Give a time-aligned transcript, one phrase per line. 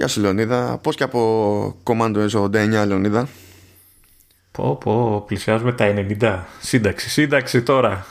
[0.00, 0.78] Γεια σου Λεωνίδα.
[0.82, 3.28] Πώς και από Commando S89 Λεωνίδα;
[4.52, 6.38] Πω πω, πλησιάζουμε τα 90.
[6.60, 8.06] Σύνταξη, σύνταξη τώρα.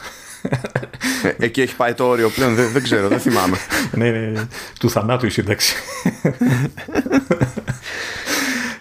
[1.23, 3.57] Ε, εκεί έχει πάει το όριο πλέον, δεν, δεν ξέρω, δεν θυμάμαι.
[3.97, 4.47] ναι, ναι, ναι,
[4.79, 5.73] του θανάτου η σύνταξη.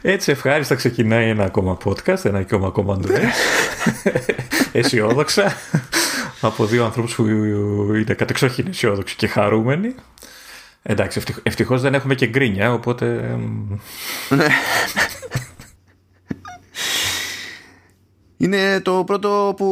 [0.03, 3.01] Έτσι ευχάριστα ξεκινάει ένα ακόμα podcast, ένα ακόμα ακόμα
[4.73, 5.53] αισιόδοξα
[6.41, 7.25] από δύο ανθρώπους που
[7.95, 9.95] είναι κατεξοχήν αισιόδοξοι και χαρούμενοι.
[10.91, 13.37] Εντάξει, ευτυχώς δεν έχουμε και γκρίνια, οπότε...
[14.29, 14.47] Ναι.
[18.37, 19.67] Είναι το πρώτο που,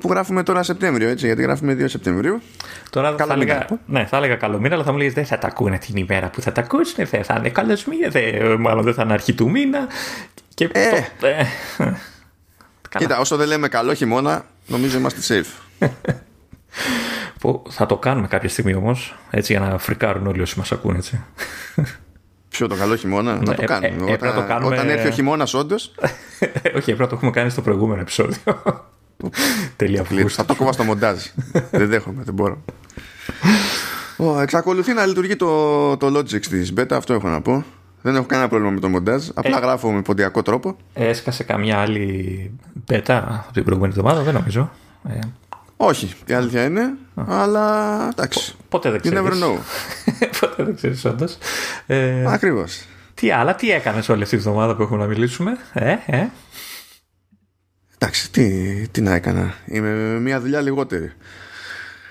[0.00, 2.40] που γράφουμε τώρα Σεπτέμβριο, έτσι, γιατί γράφουμε 2 Σεπτεμβρίου.
[2.90, 5.46] Τώρα θα έλεγα, ναι, θα έλεγα καλό μήνα, αλλά θα μου λέγεις δεν θα τα
[5.46, 8.10] ακούνε την ημέρα που θα τα ακούσουν, δεν θα είναι καλός μήνα,
[8.58, 9.86] μάλλον δεν θα είναι αρχή του μήνα.
[10.54, 10.90] Και ε.
[11.20, 11.46] το, ε,
[12.98, 15.88] Κοίτα, όσο δεν λέμε καλό χειμώνα, νομίζω είμαστε safe.
[17.40, 20.98] που θα το κάνουμε κάποια στιγμή όμως, έτσι για να φρικάρουν όλοι όσοι μας ακούνε,
[20.98, 21.20] έτσι.
[22.48, 24.10] Ποιο το καλό χειμώνα, ναι, να το ε, κάνουμε.
[24.10, 24.74] Ε, όταν, το κάνουμε...
[24.74, 25.94] όταν έρθει ο χειμώνας, όντως.
[26.76, 28.36] Όχι, πρέπει να το έχουμε κάνει στο προηγούμενο επεισόδιο.
[29.76, 31.18] Τελεία Θα το κόβα στο μοντάζ.
[31.70, 32.62] δεν δέχομαι, δεν μπορώ.
[34.18, 37.64] Oh, εξακολουθεί να λειτουργεί το, το Logic της Beta, αυτό έχω να πω.
[38.02, 39.28] Δεν έχω κανένα πρόβλημα με το μοντάζ.
[39.34, 40.76] Απλά ε, γράφω με ποντιακό τρόπο.
[40.92, 42.50] Έσκασε καμιά άλλη
[42.90, 44.70] beta από την προηγούμενη εβδομάδα, δεν νομίζω.
[45.80, 48.54] Ε, όχι, η αλήθεια είναι, αλλά εντάξει.
[48.68, 49.16] Ποτέ δεν ξέρει.
[49.16, 49.58] You never know.
[50.40, 51.38] Ποτέ δεν ξέρεις, όντως.
[51.86, 52.84] Ε, Ακριβώς.
[53.14, 56.26] Τι άλλα, τι έκανες όλη αυτή τη βδομάδα που έχουμε να μιλήσουμε, ε, ε;
[57.94, 59.54] Εντάξει, τι, τι να έκανα.
[59.64, 61.12] Είμαι μια δουλειά λιγότερη.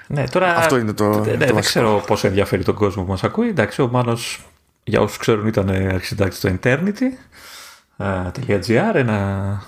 [0.07, 0.55] Ναι, τώρα.
[0.55, 1.09] Αυτό είναι το.
[1.09, 3.47] Ναι, το δεν ξέρω πόσο ενδιαφέρει τον κόσμο που μας ακούει.
[3.47, 4.45] Εντάξει, ο Μάνος,
[4.83, 7.15] για όσους ξέρουν, ήταν αρχισυντάκτης στο Eternity.gr,
[8.93, 9.61] ένα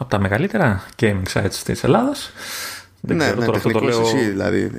[0.00, 2.32] από τα μεγαλύτερα gaming sites της Ελλάδας.
[3.06, 4.02] Δεν ναι, ξέρω, ναι, τώρα αυτό το λέω...
[4.02, 4.70] Ισχύει, δηλαδή.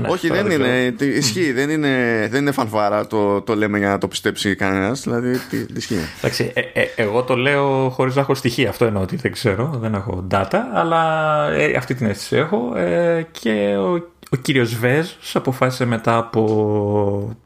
[0.00, 0.94] Ναι, Όχι, δεν είναι.
[0.98, 5.00] Ισχύει, δεν είναι, δεν είναι φανφάρα το, το λέμε για να το πιστέψει κανένας.
[5.00, 5.98] Δηλαδή, τι, ισχύει.
[6.18, 8.68] Εντάξει, ε, ε, εγώ το λέω χωρίς να έχω στοιχεία.
[8.68, 12.76] Αυτό εννοώ ότι δεν ξέρω, δεν έχω data, αλλά ε, αυτή την αίσθηση έχω.
[12.76, 13.92] Ε, και ο,
[14.30, 17.36] ο κύριος Βέζ αποφάσισε μετά από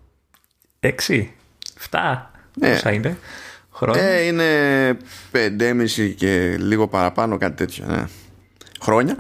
[0.81, 0.89] 6, 7,
[2.55, 2.71] ναι.
[2.71, 3.19] πόσα είναι.
[3.73, 4.03] Χρόνια.
[4.03, 4.45] Ε, είναι
[5.33, 7.85] 5,5 και λίγο παραπάνω, κάτι τέτοιο.
[7.89, 8.05] Ναι
[8.83, 9.17] χρόνια.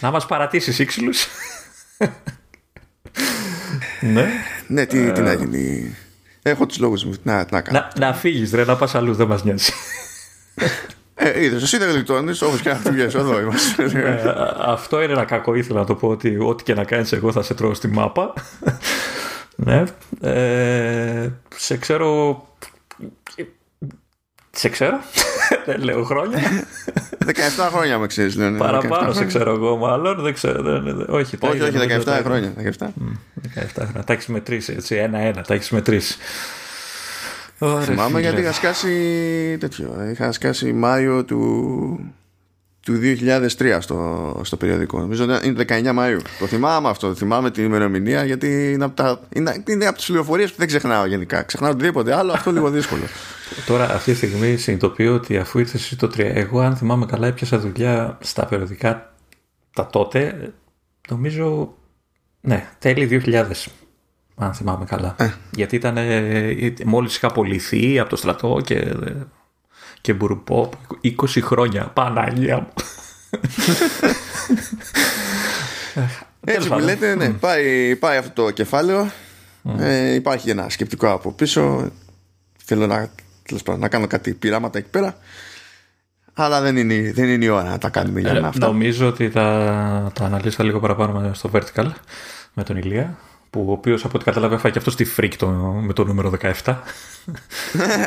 [0.00, 1.26] Να μας παρατήσεις ήξυλους.
[4.00, 4.28] ναι.
[4.66, 5.96] Ναι, τι, τι να γίνει.
[6.42, 7.14] Έχω τους λόγους μου.
[7.22, 7.78] Να, να, κάνω.
[7.78, 9.72] να, να φύγεις ρε, να πας αλλού, δεν μας νοιάζει.
[11.14, 13.82] Ε, είδες, εσύ δεν γλιτώνεις, όπως και να φύγεις, εδώ είμαστε.
[13.94, 17.32] Ε, αυτό είναι ένα κακό, ήθελα να το πω ότι ό,τι και να κάνεις εγώ
[17.32, 18.32] θα σε τρώω στη μάπα.
[19.56, 19.82] ναι.
[20.20, 22.42] Ε, σε ξέρω
[24.50, 25.00] σε ξέρω.
[25.66, 26.38] Δεν λέω χρόνια.
[27.26, 27.32] 17
[27.72, 28.58] χρόνια με ξέρεις, λένε.
[28.58, 30.22] Παραπάνω σε ξέρω εγώ, μάλλον.
[30.22, 30.62] Δεν ξέρω.
[30.62, 32.52] Δεν, όχι, όχι, όχι, 17 χρόνια.
[32.56, 32.90] 17, 17
[33.74, 34.04] χρόνια.
[34.04, 34.94] Τα έχεις με τρει, έτσι.
[34.94, 35.42] Ένα-ένα.
[35.42, 36.00] Τα έχεις με τρει.
[37.80, 40.08] Θυμάμαι γιατί είχα σκάσει τέτοιο.
[40.12, 42.12] Είχα σκάσει Μάιο του
[42.82, 44.98] του 2003 στο, στο περιοδικό.
[44.98, 46.20] Νομίζω είναι 19 Μαΐου.
[46.38, 47.14] Το θυμάμαι αυτό.
[47.14, 51.06] Θυμάμαι την ημερομηνία γιατί είναι από, τα, είναι, είναι από τις πληροφορίες που δεν ξεχνάω
[51.06, 51.42] γενικά.
[51.42, 52.32] Ξεχνάω οτιδήποτε άλλο.
[52.32, 53.02] Αυτό λίγο δύσκολο.
[53.66, 57.26] Τώρα αυτή τη στιγμή συνειδητοποιώ ότι αφού ήρθε εσύ το 3, εγώ αν θυμάμαι καλά
[57.26, 59.12] έπιασα δουλειά στα περιοδικά
[59.74, 60.52] τα τότε.
[61.08, 61.74] Νομίζω,
[62.40, 63.44] ναι, τέλη 2000
[64.40, 65.14] αν θυμάμαι καλά.
[65.18, 65.30] Ε.
[65.50, 68.94] Γιατί ήταν, ε, μόλις είχα απολυθεί από το στρατό και
[70.00, 70.70] και μπουρπό
[71.04, 71.10] 20
[71.42, 71.84] χρόνια.
[71.84, 72.68] Παναγία μου.
[76.44, 79.10] Έτσι που λέτε, ναι, πάει, πάει αυτό το κεφάλαιο.
[79.78, 81.90] Ε, υπάρχει ένα σκεπτικό από πίσω.
[82.64, 83.10] Θέλω να,
[83.78, 85.16] να κάνω κάτι πειράματα εκεί πέρα.
[86.34, 88.66] Αλλά δεν είναι, δεν είναι η ώρα να τα κάνουμε για ε, αυτά.
[88.66, 89.42] Νομίζω ότι θα
[90.14, 91.90] τα αναλύσω λίγο παραπάνω στο Vertical
[92.54, 93.18] με τον Ηλία
[93.50, 95.48] που ο οποίος από ό,τι κατάλαβα έφαγε και αυτό στη φρίκ το,
[95.86, 96.32] με το νούμερο
[96.64, 96.74] 17.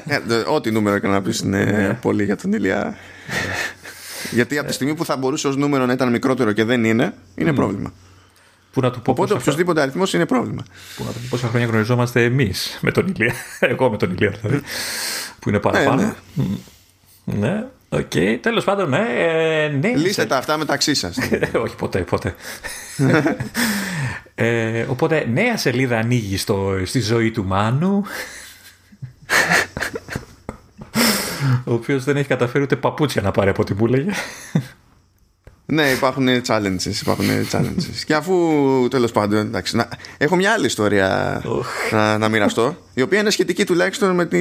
[0.08, 1.94] Ε, ό,τι νούμερο και να πεις είναι ναι.
[1.94, 2.96] πολύ για τον Ηλιά.
[4.31, 7.14] Γιατί από τη στιγμή που θα μπορούσε ως νούμερο να ήταν μικρότερο και δεν είναι,
[7.36, 7.94] είναι πρόβλημα.
[8.72, 10.64] Που να του πω Οπότε οποιοδήποτε αριθμός είναι πρόβλημα.
[10.96, 13.34] Που να του πω πόσα χρόνια γνωριζόμαστε εμείς με τον Ηλία.
[13.72, 14.64] Εγώ με τον Ηλία δηλαδή.
[15.39, 16.16] Που είναι παραπάνω.
[17.24, 17.66] Ναι.
[17.94, 17.98] Ναι.
[17.98, 18.04] ναι.
[18.04, 19.06] Οκ, okay, τέλος πάντων, ναι.
[19.18, 21.18] Ε, ναι Λύστε τα αυτά μεταξύ σας.
[21.63, 22.36] Όχι, ποτέ, ποτέ.
[24.36, 28.04] ε, οπότε, νέα σελίδα ανοίγει στο, στη ζωή του Μάνου.
[31.66, 34.12] ο οποίος δεν έχει καταφέρει ούτε παπούτσια να πάρει από ό,τι μου έλεγε.
[35.66, 37.01] ναι, υπάρχουν challenges.
[37.01, 38.04] Υπάρχουν challenges.
[38.06, 38.34] και αφού
[38.89, 39.39] τέλος πάντων.
[39.39, 39.88] Εντάξει, να,
[40.18, 41.42] έχω μια άλλη ιστορία
[41.92, 44.39] να, να μοιραστώ, η οποία είναι σχετική τουλάχιστον με τη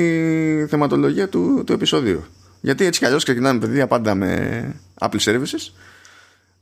[0.67, 2.25] θεματολογία του, του επεισόδιου.
[2.65, 5.73] Γιατί έτσι κι αλλιώς ξεκινάμε παιδιά πάντα με Apple Services.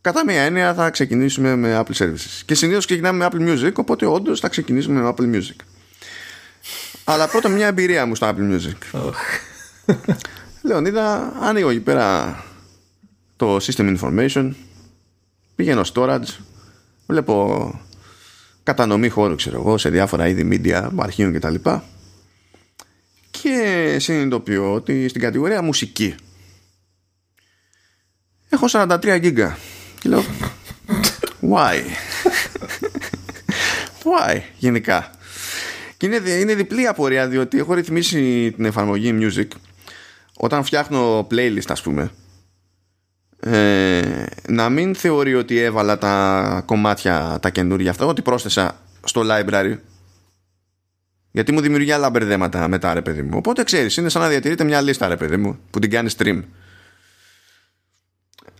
[0.00, 2.42] Κατά μία έννοια θα ξεκινήσουμε με Apple Services.
[2.44, 5.56] Και συνήθως ξεκινάμε με Apple Music, οπότε όντως θα ξεκινήσουμε με Apple Music.
[7.04, 9.04] Αλλά πρώτα μια εμπειρία μου στο Apple Music.
[10.62, 12.42] Λεωνίδα, ανοίγω εκεί πέρα
[13.36, 14.52] το System Information,
[15.54, 16.38] πηγαίνω storage,
[17.06, 17.80] βλέπω
[18.62, 21.54] κατανομή χώρου, ξέρω εγώ, σε διάφορα είδη media, αρχείων κτλ.
[23.42, 23.48] Και,
[23.92, 26.14] και συνειδητοποιώ ότι στην κατηγορία μουσική
[28.48, 29.58] έχω 43 γίγκα.
[30.00, 30.24] Και λέω,
[31.50, 31.76] why?
[34.04, 35.10] why, γενικά;
[35.96, 39.48] Και είναι, είναι διπλή απορία διότι έχω ρυθμίσει την εφαρμογή Music
[40.36, 42.10] όταν φτιάχνω playlist ας πούμε
[43.40, 49.76] ε, να μην θεωρεί ότι έβαλα τα κομμάτια τα καινούργια αυτά ότι πρόσθεσα στο library
[51.30, 53.30] γιατί μου δημιουργεί άλλα μπερδέματα μετά ρε παιδί μου.
[53.34, 56.42] Οπότε ξέρεις είναι σαν να διατηρείτε μια λίστα ρε παιδί μου που την κάνει stream.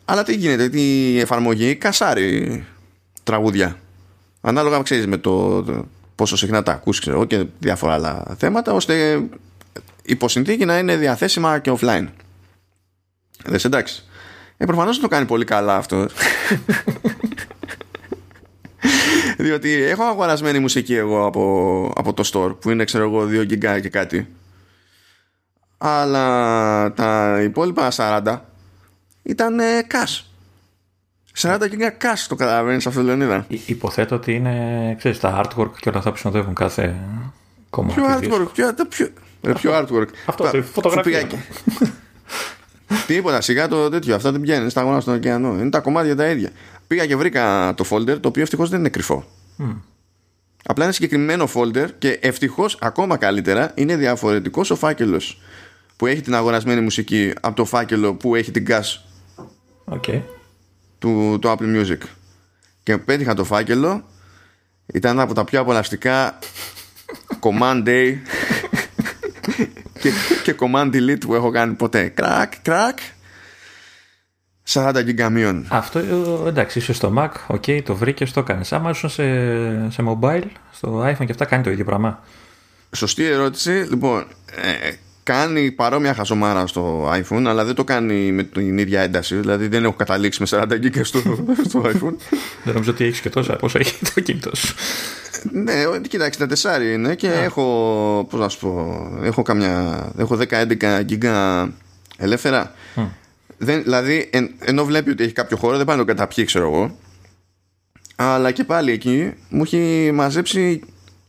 [0.05, 2.65] Αλλά τι γίνεται η εφαρμογή κασάρει
[3.23, 3.79] τραγούδια.
[4.41, 5.65] Ανάλογα ξέρεις με το,
[6.15, 9.23] πόσο συχνά τα ακούς ξέρω, και διάφορα άλλα θέματα ώστε
[10.03, 12.07] υποσυνθήκη να είναι διαθέσιμα και offline.
[13.45, 14.05] Δες εντάξει.
[14.57, 16.07] Ε, προφανώς δεν το κάνει πολύ καλά αυτό
[19.43, 23.81] διότι έχω αγορασμένη μουσική εγώ από, από το store που είναι ξέρω εγώ 2 γιγκα
[23.81, 24.29] και κάτι
[25.79, 28.39] αλλά τα υπόλοιπα 40
[29.23, 30.25] ήταν ε, cash
[31.39, 35.99] 40 γίγκα cash το καταλαβαίνεις αυτό Λεωνίδα Υποθέτω ότι είναι ξέρεις, τα artwork και όλα
[35.99, 36.97] αυτά που συνοδεύουν κάθε
[37.71, 39.09] κομμάτι Ποιο artwork, ποιο, ποιο,
[39.55, 41.27] ποιο artwork Αυτό, το φωτογραφία
[43.07, 44.15] Τίποτα, σιγά το τέτοιο.
[44.15, 45.55] Αυτά δεν πηγαίνουν στα αγώνα στον ωκεανό.
[45.61, 46.51] Είναι τα κομμάτια τα ίδια.
[46.91, 49.25] Πήγα και βρήκα το folder, το οποίο ευτυχώς δεν είναι κρυφό.
[49.59, 49.77] Mm.
[50.65, 55.41] Απλά είναι συγκεκριμένο folder και ευτυχώς ακόμα καλύτερα είναι διαφορετικός ο φάκελος
[55.97, 59.01] που έχει την αγορασμένη μουσική από το φάκελο που έχει την gas
[59.85, 60.23] okay.
[60.99, 61.99] του, του Apple Music.
[62.83, 64.05] Και πέτυχα το φάκελο.
[64.87, 66.39] Ήταν από τα πιο απολαυστικά
[67.45, 68.17] Command A
[70.01, 70.11] και,
[70.43, 72.09] και command delete που έχω κάνει ποτέ.
[72.09, 72.99] Κρακ, κρακ.
[74.73, 75.67] 40 γιγαμίων.
[75.69, 76.01] Αυτό
[76.47, 78.73] εντάξει, είσαι στο Mac, ok, το βρήκες, το έκανες.
[78.73, 79.25] Άμα ήσουν σε,
[79.91, 82.23] σε mobile, στο iPhone και αυτά κάνει το ίδιο πράγμα.
[82.97, 83.71] Σωστή ερώτηση.
[83.71, 84.25] Λοιπόν,
[84.63, 84.91] ε,
[85.23, 89.37] κάνει παρόμοια χασομάρα στο iPhone, αλλά δεν το κάνει με την ίδια ένταση.
[89.37, 91.19] Δηλαδή δεν έχω καταλήξει με 40 γίγκα στο,
[91.69, 92.15] στο iPhone.
[92.65, 93.57] δεν νομίζω ότι έχεις και τόσα.
[93.57, 94.75] Πόσα έχει το κινητό σου;
[95.53, 96.47] Ναι, κοιτάξτε,
[96.79, 101.69] 64 είναι και έχω, πώς να σου πω, έχω καμιά, έχω 10-11 γίγκα
[102.17, 102.75] ελεύθερα.
[103.63, 106.67] Δεν, δηλαδή, εν, ενώ βλέπει ότι έχει κάποιο χώρο, δεν πάει να το καταπιεί, ξέρω
[106.67, 106.99] εγώ.
[108.17, 110.83] Αλλά και πάλι εκεί μου έχει μαζέψει,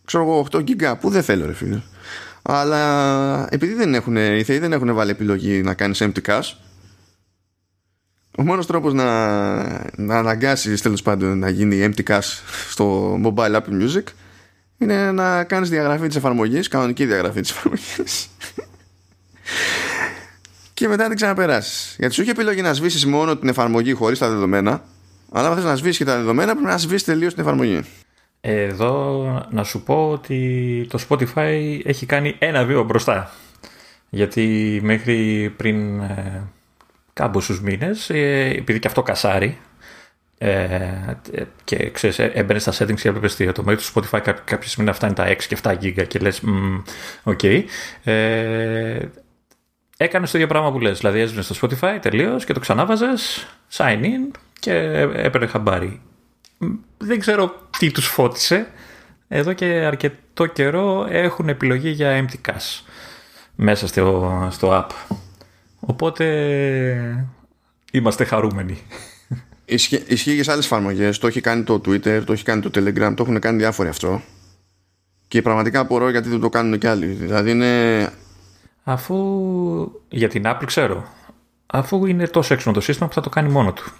[0.06, 1.82] ξέρω εγώ, 8 γίγκα που δεν θέλω, ρε φίλε.
[2.42, 6.52] Αλλά επειδή δεν έχουν, οι θεοί δεν έχουν βάλει επιλογή να κάνεις empty cache,
[8.38, 9.06] ο μόνος τρόπος να,
[9.96, 12.40] να αναγκάσεις τέλος πάντων να γίνει empty cache
[12.70, 14.04] στο mobile Apple Music
[14.78, 18.30] είναι να κάνεις διαγραφή της εφαρμογής, κανονική διαγραφή της εφαρμογής
[20.82, 21.96] και μετά την ξαναπεράσεις.
[22.00, 24.84] Γιατί σου έχει επιλογή να σβήσεις μόνο την εφαρμογή χωρίς τα δεδομένα
[25.32, 27.82] αλλά αν θες να σβήσεις και τα δεδομένα πρέπει να σβήσεις τελείως την εφαρμογή.
[28.42, 33.32] Εδώ να σου πω ότι το Spotify έχει κάνει ένα βήμα μπροστά.
[34.10, 36.44] Γιατί μέχρι πριν ε,
[37.14, 39.58] κάμποσους μήνες, ε, επειδή και αυτό cache-άρει,
[40.38, 40.60] ε,
[41.64, 44.94] και ξέρεις, ε, έμπαινε στα settings και έβλεπες το μέγεθος του Spotify κάποια στιγμή να
[44.94, 46.42] φτάνει τα 6 και 7 γίγκα και λες,
[47.24, 47.40] οκ.
[47.44, 47.64] Okay.
[48.04, 49.00] Ε,
[50.04, 54.04] έκανε το ίδιο πράγμα που λες, δηλαδή έσβηνε στο Spotify τελείως και το ξανάβαζες, sign
[54.04, 54.74] in και
[55.14, 56.02] έπαιρνε χαμπάρι.
[56.98, 58.68] Δεν ξέρω τι τους φώτισε.
[59.28, 62.84] Εδώ και αρκετό καιρό έχουν επιλογή για empty cache
[63.56, 65.16] μέσα στο, στο app.
[65.80, 67.26] Οπότε
[67.92, 68.78] είμαστε χαρούμενοι.
[69.66, 71.18] Ισχύει και σε άλλες εφαρμογές.
[71.18, 74.22] Το έχει κάνει το Twitter, το έχει κάνει το Telegram, το έχουν κάνει διάφοροι αυτό.
[75.28, 77.06] Και πραγματικά απορώ γιατί δεν το κάνουν και άλλοι.
[77.06, 78.04] Δηλαδή είναι.
[78.84, 79.16] Αφού
[80.10, 81.08] για την Apple ξέρω.
[81.68, 83.92] Αφού είναι τόσο έξυπνο το σύστημα που θα το κάνει μόνο του.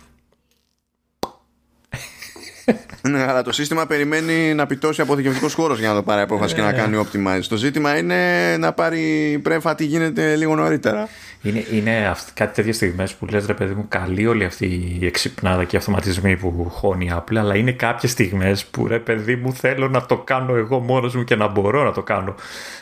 [3.02, 6.62] Ναι, αλλά το σύστημα περιμένει να πιτώσει αποθηκευτικός χώρος για να το πάρει απόφαση και
[6.62, 6.74] να ε.
[6.74, 7.44] κάνει optimize.
[7.50, 11.08] Το ζήτημα είναι να πάρει πρέφα τι γίνεται λίγο νωρίτερα.
[11.42, 14.66] Είναι, είναι κάτι τέτοιες στιγμές που λες ρε παιδί μου, καλή όλη αυτή
[15.00, 19.00] η εξυπνάδα και οι αυτοματισμοί που χώνει η Apple, αλλά είναι κάποιες στιγμές που ρε
[19.00, 22.36] παιδί μου θέλω να το κάνω εγώ μόνος μου και να μπορώ να το κάνω.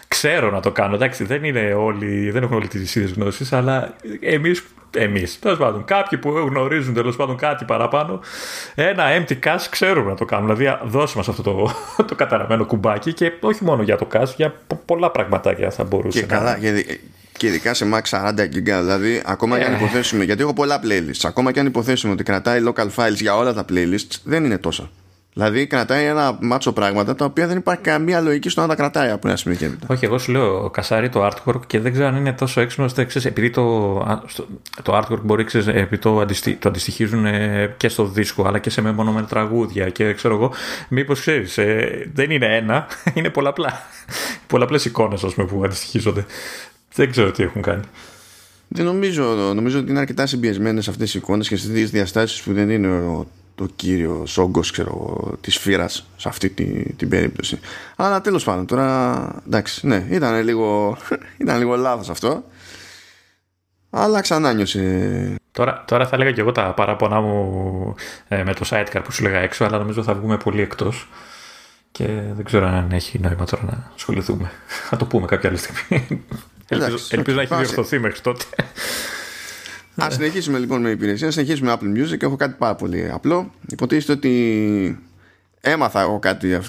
[0.08, 0.96] Ξέρω να το κάνω.
[0.96, 4.63] Εντάξει, δεν, είναι όλοι, δεν έχουν όλοι τις ίδιες γνώσεις, αλλά εμείς
[4.98, 5.39] εμείς.
[5.39, 8.20] Τέλος πάντων, κάποιοι που γνωρίζουν τέλος πάντων κάτι παραπάνω,
[8.75, 10.54] ένα empty cache ξέρουμε να το κάνουμε.
[10.54, 11.72] Δηλαδή, δώσε μας αυτό το,
[12.10, 14.54] το καταραμένο κουμπάκι και όχι μόνο για το cache, για
[14.86, 16.38] πολλά πραγματάκια θα μπορούσε και να.
[16.38, 16.58] Καλά,
[17.39, 19.75] και ειδικά σε Max 40 GB, δηλαδή ακόμα και αν ε.
[19.75, 23.53] υποθέσουμε, γιατί έχω πολλά playlists, ακόμα και αν υποθέσουμε ότι κρατάει local files για όλα
[23.53, 24.89] τα playlists, δεν είναι τόσα.
[25.34, 29.10] Δηλαδή κρατάει ένα μάτσο πράγματα τα οποία δεν υπάρχει καμία λογική στο να τα κρατάει
[29.10, 29.88] από ένα σημείο και έπειτα.
[29.89, 33.05] Όχι, εγώ σου λέω κασάρι το artwork και δεν ξέρω αν είναι τόσο έξυπνο ώστε
[33.05, 33.93] ξέρεις, επειδή το,
[34.84, 38.69] το artwork μπορεί ξέρεις, επειδή το, αντιστοι, το αντιστοιχίζουν ε, και στο δίσκο αλλά και
[38.69, 40.53] σε μεμονωμένα τραγούδια και ξέρω εγώ,
[40.88, 43.81] μήπως ξέρεις, ε, δεν είναι ένα, είναι πολλαπλά.
[44.48, 46.25] Πολλαπλές εικόνες που αντιστοιχίζονται.
[47.00, 47.84] Δεν ξέρω τι έχουν κάνει.
[48.68, 52.53] Δεν νομίζω, νομίζω ότι είναι αρκετά συμπιεσμένες αυτές οι εικόνες και στις δύο διαστάσεις που
[52.53, 54.62] δεν είναι ο το κύριο όγκο
[55.41, 57.60] της φύρας σε αυτή την, την περίπτωση.
[57.96, 60.98] Αλλά τέλος πάντων, τώρα εντάξει, ναι, ήταν λίγο,
[61.41, 62.44] ήταν λίγο λάθος αυτό.
[63.89, 65.36] Αλλά ξανά νιώσε.
[65.51, 67.96] Τώρα, τώρα θα έλεγα και εγώ τα παράπονά μου
[68.27, 71.08] ε, με το sidecar που σου λέγα έξω, αλλά νομίζω θα βγούμε πολύ εκτός.
[71.91, 74.51] Και δεν ξέρω αν έχει νόημα τώρα να ασχοληθούμε.
[74.89, 76.25] Θα το πούμε κάποια άλλη στιγμή.
[76.69, 78.45] Ελπίζω, ελπίζω να έχει διορθωθεί μέχρι τότε.
[80.03, 81.25] Α συνεχίσουμε λοιπόν με υπηρεσία.
[81.25, 82.21] Να συνεχίσουμε Apple Music.
[82.21, 83.51] Έχω κάτι πάρα πολύ απλό.
[83.69, 85.03] Υποτίθεται ότι
[85.61, 86.59] έμαθα εγώ κάτι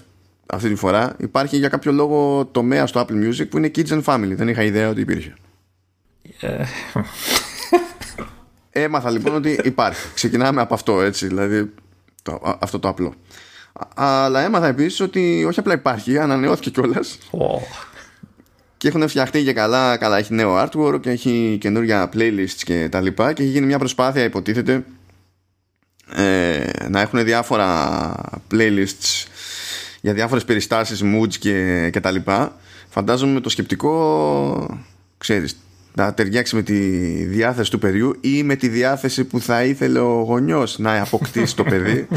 [0.46, 1.14] αυτή τη φορά.
[1.18, 4.32] Υπάρχει για κάποιο λόγο τομέα στο Apple Music που είναι Kids and Family.
[4.34, 5.34] Δεν είχα ιδέα ότι υπήρχε.
[6.40, 6.64] Ε.
[8.70, 10.06] Έμαθα λοιπόν ότι υπάρχει.
[10.14, 11.26] Ξεκινάμε από αυτό έτσι.
[11.26, 11.72] Δηλαδή
[12.22, 13.14] το, αυτό το απλό.
[13.94, 17.18] Αλλά έμαθα επίσης ότι όχι απλά υπάρχει, ανανεώθηκε κιόλας.
[17.30, 17.89] Oh
[18.80, 23.00] και έχουν φτιαχτεί και καλά, καλά έχει νέο artwork και έχει καινούργια playlists και τα
[23.00, 24.84] λοιπά και έχει γίνει μια προσπάθεια υποτίθεται
[26.14, 28.12] ε, να έχουν διάφορα
[28.50, 29.26] playlists
[30.00, 32.56] για διάφορες περιστάσεις, moods και, και τα λοιπά.
[32.88, 34.80] Φαντάζομαι με το σκεπτικό
[35.18, 35.56] ξέρεις
[35.94, 36.78] να ταιριάξει με τη
[37.24, 41.64] διάθεση του παιδιού ή με τη διάθεση που θα ήθελε ο γονιός να αποκτήσει το
[41.64, 42.08] παιδί.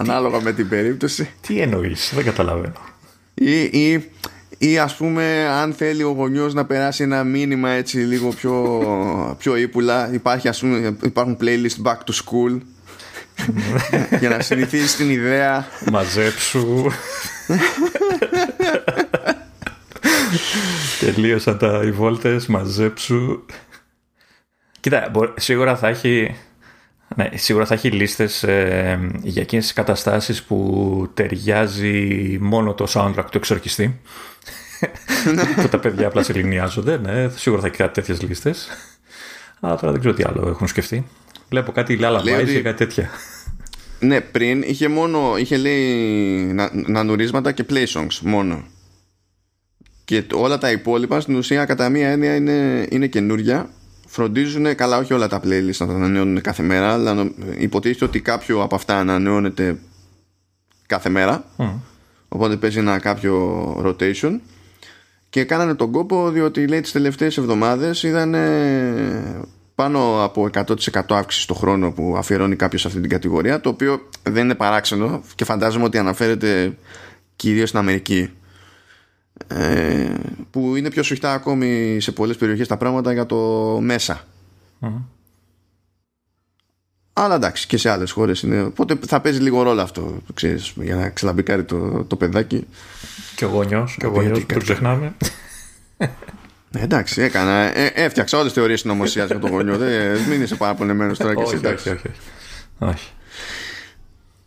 [0.00, 1.30] Ανάλογα με την περίπτωση.
[1.40, 2.80] Τι εννοείς, δεν καταλαβαίνω.
[3.34, 4.10] Ή, ή
[4.58, 9.56] ή ας πούμε αν θέλει ο γονιός να περάσει ένα μήνυμα έτσι λίγο πιο, πιο
[9.56, 12.60] ύπουλα υπάρχει, ας πούμε, υπάρχουν playlist back to school
[14.20, 15.66] για να συνηθίσεις την ιδέα.
[15.90, 16.84] Μαζέψου.
[21.00, 23.44] Τελείωσαν τα οι βόλτες μαζέψου.
[24.80, 26.36] Κοίτα σίγουρα θα έχει
[27.16, 33.26] ναι, σίγουρα θα έχει λίστες ε, για εκείνες τις καταστάσεις που ταιριάζει μόνο το soundtrack
[33.30, 34.00] του εξορκιστή.
[34.37, 34.37] που
[35.70, 36.32] τα παιδιά απλά σε
[37.02, 38.68] Ναι, σίγουρα θα έχει κάτι τέτοιες λίστες.
[39.60, 41.06] Αλλά τώρα δεν ξέρω τι άλλο έχουν σκεφτεί.
[41.48, 42.52] Βλέπω κάτι Λάλα Βάιζ ότι...
[42.52, 43.10] και κάτι τέτοια.
[44.00, 45.92] Ναι, πριν είχε μόνο, είχε λέει
[46.52, 48.64] να, νανουρίσματα και play songs μόνο.
[50.04, 53.70] Και όλα τα υπόλοιπα στην ουσία κατά μία έννοια είναι, είναι καινούρια.
[54.06, 58.62] Φροντίζουν, καλά όχι όλα τα playlists να τα ανανεώνουν κάθε μέρα, αλλά υποτίθεται ότι κάποιο
[58.62, 59.78] από αυτά ανανεώνεται
[60.86, 61.44] κάθε μέρα.
[61.56, 61.70] Mm.
[62.28, 64.38] Οπότε παίζει ένα κάποιο rotation
[65.30, 68.34] και κάνανε τον κόπο διότι λέει τις τελευταίες εβδομάδες είδαν
[69.74, 74.08] πάνω από 100% αύξηση στο χρόνο που αφιερώνει κάποιος σε αυτή την κατηγορία το οποίο
[74.22, 76.76] δεν είναι παράξενο και φαντάζομαι ότι αναφέρεται
[77.36, 78.30] κυρίως στην Αμερική
[79.46, 80.14] ε,
[80.50, 83.36] που είναι πιο σφιχτά ακόμη σε πολλές περιοχές τα πράγματα για το
[83.82, 84.24] μεσα
[87.20, 88.62] Αλλά εντάξει και σε άλλες χώρες είναι.
[88.62, 92.66] Οπότε θα παίζει λίγο ρόλο αυτό ξέρεις, για να ξελαμπικάρει το, το παιδάκι.
[93.36, 95.14] Και ο γονιός, και ο γονιός που το ξεχνάμε.
[96.72, 97.78] Ε, εντάξει, έκανα.
[97.78, 99.76] Ε, έφτιαξα όλες τις θεωρίες συνωμοσίας για τον γονιό.
[99.76, 101.54] Δεν μην είσαι παραπονεμένος τώρα και εσύ.
[101.54, 102.10] Όχι, όχι,
[102.78, 103.08] όχι.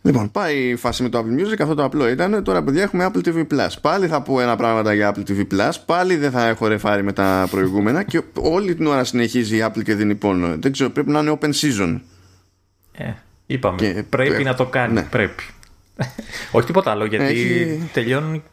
[0.02, 1.56] Λοιπόν, πάει η φάση με το Apple Music.
[1.62, 2.44] Αυτό το απλό ήταν.
[2.44, 3.70] Τώρα, παιδιά, έχουμε Apple TV Plus.
[3.82, 5.72] Πάλι θα πω ένα πράγμα για Apple TV Plus.
[5.86, 8.04] Πάλι δεν θα έχω ρεφάρει με τα προηγούμενα.
[8.04, 10.56] Και όλη την ώρα συνεχίζει η Apple και δίνει πόνο.
[10.60, 12.00] Δεν ξέρω, πρέπει να είναι open season.
[13.02, 13.16] Ε,
[13.46, 13.78] είπαμε.
[13.78, 14.94] Και πρέπει να το κάνει.
[14.94, 15.02] Ναι.
[15.02, 15.44] Πρέπει.
[16.52, 17.90] Όχι τίποτα άλλο, γιατί Έχει...
[17.94, 18.44] τελειώνουν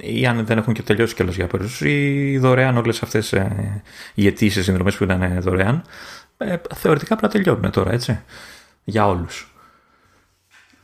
[0.00, 3.82] ή αν δεν έχουν και τελειώσει κιόλας για περισσότερους οι δωρεάν όλες αυτές ε,
[4.14, 5.84] οι αιτήσεις συνδρομές που ήταν δωρεάν
[6.36, 8.20] ε, θεωρητικά πρέπει να τελειώνουν τώρα, έτσι.
[8.84, 9.48] Για όλους.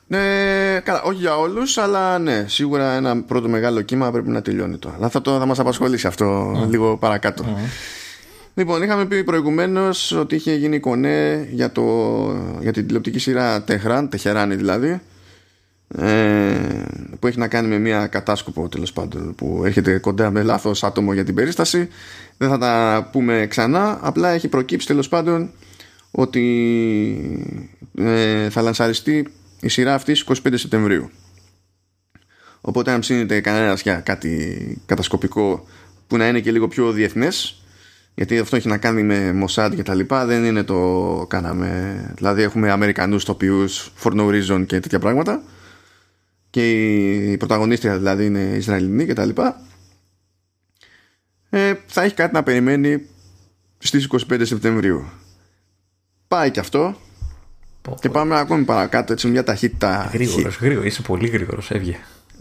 [0.07, 4.77] Ναι, καλά, όχι για όλους, αλλά ναι, σίγουρα ένα πρώτο μεγάλο κύμα πρέπει να τελειώνει
[4.77, 4.95] τώρα.
[4.95, 7.59] Αλλά θα, το, θα μας απασχολήσει αυτό λίγο παρακάτω.
[8.55, 11.83] Λοιπόν, είχαμε πει προηγουμένως ότι είχε γίνει κονέ για, το,
[12.61, 15.01] για την τηλεοπτική σειρά Τεχράν, Τεχεράνη δηλαδή,
[15.89, 16.85] ε,
[17.19, 21.13] που έχει να κάνει με μια κατάσκοπο τέλος πάντων που έρχεται κοντά με λάθος άτομο
[21.13, 21.89] για την περίσταση.
[22.37, 23.99] Δεν θα τα πούμε ξανά.
[24.03, 25.51] Απλά έχει προκύψει τέλος πάντων
[26.11, 27.55] ότι
[27.99, 29.27] ε, θα λανσαριστεί
[29.61, 31.11] η σειρά αυτή 25 Σεπτεμβρίου.
[32.61, 35.67] Οπότε αν ψήνετε κανένας για κάτι κατασκοπικό
[36.07, 37.63] που να είναι και λίγο πιο διεθνές
[38.15, 42.43] γιατί αυτό έχει να κάνει με Mossad και τα λοιπά δεν είναι το κάναμε δηλαδή
[42.43, 45.43] έχουμε Αμερικανούς τοπιούς for no reason και τέτοια πράγματα
[46.51, 46.71] και
[47.33, 49.61] η πρωταγωνίστρια δηλαδή είναι Ισραηλινή και τα λοιπά
[51.51, 53.07] ε, θα έχει κάτι να περιμένει
[53.79, 55.05] στις 25 Σεπτεμβρίου
[56.29, 56.97] πάει και αυτό
[58.01, 60.11] Και πάμε ακόμη παρακάτω, έτσι μια ταχύτητα.
[60.13, 60.87] Γρήγορος, γρήγορο.
[60.87, 61.99] Είσαι πολύ γρήγορος, έβγε.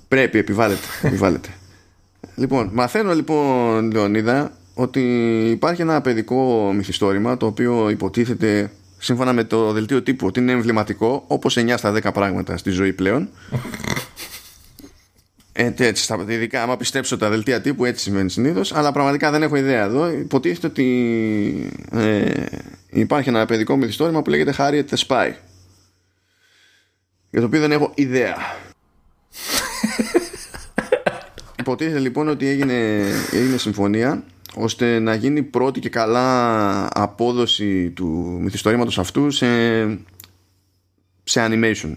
[0.07, 0.87] Πρέπει, επιβάλλεται.
[1.01, 1.49] επιβάλλεται.
[2.35, 5.01] λοιπόν, μαθαίνω λοιπόν, Λεωνίδα, ότι
[5.49, 11.23] υπάρχει ένα παιδικό μυθιστόρημα το οποίο υποτίθεται σύμφωνα με το δελτίο τύπου ότι είναι εμβληματικό
[11.27, 13.29] όπως 9 στα 10 πράγματα στη ζωή πλέον
[15.51, 19.43] ε, έτσι, στα, ειδικά άμα πιστέψω τα δελτία τύπου έτσι σημαίνει συνήθως, αλλά πραγματικά δεν
[19.43, 20.11] έχω ιδέα εδώ.
[20.11, 22.43] Υποτίθεται ότι ε,
[22.89, 25.31] υπάρχει ένα παιδικό μυθιστόρημα που λέγεται Harriet the Spy.
[27.29, 28.35] Για το οποίο δεν έχω ιδέα.
[31.59, 34.23] Υποτίθεται λοιπόν ότι έγινε, έγινε συμφωνία
[34.61, 39.47] ώστε να γίνει πρώτη και καλά απόδοση του μυθιστορήματος αυτού σε,
[41.23, 41.95] σε animation.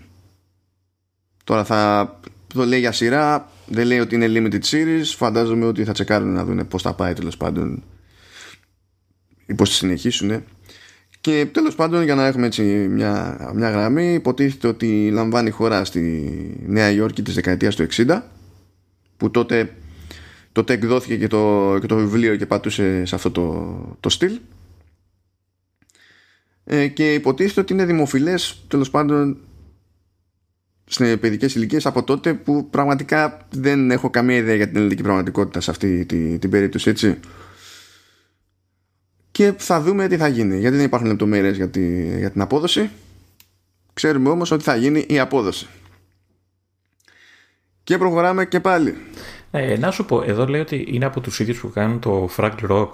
[1.44, 2.20] Τώρα θα
[2.54, 6.44] το λέει για σειρά, δεν λέει ότι είναι limited series, φαντάζομαι ότι θα τσεκάρουν να
[6.44, 7.82] δουν πώς θα πάει τέλος πάντων
[9.46, 10.44] ή πώς θα συνεχίσουν.
[11.20, 16.32] Και τέλος πάντων για να έχουμε έτσι μια, μια γραμμή υποτίθεται ότι λαμβάνει χώρα στη
[16.66, 18.20] Νέα Υόρκη της δεκαετίας του 60
[19.16, 19.76] που τότε
[20.52, 24.40] τότε εκδόθηκε και το, και το βιβλίο και πατούσε σε αυτό το, το στυλ.
[26.64, 29.38] Ε, και υποτίθεται ότι είναι δημοφιλές τέλος πάντων
[30.84, 35.60] σε παιδικές ηλικίες από τότε που πραγματικά δεν έχω καμία ιδέα για την ελληνική πραγματικότητα
[35.60, 37.18] σε αυτή την, την περίπτωση έτσι.
[39.30, 42.90] Και θα δούμε τι θα γίνει γιατί δεν υπάρχουν λεπτομέρειες για, τη, για την απόδοση.
[43.92, 45.66] Ξέρουμε όμως ότι θα γίνει η απόδοση.
[47.84, 48.96] Και προχωράμε και πάλι
[49.54, 52.68] ε, να σου πω, εδώ λέει ότι είναι από τους ίδιους που κάνουν το Fraggle
[52.68, 52.88] Rock.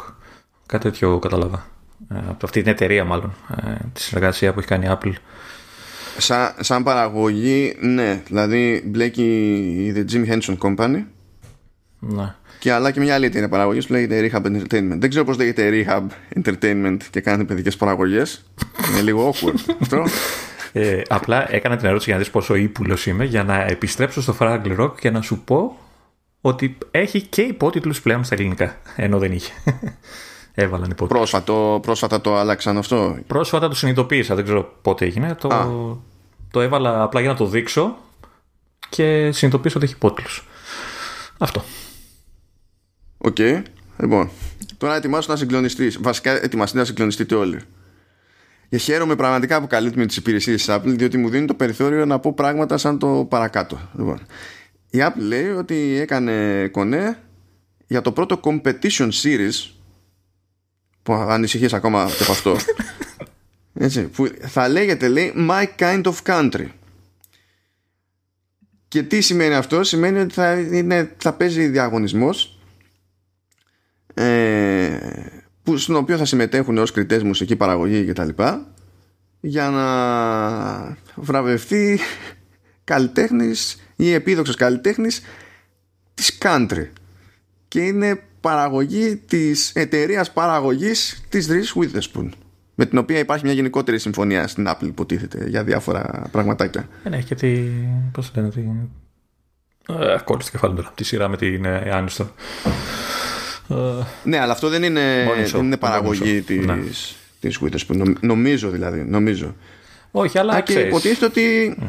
[0.67, 1.67] Κάτι τέτοιο κατάλαβα.
[2.15, 3.35] Ε, από αυτή την εταιρεία μάλλον.
[3.67, 5.13] Ε, τη συνεργασία που έχει κάνει η Apple.
[6.19, 8.23] Σαν, σαν παραγωγή, ναι.
[8.27, 9.23] Δηλαδή μπλέκει
[9.87, 11.05] η The Jim Henson Company.
[11.99, 12.35] Ναι.
[12.59, 14.99] Και αλλά και μια άλλη εταιρεία παραγωγής που λέγεται Rehab Entertainment.
[14.99, 16.07] Δεν ξέρω πώς λέγεται Rehab
[16.41, 18.45] Entertainment και κάνει παιδικές παραγωγές.
[18.91, 20.05] είναι λίγο awkward αυτό.
[20.73, 24.37] Ε, απλά έκανα την ερώτηση για να δεις πόσο ύπουλος είμαι για να επιστρέψω στο
[24.39, 25.77] Fraggle Rock και να σου πω
[26.41, 29.53] ότι έχει και υπότιτλους πλέον στα ελληνικά, ενώ δεν είχε.
[30.55, 31.19] Έβαλαν υπότιτλους.
[31.21, 35.35] Πρόσφατο, πρόσφατα το άλλαξαν αυτό; Πρόσφατα το συνειδητοποίησα, δεν ξέρω πότε έγινε.
[35.35, 36.03] Το,
[36.51, 37.97] το έβαλα απλά για να το δείξω
[38.89, 40.47] και συνειδητοποίησα ότι έχει υπότιτλους.
[41.39, 41.65] Αυτό.
[43.19, 43.37] Οκ.
[43.39, 43.63] Okay.
[44.01, 44.31] Λοιπόν,
[44.79, 45.99] τώρα ετοιμάσου να συγκλονιστείς.
[46.01, 47.61] Βασικά, ετοιμαστεί να συγκλονιστείτε όλοι.
[48.69, 52.19] Και χαίρομαι πραγματικά που καλύπτουμε τις υπηρεσίες της Apple, διότι μου δίνει το περιθώριο να
[52.19, 53.81] πω πράγματα σαν το παρακάτω.
[53.97, 54.21] Λοιπόν,
[54.91, 57.19] η Apple λέει ότι έκανε κονέ
[57.87, 59.71] για το πρώτο competition series
[61.03, 62.57] που ανησυχείς ακόμα και από αυτό.
[63.81, 66.67] Έτσι, που θα λέγεται λέει My Kind of Country.
[68.89, 72.59] Και τι σημαίνει αυτό; Σημαίνει ότι θα, είναι, θα παίζει διαγωνισμός
[74.15, 74.99] ε,
[75.63, 78.73] που, στον οποίο θα συμμετέχουν ως κριτές μουσική παραγωγή και τα λοιπά
[79.41, 81.99] για να βραβευτεί
[82.85, 85.21] καλλιτέχνης ή επίδοξος καλλιτέχνης
[86.15, 86.87] της country
[87.69, 92.29] και είναι παραγωγή της εταιρείας παραγωγής της Reese Witherspoon
[92.75, 96.89] με την οποία υπάρχει μια γενικότερη συμφωνία στην Apple υποτίθεται για διάφορα πραγματάκια.
[97.05, 97.61] Ε, ναι, και τη...
[98.13, 98.61] πώς λένε, τη...
[99.89, 102.33] Ε, κόλλησε κεφάλι τώρα, τη σειρά με την Άνιστον.
[103.69, 103.75] Ε,
[104.25, 106.79] ναι, αλλά αυτό δεν είναι, δεν είναι παραγωγή της, ναι.
[107.41, 108.13] της Witherspoon.
[108.21, 109.55] Νομίζω δηλαδή, νομίζω.
[110.11, 111.87] Όχι, αλλά και υποτίθεται ότι mm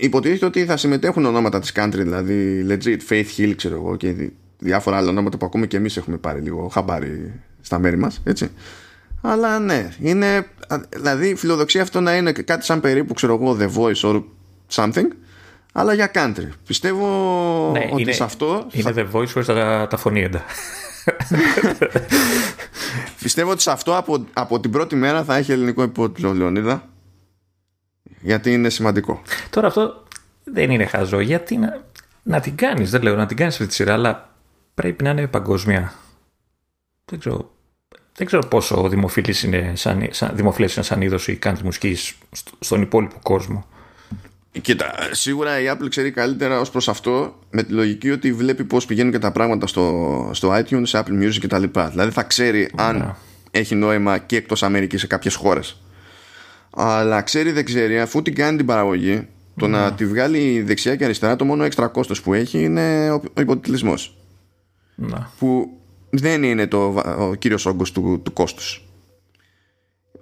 [0.00, 4.96] υποτίθεται ότι θα συμμετέχουν ονόματα της country δηλαδή legit Faith Hill ξέρω εγώ και διάφορα
[4.96, 8.50] άλλα ονόματα που ακούμε και εμείς έχουμε πάρει λίγο χαμπάρι στα μέρη μας έτσι.
[9.20, 10.46] Αλλά ναι είναι
[10.88, 14.22] δηλαδή φιλοδοξία αυτό να είναι κάτι σαν περίπου ξέρω εγώ The Voice or
[14.72, 15.06] something
[15.72, 16.48] αλλά για country.
[16.66, 17.06] Πιστεύω
[17.72, 20.44] ναι, ότι είναι, σε αυτό είναι The Voice χωρίς τα, τα φωνήεντα.
[23.22, 26.88] Πιστεύω ότι σε αυτό από, από την πρώτη μέρα θα έχει ελληνικό υπότιτλο Λεωνίδα
[28.20, 29.22] γιατί είναι σημαντικό.
[29.50, 30.04] Τώρα αυτό
[30.44, 31.20] δεν είναι χαζό.
[31.20, 31.84] Γιατί να,
[32.22, 34.34] να την κάνεις, δεν λέω να την κάνεις αυτή τη σειρά, αλλά
[34.74, 35.92] πρέπει να είναι παγκοσμία.
[37.04, 37.50] Δεν ξέρω,
[38.14, 42.14] δεν ξέρω πόσο δημοφιλής είναι σαν, σαν, δημοφιλές είναι σαν είδος η country μουσικής
[42.60, 43.66] στον υπόλοιπο κόσμο.
[44.60, 48.86] Κοίτα, σίγουρα η Apple ξέρει καλύτερα ως προς αυτό με τη λογική ότι βλέπει πώς
[48.86, 51.64] πηγαίνουν και τα πράγματα στο, στο iTunes, Apple Music κτλ.
[51.90, 53.14] Δηλαδή θα ξέρει αν ναι.
[53.50, 55.80] έχει νόημα και εκτός Αμερικής σε κάποιες χώρες
[56.70, 59.96] αλλά ξέρει δεν ξέρει αφού την κάνει την παραγωγή το να ναι.
[59.96, 64.16] τη βγάλει δεξιά και αριστερά το μόνο έξτρα κόστος που έχει είναι ο υποτιτλισμός
[64.94, 65.26] ναι.
[65.38, 65.70] που
[66.10, 68.84] δεν είναι το, ο κύριος όγκος του, του κόστους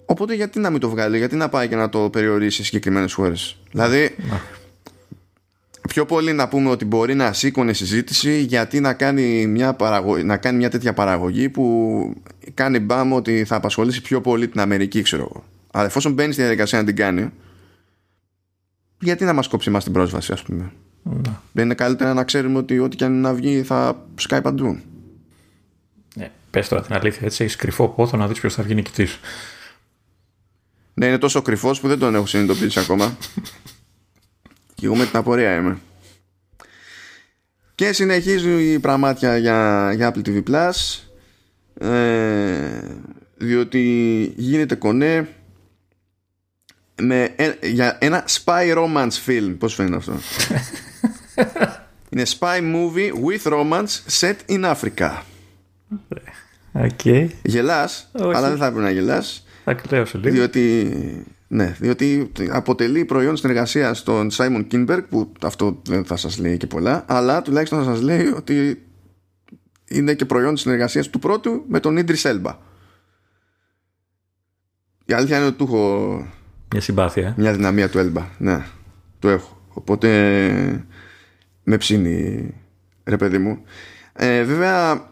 [0.05, 3.13] οπότε γιατί να μην το βγάλει γιατί να πάει και να το περιορίσει σε συγκεκριμένες
[3.13, 4.39] χώρες δηλαδή ναι.
[5.89, 10.37] πιο πολύ να πούμε ότι μπορεί να σήκωνε συζήτηση γιατί να κάνει μια, παραγωγή, να
[10.37, 12.13] κάνει μια τέτοια παραγωγή που
[12.53, 16.41] κάνει μπάμ ότι θα απασχολήσει πιο πολύ την Αμερική ξέρω εγώ Αλλά εφόσον μπαίνει στη
[16.41, 17.31] διαδικασία να την κάνει,
[18.99, 20.71] γιατί να μας κόψει εμάς την πρόσβαση, ας πούμε;
[21.03, 21.31] Ναι.
[21.51, 24.79] Δεν είναι καλύτερα να ξέρουμε ότι ό,τι και αν να βγει θα σκάει παντού.
[26.15, 26.31] Ναι.
[26.51, 29.19] Πες τώρα την αλήθεια, έτσι έχεις κρυφό πόθο να δεις ποιος θα βγει νικητής.
[30.93, 33.17] Ναι, είναι τόσο κρυφός που δεν τον έχω συνειδητοποιήσει ακόμα.
[34.75, 35.77] και εγώ με την απορία είμαι.
[37.75, 40.99] Και συνεχίζει η πραμάτεια για, για Apple TV Plus.
[41.87, 42.95] Ε,
[43.37, 43.83] διότι
[44.37, 45.27] γίνεται κονέ
[46.99, 49.55] με, ε, για ένα spy romance film.
[49.57, 50.13] Πώς φαίνεται αυτό;
[52.09, 55.21] Είναι spy movie with romance set in Africa.
[56.71, 57.05] Οκ.
[57.41, 58.37] Γελάς, Όχι.
[58.37, 59.47] αλλά δεν θα έπρεπε να γελάς.
[59.63, 60.35] Θα κλάψω λίγο.
[60.35, 60.93] Διότι,
[61.47, 66.67] ναι, διότι αποτελεί προϊόν συνεργασία στον Σάιμον Κίνμπεργκ που αυτό δεν θα σας λέει και
[66.67, 68.83] πολλά αλλά τουλάχιστον θα σας λέει ότι
[69.87, 72.57] είναι και προϊόν συνεργασίας του πρώτου με τον Ίντρις Έλμπα
[75.09, 76.27] η αλήθεια είναι ότι του έχω
[76.71, 77.27] Μια συμπάθεια.
[77.27, 77.33] ε.
[77.37, 78.65] μια αδυναμία του Έλμπα ναι,
[79.19, 80.07] το έχω οπότε
[81.63, 82.53] με ψήνει
[83.03, 83.63] ρε παιδί μου
[84.13, 85.07] ε, βέβαια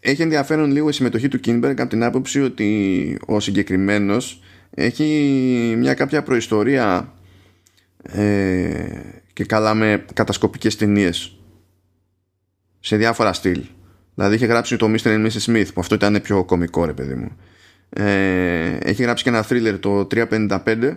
[0.00, 5.04] έχει ενδιαφέρον λίγο η συμμετοχή του Κίνμπεργκ από την άποψη ότι ο συγκεκριμένος έχει
[5.78, 7.14] μια κάποια προϊστορία
[8.02, 9.00] ε,
[9.32, 11.38] και καλά με κατασκοπικές ταινίες
[12.80, 13.64] σε διάφορα στυλ
[14.14, 15.06] δηλαδή είχε γράψει το Mr.
[15.06, 15.52] and Mrs.
[15.52, 17.36] Smith που αυτό ήταν πιο κωμικό ρε παιδί μου
[17.90, 20.96] ε, έχει γράψει και ένα thriller το 355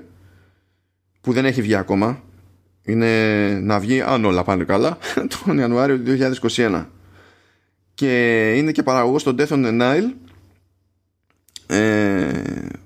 [1.22, 2.24] που δεν έχει βγει ακόμα.
[2.84, 4.98] Είναι να βγει αν όλα πάνε καλά
[5.46, 6.18] τον Ιανουάριο του
[6.52, 6.86] 2021
[7.94, 10.14] και είναι και παραγωγός στο Death on the Nile
[11.68, 12.42] ε,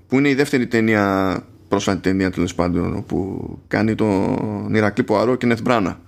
[0.07, 5.45] που είναι η δεύτερη ταινία πρόσφατη ταινία τέλος πάντων όπου κάνει τον Ηρακλή Ποαρό και
[5.45, 5.99] Νεθ Μπράνα.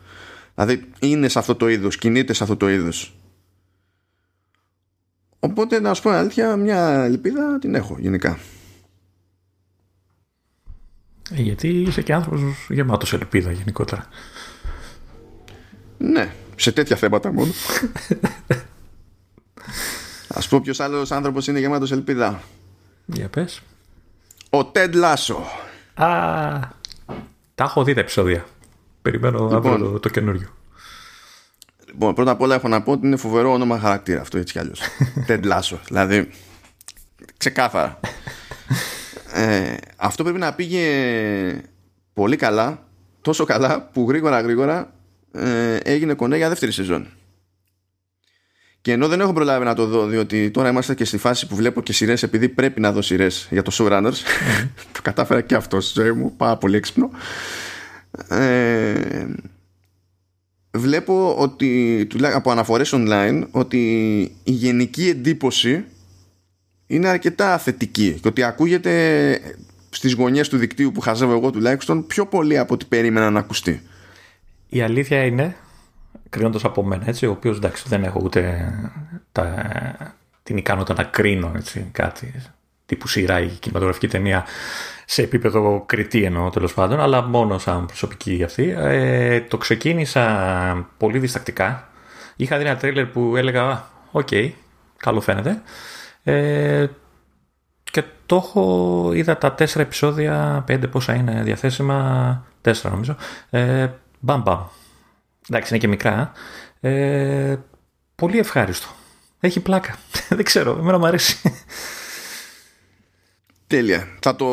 [0.56, 3.17] Δηλαδή είναι σε αυτό το είδος κινείται σε αυτό το είδος
[5.40, 8.38] οπότε να σου πω αλήθεια μια ελπίδα την έχω γενικά
[11.32, 14.08] Ε, Γιατί είσαι και άνθρωπος γεμάτος ελπίδα γενικότερα.
[15.98, 17.52] ναι σε τέτοια θέματα μόνο
[20.38, 22.42] ας πω ποιος άλλος άνθρωπος είναι γεμάτος ελπίδα
[23.06, 23.62] Για πες.
[24.50, 25.38] ο Τεντ Λάσο
[25.94, 26.06] Α,
[27.56, 28.46] τα έχω δει τα επεισόδια.
[29.02, 29.56] Περιμένω Λοιπόν.
[29.56, 30.48] αύριο το, το καινούριο.
[31.92, 34.60] Λοιπόν, πρώτα απ' όλα έχω να πω ότι είναι φοβερό όνομα χαρακτήρα αυτό έτσι κι
[34.60, 34.82] αλλιώς.
[35.28, 35.78] Ted Lasso.
[35.88, 36.30] Δηλαδή,
[37.38, 38.00] ξεκάθαρα.
[39.34, 40.84] ε, αυτό πρέπει να πήγε
[42.14, 42.84] πολύ καλά,
[43.22, 44.94] τόσο καλά που γρήγορα γρήγορα
[45.32, 47.08] ε, έγινε κονέ για δεύτερη σεζόν.
[48.82, 51.56] Και ενώ δεν έχω προλάβει να το δω, διότι τώρα είμαστε και στη φάση που
[51.56, 54.18] βλέπω και σειρές επειδή πρέπει να δω σειρές για το showrunners.
[54.94, 57.10] το κατάφερα και αυτό στη ζωή μου, πάρα πολύ έξυπνο.
[58.30, 59.26] Ε,
[60.78, 65.86] βλέπω ότι τουλάχιστον από αναφορές online ότι η γενική εντύπωση
[66.88, 69.40] είναι αρκετά θετική και ότι ακούγεται
[69.90, 73.82] στις γωνιές του δικτύου που χαζεύω εγώ τουλάχιστον πιο πολύ από ό,τι περίμενα να ακουστεί.
[74.70, 75.56] Η αλήθεια είναι,
[76.30, 78.72] κρίνοντας από μένα, έτσι, ο οποίος εντάξει δεν έχω ούτε
[79.32, 82.34] τα, την ικανότητα να κρίνω έτσι, κάτι
[82.88, 84.46] τύπου σειρά ή κινηματογραφική ταινία
[85.06, 88.76] σε επίπεδο κριτή εννοώ τέλος πάντων, αλλά μόνο σαν προσωπική αυτή.
[88.78, 91.90] Ε, το ξεκίνησα πολύ διστακτικά.
[92.36, 94.28] Είχα δει ένα τρέιλερ που έλεγα, «Α, οκ,
[94.98, 95.62] καλό φαίνεται.
[96.24, 96.88] Ε,
[97.84, 103.16] και το έχω, είδα τα τέσσερα επεισόδια, πέντε πόσα είναι διαθέσιμα, τέσσερα νομίζω.
[103.50, 103.88] Ε,
[104.20, 104.62] μπαμ μπαμ.
[105.50, 106.32] Εντάξει, είναι και μικρά.
[106.80, 107.56] Ε,
[108.16, 108.88] πολύ ευχάριστο.
[109.40, 109.96] Έχει πλάκα.
[110.30, 111.52] Δεν ξέρω, εμένα μου αρέσει.
[113.68, 114.08] Τέλεια.
[114.20, 114.48] Θα το...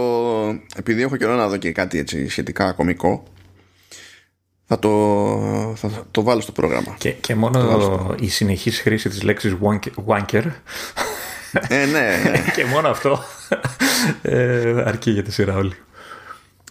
[0.77, 3.23] Επειδή έχω καιρό να δω και κάτι έτσι σχετικά κομικό
[4.67, 6.95] θα το, θα το βάλω στο πρόγραμμα.
[6.99, 10.45] Και, και μόνο η συνεχής χρήση της λέξης wank- wanker
[11.69, 12.45] ε, ναι, ναι.
[12.57, 13.25] και μόνο αυτό
[14.23, 15.75] ε, αρκεί για τη σειρά όλη.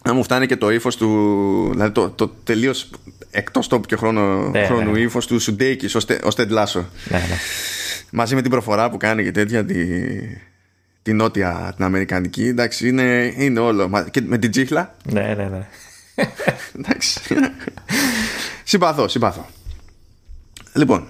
[0.03, 1.69] Να μου φτάνει και το ύφος του.
[1.71, 2.89] Δηλαδή το, το τελείως
[3.31, 4.99] εκτός τόπου και χρόνο, Ναι, χρόνου ναι.
[4.99, 6.85] ύφος του Σουντέικης ω Τεντλάσο.
[7.09, 7.37] Ναι, ναι.
[8.11, 9.65] Μαζί με την προφορά που κάνει και τέτοια.
[9.65, 9.75] Τη,
[11.03, 12.47] τη νότια, την αμερικανική.
[12.47, 13.89] Εντάξει, είναι, είναι όλο.
[13.89, 14.95] Μα- Και με την τσίχλα.
[15.11, 15.67] ναι, ναι, ναι.
[16.79, 17.19] Εντάξει.
[18.63, 19.45] συμπαθώ, συμπαθώ.
[20.73, 21.05] Λοιπόν,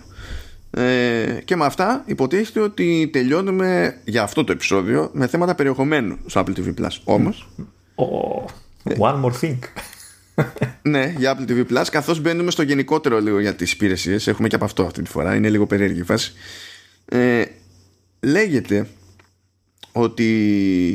[0.71, 6.43] ε, και με αυτά υποτίθεται ότι τελειώνουμε για αυτό το επεισόδιο με θέματα περιεχομένου στο
[6.45, 6.97] Apple TV Plus.
[7.03, 7.49] Όμως,
[7.95, 8.45] Oh,
[8.97, 9.58] one more thing.
[10.82, 14.56] ναι, για Apple TV Plus, καθώς μπαίνουμε στο γενικότερο λίγο για τις υπηρεσίες, έχουμε και
[14.56, 16.34] από αυτό αυτή τη φορά, είναι λίγο περίεργη η φάση.
[17.06, 17.43] Ε,
[18.19, 18.88] λέγεται
[19.93, 20.89] ότι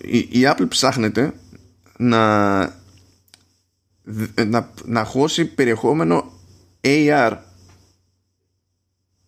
[0.00, 1.34] η, η Apple ψάχνεται
[1.96, 2.58] να,
[4.46, 6.32] να, να χώσει περιεχόμενο
[6.80, 7.36] AR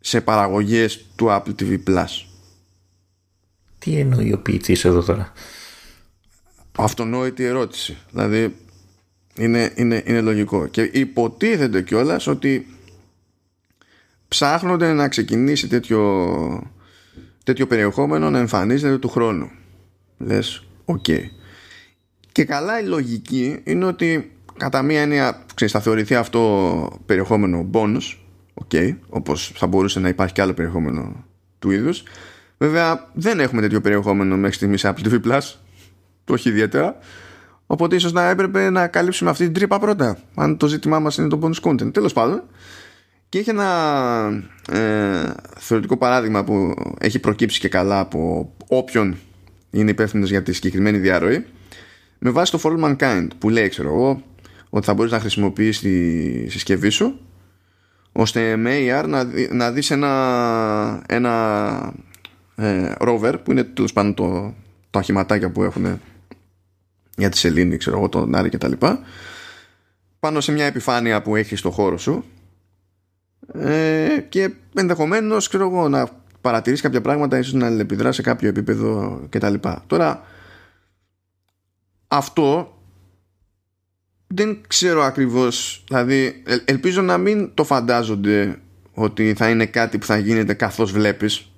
[0.01, 2.25] σε παραγωγές του Apple TV Plus.
[3.79, 5.33] Τι εννοεί ο ποιητής εδώ τώρα;
[6.77, 7.97] αυτονόητη ερώτηση.
[8.11, 8.57] Δηλαδή
[9.39, 10.67] είναι, είναι, είναι λογικό.
[10.67, 12.67] Και υποτίθεται κιόλας ότι
[14.29, 16.73] ψάχνονται να ξεκινήσει τέτοιο,
[17.49, 19.51] τέτοιο περιεχόμενο να εμφανίζεται του χρόνου.
[20.19, 21.05] Λες, οκ.
[22.33, 28.17] Και καλά η λογική είναι ότι κατά μία έννοια ξέρεις, θα θεωρηθεί αυτό περιεχόμενο bonus,
[28.55, 31.25] ok, όπως θα μπορούσε να υπάρχει και άλλο περιεχόμενο
[31.59, 32.03] του είδους.
[32.59, 35.41] Βέβαια δεν έχουμε τέτοιο περιεχόμενο μέχρι στιγμής σε Apple TV Plus,
[36.25, 36.97] το όχι ιδιαίτερα.
[37.67, 41.29] Οπότε ίσως να έπρεπε να καλύψουμε αυτή την τρύπα πρώτα, αν το ζήτημά μας είναι
[41.29, 41.93] το bonus content.
[41.93, 42.43] Τέλος πάντων,
[43.29, 49.17] και έχει ένα ε, θεωρητικό παράδειγμα που έχει προκύψει και καλά από όποιον
[49.71, 51.45] είναι υπεύθυνος για τη συγκεκριμένη διαρροή
[52.19, 54.23] με βάση το For Mankind που λέει ξέρω εγώ
[54.71, 57.21] ότι θα μπορείς να χρησιμοποιείς τη συσκευή σου
[58.13, 61.95] ώστε με AR να, να δεις ένα, ένα
[62.55, 64.55] ε, rover που είναι τέλος πάντων το,
[64.91, 66.01] το αχηματάκια που έχουν
[67.17, 69.01] για τη σελήνη ξέρω εγώ τον Άρη και τα λοιπά
[70.21, 72.25] πάνω σε μια επιφάνεια που έχει στο χώρο σου
[73.53, 76.09] ε, και ενδεχομένως ξέρω εγώ να
[76.41, 79.55] παρατηρείς κάποια πράγματα ίσως να αλληλεπιδράς σε κάποιο επίπεδο κτλ.
[79.87, 80.23] Τώρα
[82.09, 82.79] αυτό
[84.27, 88.59] δεν ξέρω ακριβώς δηλαδή ελπίζω να μην το φαντάζονται
[88.93, 91.51] ότι θα είναι κάτι που θα γίνεται καθώς βλέπεις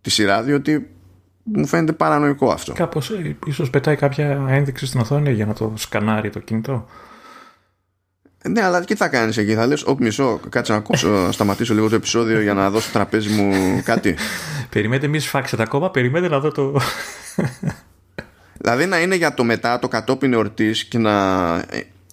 [0.00, 0.90] τη σειρά διότι
[1.42, 2.72] μου φαίνεται παρανοϊκό αυτό.
[2.72, 6.86] Κάπως ε, ίσως πετάει κάποια ένδειξη στην οθόνη για να το σκανάρει το κινητό.
[8.44, 11.88] Ναι, αλλά τι θα κάνεις εκεί, θα λες: Όχι, μισό, κάτσε να ακούσω, σταματήσω λίγο
[11.88, 14.16] το επεισόδιο για να δώσω στο τραπέζι μου κάτι.
[14.70, 16.80] περιμένετε, μη σφάξετε ακόμα, περιμένετε να δω το.
[18.58, 21.14] δηλαδή να είναι για το μετά, το κατόπιν εορτής και να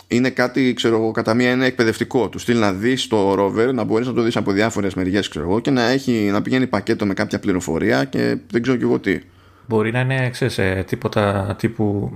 [0.07, 2.29] είναι κάτι, ξέρω εγώ, κατά μία είναι εκπαιδευτικό.
[2.29, 5.45] Του στείλει να δεις το rover, να μπορείς να το δεις από διάφορες μεριές, ξέρω
[5.45, 8.99] εγώ, και να, έχει, να πηγαίνει πακέτο με κάποια πληροφορία και δεν ξέρω κι εγώ
[8.99, 9.21] τι.
[9.67, 12.11] Μπορεί να είναι, ξέρεις, ε, τίποτα τύπου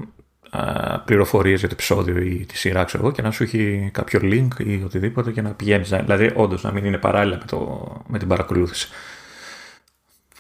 [1.06, 4.48] πληροφορίες για το επεισόδιο ή τη σειρά, ξέρω εγώ, και να σου έχει κάποιο link
[4.58, 5.90] ή οτιδήποτε και να πηγαίνεις.
[5.90, 8.88] Δηλαδή, όντως να μην είναι παράλληλα με, το, με την παρακολούθηση.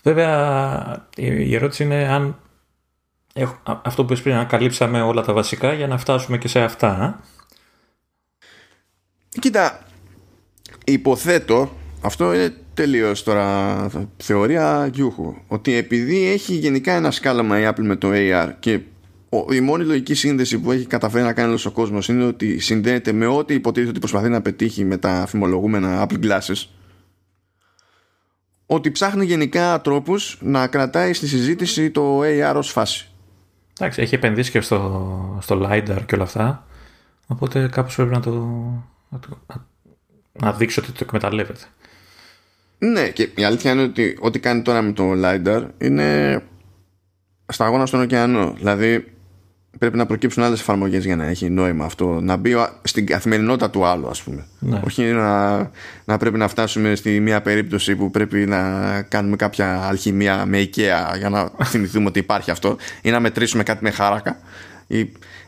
[0.03, 2.35] Βέβαια, η ερώτηση είναι αν
[3.63, 7.19] αυτό που είπες πριν, αν καλύψαμε όλα τα βασικά για να φτάσουμε και σε αυτά.
[9.29, 9.85] Κοίτα,
[10.83, 17.83] υποθέτω, αυτό είναι τελείως τώρα θεωρία γιούχου, ότι επειδή έχει γενικά ένα σκάλαμα η Apple
[17.83, 18.79] με το AR και
[19.51, 23.11] η μόνη λογική σύνδεση που έχει καταφέρει να κάνει όλος ο κόσμος είναι ότι συνδέεται
[23.11, 26.65] με ό,τι υποτίθεται ότι προσπαθεί να πετύχει με τα φημολογούμενα Apple Glasses.
[28.65, 33.07] Ότι ψάχνει γενικά τρόπους να κρατάει στη συζήτηση το AR ως φάση.
[33.79, 36.67] Εντάξει, έχει επενδύσει και στο, στο LiDAR και όλα αυτά.
[37.27, 38.31] Οπότε κάπως πρέπει να το,
[39.09, 39.37] να, το,
[40.31, 41.63] να δείξει ότι το εκμεταλλεύεται.
[42.77, 46.41] Ναι, και η αλήθεια είναι ότι ό,τι κάνει τώρα με το LiDAR είναι
[47.45, 48.53] σταγόνα στον ωκεανό.
[48.57, 49.18] Δηλαδή
[49.79, 52.19] πρέπει να προκύψουν άλλες εφαρμογές για να έχει νόημα αυτό.
[52.21, 54.45] Να μπει στην καθημερινότητα του άλλου, ας πούμε.
[54.59, 54.81] Ναι.
[54.85, 55.57] Όχι να,
[56.05, 61.17] να πρέπει να φτάσουμε στη μία περίπτωση που πρέπει να κάνουμε κάποια αλχημία με IKEA
[61.17, 64.39] για να θυμηθούμε ότι υπάρχει αυτό, ή να μετρήσουμε κάτι με χάρακα,
[64.87, 64.99] ή,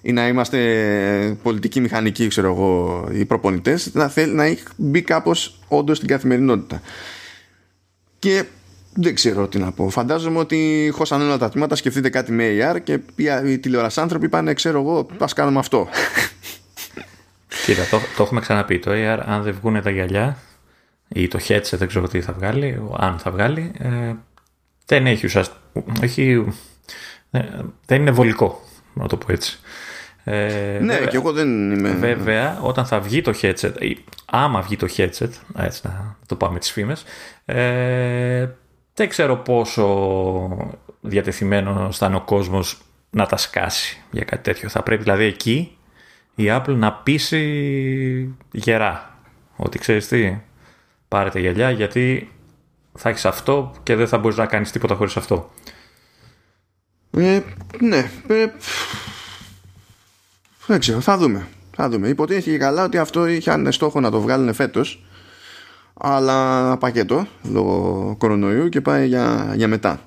[0.02, 5.98] ή να είμαστε πολιτικοί μηχανικοί, ξέρω εγώ, οι προπονητές, να, να έχει μπει κάπως όντως
[5.98, 6.82] στην καθημερινότητα.
[8.20, 8.44] Και
[8.94, 9.90] δεν ξέρω τι να πω.
[9.90, 13.00] Φαντάζομαι ότι χώσαν όλα τα τμήματα, σκεφτείτε κάτι με AR και
[13.46, 15.88] οι τηλεορασάνθρωποι πάνε, ξέρω εγώ, α κάνουμε αυτό.
[17.66, 18.80] Κοίτα, το, το έχουμε ξαναπεί.
[18.80, 20.38] Το AR, αν δεν βγουν τα γυαλιά
[21.08, 24.14] ή το headset, δεν ξέρω τι θα βγάλει, αν θα βγάλει, ε,
[24.86, 25.60] δεν έχει ουσιαστικά.
[26.02, 26.54] Έχει,
[27.32, 27.42] ε,
[27.86, 28.62] δεν είναι βολικό,
[28.94, 29.60] να το πω έτσι.
[30.24, 31.92] Ε, ναι, βέβαια, και εγώ δεν είμαι.
[31.92, 36.60] Βέβαια, όταν θα βγει το headset, ή άμα βγει το headset, έτσι να το πάμε
[36.60, 37.04] τις φήμες,
[37.46, 38.48] ε,
[38.94, 44.70] δεν ξέρω πόσο διατεθειμένο θα είναι ο κόσμος να τα σκάσει για κάτι τέτοιο.
[44.70, 45.78] Θα πρέπει δηλαδή εκεί
[46.36, 49.18] η Apple να πείσει γερά
[49.56, 50.38] ότι ξέρεις τι,
[51.08, 52.32] πάρετε γυαλιά γιατί
[52.94, 55.52] θα έχεις αυτό και δεν θα μπορείς να κάνεις τίποτα χωρίς αυτό.
[57.12, 57.40] Ε,
[57.80, 58.48] ναι, ε,
[60.68, 61.48] δεν ξέρω, θα δούμε.
[61.76, 62.08] Θα δούμε.
[62.08, 65.06] Υποτίθεται καλά ότι αυτό είχε στόχο να το βγάλουν φέτος
[66.02, 70.00] αλλά πακέτο λόγω κορονοϊού και πάει για, για μετά.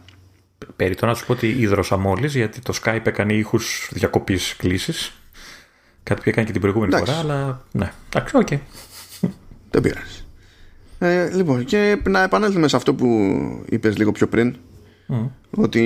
[0.76, 5.12] Περιττό να σου πω ότι ίδρωσα μόλις γιατί το Skype έκανε ήχους διακοπής κλήσης.
[6.02, 7.92] Κάτι που έκανε και την προηγούμενη φορά, αλλά ναι.
[8.06, 8.46] Εντάξει, ok.
[8.50, 8.58] Okay.
[9.70, 10.24] Δεν πειράζει.
[10.98, 13.06] Ε, λοιπόν, και να επανέλθουμε σε αυτό που
[13.68, 14.56] είπες λίγο πιο πριν
[15.50, 15.82] ότι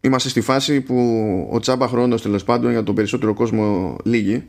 [0.00, 4.44] είμαστε στη φάση που ο τσάμπα χρόνος τέλος πάντων για τον περισσότερο κόσμο λήγει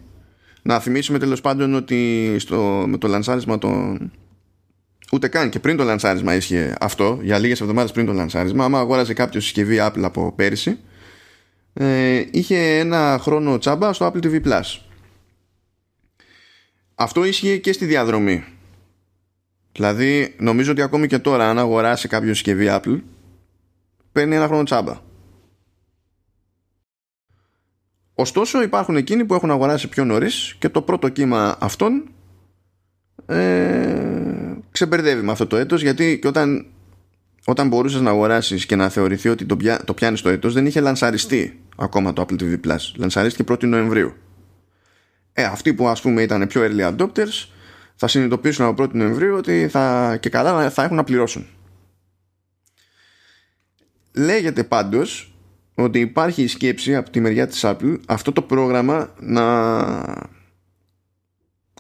[0.62, 4.12] να θυμίσουμε τέλος πάντων ότι στο, με το λανσάρισμα των.
[5.12, 8.66] Ούτε καν και πριν το λανσάρισμα ίσχυε αυτό, για λίγες εβδομάδες πριν το λανσάρισμα.
[8.66, 10.80] Άμα αγόραζε κάποιος συσκευή Apple από πέρυσι,
[11.74, 14.80] ε, είχε ένα χρόνο τσάμπα στο Apple TV Plus.
[16.96, 18.44] Αυτό ίσχυε και στη διαδρομή.
[19.72, 23.02] Δηλαδή, νομίζω ότι ακόμη και τώρα, αν αγοράσει κάποιος συσκευή Apple,
[24.12, 25.08] παίρνει ένα χρόνο τσάμπα.
[28.20, 32.10] Ωστόσο, υπάρχουν εκείνοι που έχουν αγοράσει πιο νωρίς και το πρώτο κύμα αυτών
[33.26, 36.66] ε, ξεμπερδεύει με αυτό το έτος γιατί και όταν,
[37.46, 40.66] όταν μπορούσες να αγοράσεις και να θεωρηθεί ότι το, πια, το πιάνεις το έτος δεν
[40.66, 42.78] είχε λανσαριστεί ακόμα το Apple TV Plus.
[42.96, 44.14] Λανσαρίστηκε 1η Νοεμβρίου.
[45.34, 47.48] Ε, αυτοί που ας πούμε ήταν πιο early adopters
[47.96, 51.48] θα συνειδητοποιήσουν από 1η Νοεμβρίου ότι θα, και καλά θα έχουν να πληρώσουν.
[54.14, 55.34] Λέγεται πάντως
[55.84, 59.46] ότι υπάρχει η σκέψη από τη μεριά της Apple αυτό το πρόγραμμα να,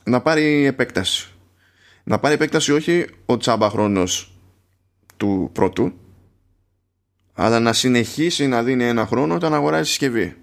[0.04, 1.30] να πάρει επέκταση.
[2.04, 4.34] Να πάρει επέκταση όχι ο τσάμπα χρόνος
[5.18, 5.94] του πρώτου
[7.34, 10.36] αλλά να συνεχίσει να δίνει ένα χρόνο όταν αγοράζει συσκευή.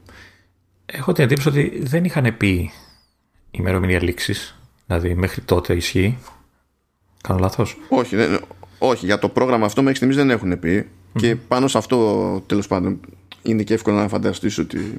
[0.86, 2.70] Έχω την εντύπωση ότι δεν είχαν πει
[3.50, 4.58] ημερομηνία λήξης.
[4.86, 6.18] Δηλαδή μέχρι τότε ισχύει.
[7.22, 8.40] Κάνω λάθος; Όχι, δεν,
[8.78, 10.88] όχι, για το πρόγραμμα αυτό μέχρι στιγμής δεν έχουν πει.
[11.16, 13.00] Και πάνω σε αυτό τέλος πάντων
[13.50, 14.96] είναι και εύκολο να φανταστείς ότι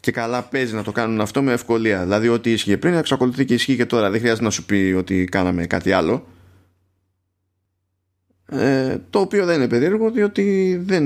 [0.00, 2.02] και καλά παίζει να το κάνουν αυτό με ευκολία.
[2.02, 4.10] Δηλαδή, ό,τι ίσχυε πριν, εξακολουθεί και ισχύει και τώρα.
[4.10, 6.26] Δεν χρειάζεται να σου πει ότι κάναμε κάτι άλλο.
[8.50, 11.04] Ε, το οποίο δεν είναι περίεργο, διότι δεν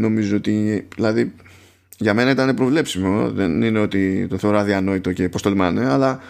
[0.00, 0.86] νομίζω ότι.
[0.96, 1.34] Δηλαδή,
[1.98, 3.30] για μένα ήταν προβλέψιμο.
[3.30, 6.20] Δεν είναι ότι το θεωρώ αδιανόητο και πώς τολμάνε, αλλά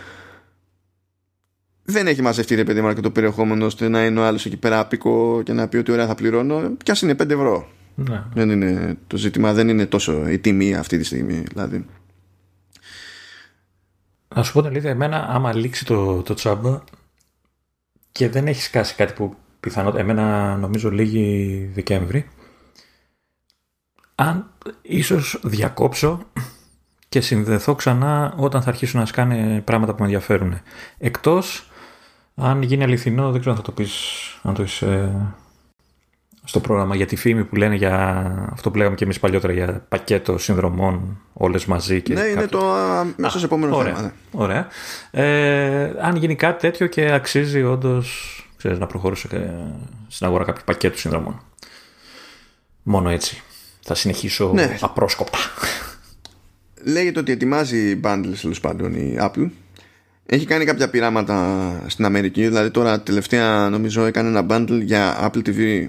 [1.83, 4.57] δεν έχει μαζευτεί ρε παιδί μου και το περιεχόμενο ώστε να είναι ο άλλος εκεί
[4.57, 6.77] πέρα άπικο και να πει ότι ωραία θα πληρώνω.
[6.83, 7.69] Κι ας είναι 5 ευρώ.
[7.95, 8.25] Ναι.
[8.35, 11.41] Δεν είναι, το ζήτημα δεν είναι τόσο η τιμή αυτή τη στιγμή.
[11.41, 11.87] Δηλαδή.
[14.35, 16.83] Να σου πω την αλήθεια, εμένα άμα λήξει το, το τσάμπα
[18.13, 22.29] και δεν έχει σκάσει κάτι που πιθανότατα, εμένα νομίζω λίγη Δεκέμβρη,
[24.15, 24.51] αν
[24.83, 26.27] ίσως διακόψω
[27.09, 30.61] και συνδεθώ ξανά όταν θα αρχίσουν να σκάνε πράγματα που με ενδιαφέρουν.
[30.99, 31.71] Εκτός
[32.35, 33.93] αν γίνει αληθινό, δεν ξέρω αν θα το πεις,
[34.43, 35.35] αν το είσαι ε,
[36.51, 37.95] στο πρόγραμμα για τη φήμη που λένε για
[38.53, 42.03] αυτό που λέγαμε και εμείς παλιότερα για πακέτο συνδρομών όλες μαζί.
[42.03, 42.63] Και ναι, είναι το
[43.17, 44.07] μέσα σε επόμενο ωραία, θέμα.
[44.07, 44.13] Ναι.
[44.31, 44.69] Ωραία.
[45.11, 49.29] Ε, αν γίνει κάτι τέτοιο και αξίζει όντως να προχωρήσει
[50.09, 51.43] στην αγορά κάποιο πακέτο συνδρομών.
[52.83, 53.43] Μόνο έτσι.
[53.81, 54.77] Θα συνεχίσω ναι.
[54.81, 55.39] απρόσκοπτα.
[56.85, 59.51] Λέγεται ότι ετοιμάζει bundles τέλος πάντων η Apple.
[60.27, 62.47] Έχει κάνει κάποια πειράματα στην Αμερική.
[62.47, 65.89] Δηλαδή τώρα τελευταία νομίζω έκανε ένα bundle για Apple TV ε,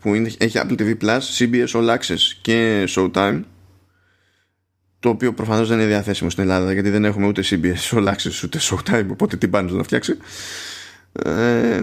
[0.00, 3.42] που είναι, έχει Apple TV Plus, CBS All Access και Showtime
[5.00, 8.44] το οποίο προφανώς δεν είναι διαθέσιμο στην Ελλάδα γιατί δεν έχουμε ούτε CBS All Access
[8.44, 10.16] ούτε Showtime οπότε τι πάνε να φτιάξει.
[11.12, 11.82] Ε,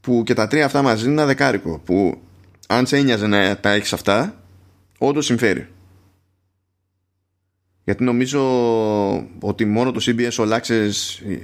[0.00, 2.20] που και τα τρία αυτά μαζί είναι ένα δεκάρικο που
[2.68, 4.42] αν σε ένοιαζε να τα έχεις αυτά
[4.98, 5.68] όντως συμφέρει.
[7.84, 8.40] Γιατί νομίζω
[9.40, 10.90] ότι μόνο το CBS All Access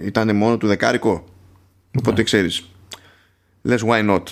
[0.05, 1.25] ήταν μόνο του δεκάρικο.
[1.99, 2.23] Οπότε ναι.
[2.23, 2.71] ξέρεις
[3.63, 4.23] λες why not;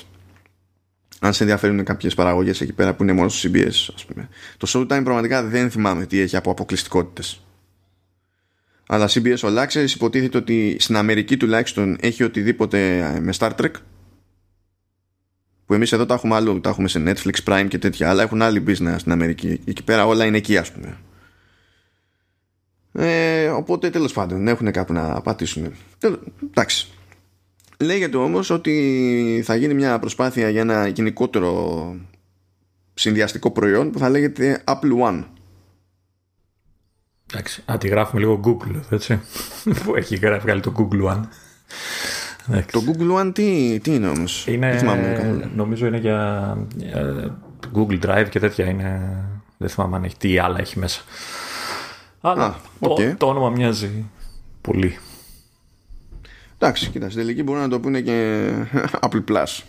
[1.24, 4.28] Αν σε ενδιαφέρουν κάποιες παραγωγές εκεί πέρα που είναι μόνο στο CBS, ας πούμε.
[4.56, 7.40] Το Showtime πραγματικά δεν θυμάμαι τι έχει από αποκλειστικότητες.
[8.86, 13.70] Αλλά CBS All Access υποτίθεται ότι στην Αμερική τουλάχιστον έχει οτιδήποτε ε, με Star Trek.
[15.66, 18.42] Που εμείς εδώ τα έχουμε άλλο, τα έχουμε σε Netflix, Prime και τέτοια, αλλά έχουν
[18.42, 19.60] άλλη business στην Αμερική.
[19.64, 20.98] Εκεί πέρα όλα είναι εκεί, ας πούμε.
[22.92, 25.72] Ε, οπότε τέλος πάντων έχουν κάπου να πατήσουν.
[26.50, 26.93] εντάξει.
[27.80, 31.94] Λέγεται όμως ότι θα γίνει μια προσπάθεια για ένα γενικότερο
[32.94, 35.24] συνδυαστικό προϊόν που θα λέγεται Apple One.
[37.32, 39.20] Εντάξει, αντιγράφουμε λίγο Google, έτσι,
[39.84, 41.22] που έχει βγάλει το Google One;
[42.72, 46.56] Το Google One τι, τι είναι όμως, είναι, νομίζω είναι για,
[47.74, 49.18] Google Drive και τέτοια, είναι,
[49.56, 51.02] δεν θυμάμαι αν έχει τι άλλα έχει μέσα.
[52.20, 54.04] Αλλά το, το όνομα μοιάζει
[54.60, 54.98] πολύ.
[56.58, 58.48] Εντάξει, κοίτα, στην τελική μπορούν να το πούνε και
[59.06, 59.62] Apple Plus.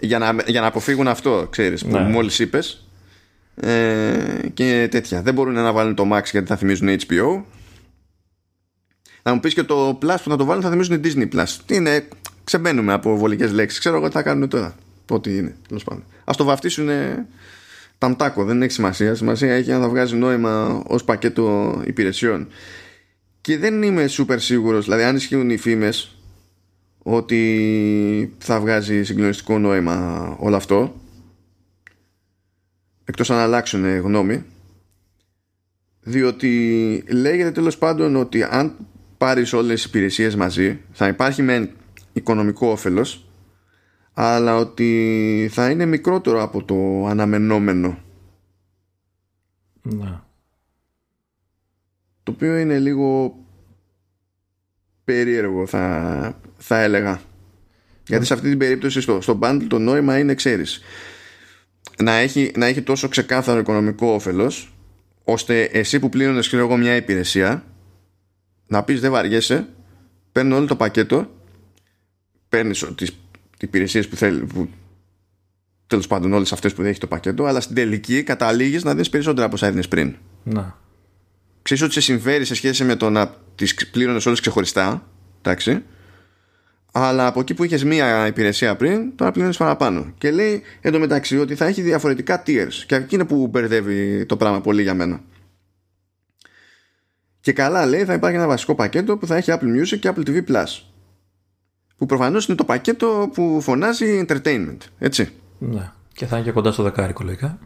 [0.00, 2.00] για, να, για να αποφύγουν αυτό, ξέρεις, που ναι.
[2.00, 2.86] μόλις είπες
[3.54, 5.22] ε, και τέτοια.
[5.22, 7.42] Δεν μπορούν να βάλουν το Max γιατί θα θυμίζουν HBO.
[9.22, 11.56] Να μου πεις και το Plus που θα το βάλουν θα θυμίζουν Disney Plus.
[11.66, 12.08] Τι είναι,
[12.44, 13.78] ξεμπαίνουμε από βολικές λέξεις.
[13.78, 14.74] Ξέρω εγώ τι θα κάνουν τώρα.
[15.10, 16.04] Ό,τι είναι, τέλος πάντων.
[16.24, 16.88] Ας το βαφτίσουν
[17.98, 19.14] ταμτάκο, δεν έχει σημασία.
[19.14, 22.48] Σημασία έχει να θα βγάζει νόημα ως πακέτο υπηρεσιών
[23.40, 26.16] και δεν είμαι σούπερ σίγουρος δηλαδή αν ισχύουν οι φήμες
[26.98, 30.94] ότι θα βγάζει συγκλονιστικό νόημα όλο αυτό
[33.04, 34.44] εκτός αν αλλάξουν γνώμη
[36.00, 38.76] διότι λέγεται τέλος πάντων ότι αν
[39.18, 41.70] πάρεις όλες τις υπηρεσίες μαζί θα υπάρχει με
[42.12, 43.24] οικονομικό όφελος
[44.12, 47.98] αλλά ότι θα είναι μικρότερο από το αναμενόμενο.
[49.82, 50.20] Ναι.
[52.30, 53.36] Το οποίο είναι λίγο
[55.04, 57.20] περίεργο θα, θα έλεγα.
[58.06, 60.82] Γιατί σε αυτή την περίπτωση στο, στο bundle το νόημα είναι ξέρεις
[62.02, 64.72] να έχει, να έχει τόσο ξεκάθαρο οικονομικό όφελος
[65.24, 67.64] ώστε εσύ που πλήρωνες ξέρω εγώ μια υπηρεσία
[68.66, 69.68] να πεις δεν βαριέσαι
[70.32, 71.30] παίρνω όλο το πακέτο
[72.48, 73.18] παίρνεις τις
[73.60, 74.68] υπηρεσίες που θέλει που,
[75.86, 79.46] τέλος πάντων όλες αυτές που έχει το πακέτο αλλά στην τελική καταλήγεις να δεις περισσότερα
[79.46, 80.78] από όσα έδινες πριν Να.
[81.62, 85.06] Ξέρεις ότι σε συμφέρει σε σχέση με το να τις πλήρωνες όλες ξεχωριστά
[85.38, 85.82] εντάξει
[86.92, 90.12] αλλά από εκεί που είχες μία υπηρεσία πριν, τώρα πληρώνεις παραπάνω.
[90.18, 92.72] Και λέει εντωμεταξύ ότι θα έχει διαφορετικά tiers.
[92.86, 95.20] Και εκεί είναι που μπερδεύει το πράγμα πολύ για μένα.
[97.40, 100.28] Και καλά λέει θα υπάρχει ένα βασικό πακέτο που θα έχει Apple Music και Apple
[100.28, 100.82] TV Plus.
[101.96, 104.78] Που προφανώς είναι το πακέτο που φωνάζει entertainment.
[104.98, 105.32] Έτσι.
[105.58, 105.90] Ναι.
[106.12, 107.58] Και θα είναι και κοντά στο δεκάρικο λογικά.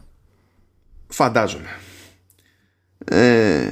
[1.09, 1.69] Φαντάζομαι.
[3.05, 3.71] Ε,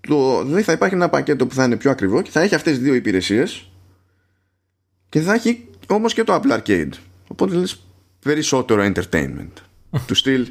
[0.00, 2.74] το, δηλαδή θα υπάρχει ένα πακέτο που θα είναι πιο ακριβό και θα έχει αυτές
[2.74, 3.70] τις δύο υπηρεσίες
[5.08, 6.92] και θα έχει όμως και το Apple Arcade.
[7.28, 7.82] Οπότε λες
[8.18, 9.52] περισσότερο entertainment.
[10.06, 10.46] του στυλ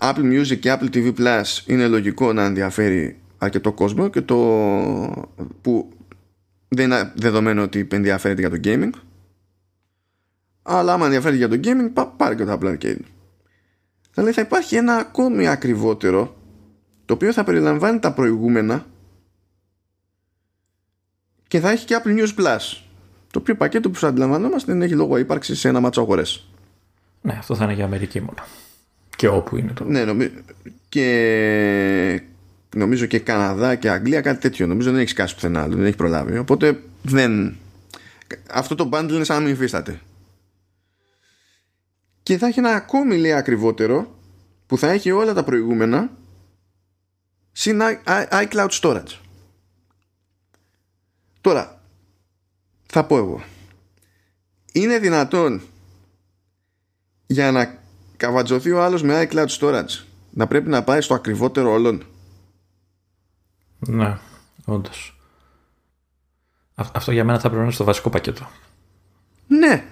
[0.00, 4.36] Apple Music και Apple TV Plus είναι λογικό να ενδιαφέρει αρκετό κόσμο και το
[5.60, 5.88] που
[6.68, 8.90] δεν είναι δεδομένο ότι ενδιαφέρεται για το gaming
[10.62, 13.04] αλλά άμα ενδιαφέρεται για το gaming πάρει και το Apple Arcade
[14.14, 16.36] δηλαδή θα υπάρχει ένα ακόμη ακριβότερο
[17.12, 18.86] το οποίο θα περιλαμβάνει τα προηγούμενα
[21.48, 22.82] και θα έχει και Apple News Plus
[23.30, 26.48] το οποίο πακέτο που αντιλαμβανόμαστε δεν έχει λόγο ύπαρξης σε ένα μάτσο αγορές.
[27.20, 28.44] Ναι, αυτό θα είναι για Αμερική μόνο.
[29.16, 29.84] Και όπου είναι το.
[29.84, 30.30] Ναι, νομι...
[30.88, 32.22] και
[32.76, 34.66] νομίζω και Καναδά και Αγγλία κάτι τέτοιο.
[34.66, 36.38] Νομίζω δεν έχεις σκάσει πουθενά άλλο, δεν έχει προλάβει.
[36.38, 37.56] Οπότε δεν.
[38.50, 40.00] Αυτό το bundle είναι σαν να μην υφίσταται.
[42.22, 44.18] Και θα έχει ένα ακόμη λέει ακριβότερο
[44.66, 46.10] που θα έχει όλα τα προηγούμενα
[47.52, 47.80] συν
[48.30, 49.16] iCloud Storage.
[51.40, 51.82] Τώρα,
[52.86, 53.44] θα πω εγώ.
[54.72, 55.62] Είναι δυνατόν
[57.26, 57.78] για να
[58.16, 62.06] καβατζωθεί ο άλλος με iCloud storage να πρέπει να πάει στο ακριβότερο όλων;
[63.78, 64.18] Ναι
[64.64, 65.16] όντως.
[66.74, 68.50] Αυτό για μένα θα πρέπει να είναι στο βασικό πακέτο.
[69.46, 69.84] Ναι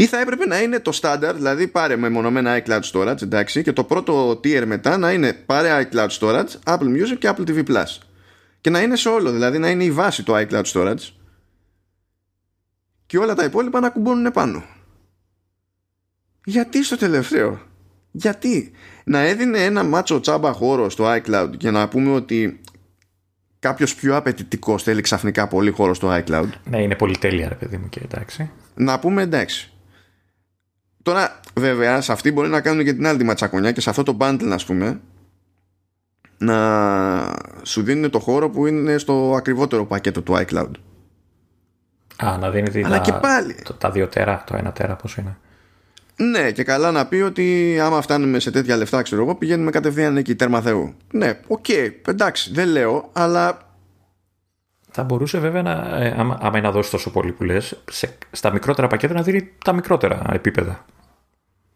[0.00, 3.72] ή θα έπρεπε να είναι το standard δηλαδή πάρε με μονομένα iCloud storage εντάξει και
[3.72, 7.98] το πρώτο tier μετά να είναι πάρε iCloud storage Apple Music και Apple TV Plus
[8.60, 11.12] και να είναι σε όλο δηλαδή να είναι η βάση το iCloud storage
[13.06, 14.64] και όλα τα υπόλοιπα να κουμπώνουν πάνω.
[16.44, 17.60] Γιατί στο τελευταίο;
[18.10, 18.72] Γιατί;
[19.04, 22.60] Να έδινε ένα μάτσο τσάμπα χώρο στο iCloud και να πούμε ότι
[23.58, 26.48] κάποιος πιο απαιτητικός θέλει ξαφνικά πολύ χώρο στο iCloud.
[26.64, 28.50] Ναι, είναι πολύ τέλεια, ρε παιδί μου, και εντάξει.
[28.74, 29.72] Να πούμε εντάξει.
[31.08, 34.02] Τώρα, βέβαια, σε αυτή μπορεί να κάνουν και την άλλη τη ματσακονιά και σε αυτό
[34.02, 35.00] το bundle, ας πούμε,
[36.38, 40.70] να σου δίνουν το χώρο που είναι στο ακριβότερο πακέτο του iCloud.
[42.16, 43.54] Α, να δίνει Αλλά τα, και πάλι.
[43.64, 45.36] Το, τα δύο τέρα, το ένα τέρα πόσο είναι.
[46.16, 50.16] Ναι, και καλά να πει ότι άμα φτάνουμε σε τέτοια λεφτά, ξέρω εγώ, πηγαίνουμε κατευθείαν
[50.16, 50.94] εκεί, τέρμα Θεού.
[51.12, 53.67] Ναι, ok, okay, εντάξει, δεν λέω, αλλά.
[54.98, 57.82] Θα μπορούσε βέβαια να, ε, άμα, άμα να δώσει τόσο πολύ που λες,
[58.30, 60.84] στα μικρότερα πακέτα να δίνει τα μικρότερα επίπεδα.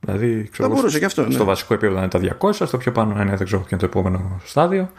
[0.01, 1.23] Δηλαδή, ξέρω, θα μπορούσε και αυτό.
[1.23, 1.45] Στο ναι.
[1.45, 3.81] βασικό επίπεδο να είναι τα 200, στο πιο πάνω να είναι δεν ξέρω, ποιο είναι
[3.81, 4.91] το επόμενο στάδιο.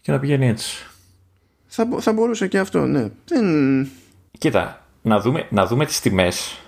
[0.00, 0.86] Και να πηγαίνει έτσι.
[1.66, 3.08] Θα, θα μπορούσε και αυτό, ναι.
[3.24, 3.44] Δεν,
[4.38, 6.60] Κοίτα, να δούμε, να δούμε τις τιμές.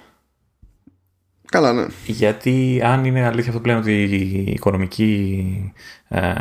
[1.50, 1.86] Καλά, ναι.
[2.06, 5.72] Γιατί αν είναι αλήθεια αυτό που λένε ότι η οικονομική
[6.08, 6.32] ε,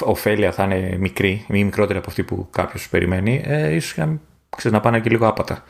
[0.00, 4.20] ωφέλεια θα είναι μικρή ή μικρότερη από αυτή που κάποιος περιμένει, ε, ίσως να,
[4.56, 5.64] ξέρεις, να πάνε και λίγο άπατα.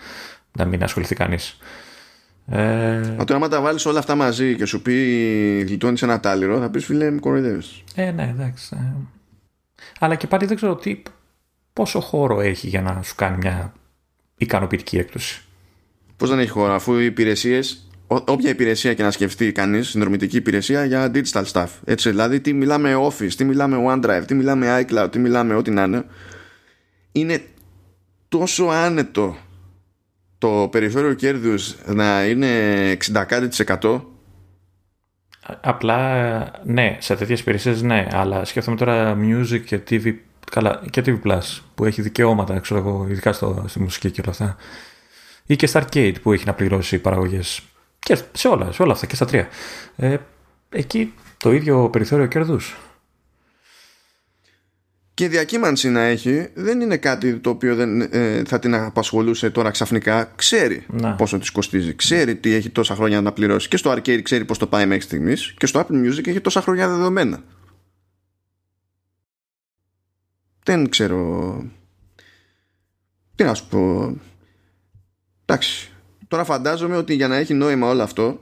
[0.52, 1.58] Να μην ασχοληθεί κανείς.
[2.46, 3.14] Ε...
[3.18, 4.94] Μα τώρα, άμα τα βάλεις όλα αυτά μαζί και σου πει
[5.66, 7.82] γλιτώνεις ένα τάλιρο, θα πεις φίλε, με κοροϊδεύεις.
[7.94, 8.76] Ε, ναι, εντάξει.
[8.78, 8.94] Ε.
[9.98, 11.02] Αλλά και πάλι δεν ξέρω τι,
[11.72, 13.72] πόσο χώρο έχει για να σου κάνει μια
[14.36, 15.42] ικανοποιητική έκπτωση.
[16.16, 17.88] Πώς δεν έχει χώρο, αφού οι υπηρεσίες,
[18.26, 21.66] όποια υπηρεσία και να σκεφτεί κανείς, συνδρομητική υπηρεσία για digital stuff.
[21.84, 25.82] Έτσι, δηλαδή, τι μιλάμε Office, τι μιλάμε OneDrive, τι μιλάμε iCloud, τι μιλάμε ό,τι να
[25.82, 26.04] είναι.
[27.12, 27.42] Είναι
[28.28, 29.36] τόσο άνετο
[30.38, 32.48] το περιθώριο κέρδους να είναι
[33.80, 34.00] 60%.
[35.60, 40.14] Απλά ναι, σε τέτοιες υπηρεσίες ναι, αλλά σκέφτομαι τώρα music και TV
[40.52, 44.30] Καλά, και TV Plus που έχει δικαιώματα, ξέρω εγώ, ειδικά στο, στη μουσική και όλα
[44.30, 44.56] αυτά.
[45.46, 47.60] Ή και στα arcade που έχει να πληρώσει παραγωγές.
[48.04, 49.48] Και σε όλα, σε όλα αυτά και στα τρία.
[49.96, 50.16] Ε,
[50.68, 52.60] εκεί το ίδιο περιθώριο κέρδου.
[55.14, 59.70] και διακύμανση να έχει δεν είναι κάτι το οποίο δεν, ε, θα την απασχολούσε τώρα
[59.70, 60.32] ξαφνικά.
[60.36, 61.14] Ξέρει Να.
[61.14, 61.94] πόσο της κοστίζει.
[61.94, 63.68] Ξέρει τι έχει τόσα χρόνια να πληρώσει.
[63.68, 65.54] Και στο arcade ξέρει πώς το πάει μέχρι στιγμής.
[65.58, 67.42] Και στο Apple Music έχει τόσα χρόνια δεδομένα.
[70.62, 71.62] Δεν ξέρω.
[73.34, 74.14] Τι να σου πω.
[75.44, 75.91] Εντάξει.
[76.32, 78.40] Τώρα φαντάζομαι ότι για να έχει νόημα όλο αυτό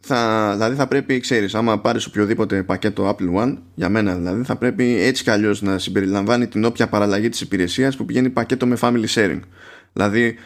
[0.00, 4.56] θα, δηλαδή θα πρέπει, ξέρεις, άμα πάρεις οποιοδήποτε πακέτο Apple One, για μένα δηλαδή, θα
[4.56, 8.76] πρέπει έτσι κι αλλιώς να συμπεριλαμβάνει την όποια παραλλαγή της υπηρεσίας που πηγαίνει πακέτο με
[8.80, 9.40] family sharing.
[9.92, 10.36] Δηλαδή,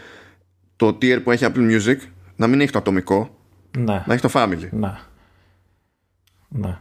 [0.77, 1.97] το tier που έχει Apple Music
[2.37, 3.39] να μην έχει το ατομικό,
[3.79, 4.03] Ναι.
[4.07, 4.69] να έχει το family.
[4.71, 4.93] Ναι.
[6.49, 6.79] Ναι.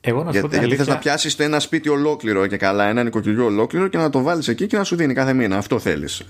[0.00, 2.56] Εγώ να σου πω Γιατί, την γιατί θες αλήθεια, να πιάσεις ένα σπίτι ολόκληρο και
[2.56, 5.56] καλά, ένα νοικοκυριό ολόκληρο και να το βάλεις εκεί και να σου δίνει κάθε μήνα.
[5.56, 6.22] Αυτό θέλεις.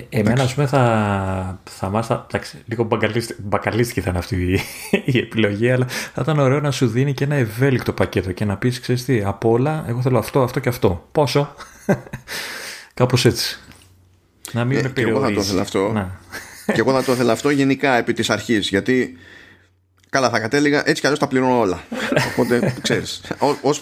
[0.00, 4.36] Δεν- ε, εμένα ας πούμε θα, θα μάθα, εντάξει, λίγο μπακαλίστη- μπακαλίστικη θα είναι αυτή
[4.52, 4.60] η,
[5.04, 8.56] η επιλογή, αλλά θα ήταν ωραίο να σου δίνει και ένα ευέλικτο πακέτο και να
[8.56, 11.08] πεις, ξέρεις τι, από όλα, εγώ θέλω αυτό, αυτό και αυτό.
[11.12, 11.54] Πόσο;
[12.94, 13.58] Κάπως έτσι.
[14.52, 15.46] Να μην Ε, με και εγώ θα το περιορίζεις.
[15.46, 15.92] ήθελα αυτό.
[15.92, 16.20] Να.
[16.74, 19.16] και εγώ θα το ήθελα αυτό γενικά επί της αρχής γιατί
[20.10, 21.80] καλά θα κατέληγα έτσι κι αλλιώς τα πληρώνω όλα
[22.32, 23.80] οπότε ξέρεις ως, ως,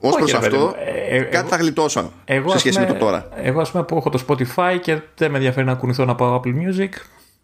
[0.00, 0.64] ως προς ρε παιδί μου.
[0.64, 0.76] αυτό
[1.08, 3.60] Ε, ε, κάτι εγώ- θα γλιτώσω Εγώ, σε ας σχέση πούμε, με το τώρα Εγώ,
[3.60, 6.48] ας πούμε, που έχω το Spotify και δεν με ενδιαφέρει να κουνηθώ να πάω Apple
[6.54, 6.88] Music,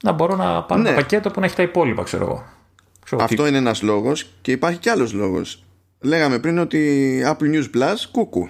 [0.02, 0.88] να μπορώ να πάρω Ναι.
[0.88, 2.44] ένα πακέτο που να έχει τα υπόλοιπα, ξέρω εγώ.
[3.04, 5.64] Ξέρω αυτό τι- είναι ένας λόγος και υπάρχει κι άλλος λόγος
[6.00, 8.48] λέγαμε πριν ότι Apple News Plus κούκου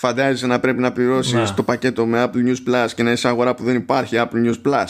[0.00, 1.44] Φαντάζεσαι να πρέπει να πληρώσεις Ναι.
[1.56, 4.70] το πακέτο με Apple News Plus και να είσαι αγορά που δεν υπάρχει Apple News
[4.70, 4.84] Plus;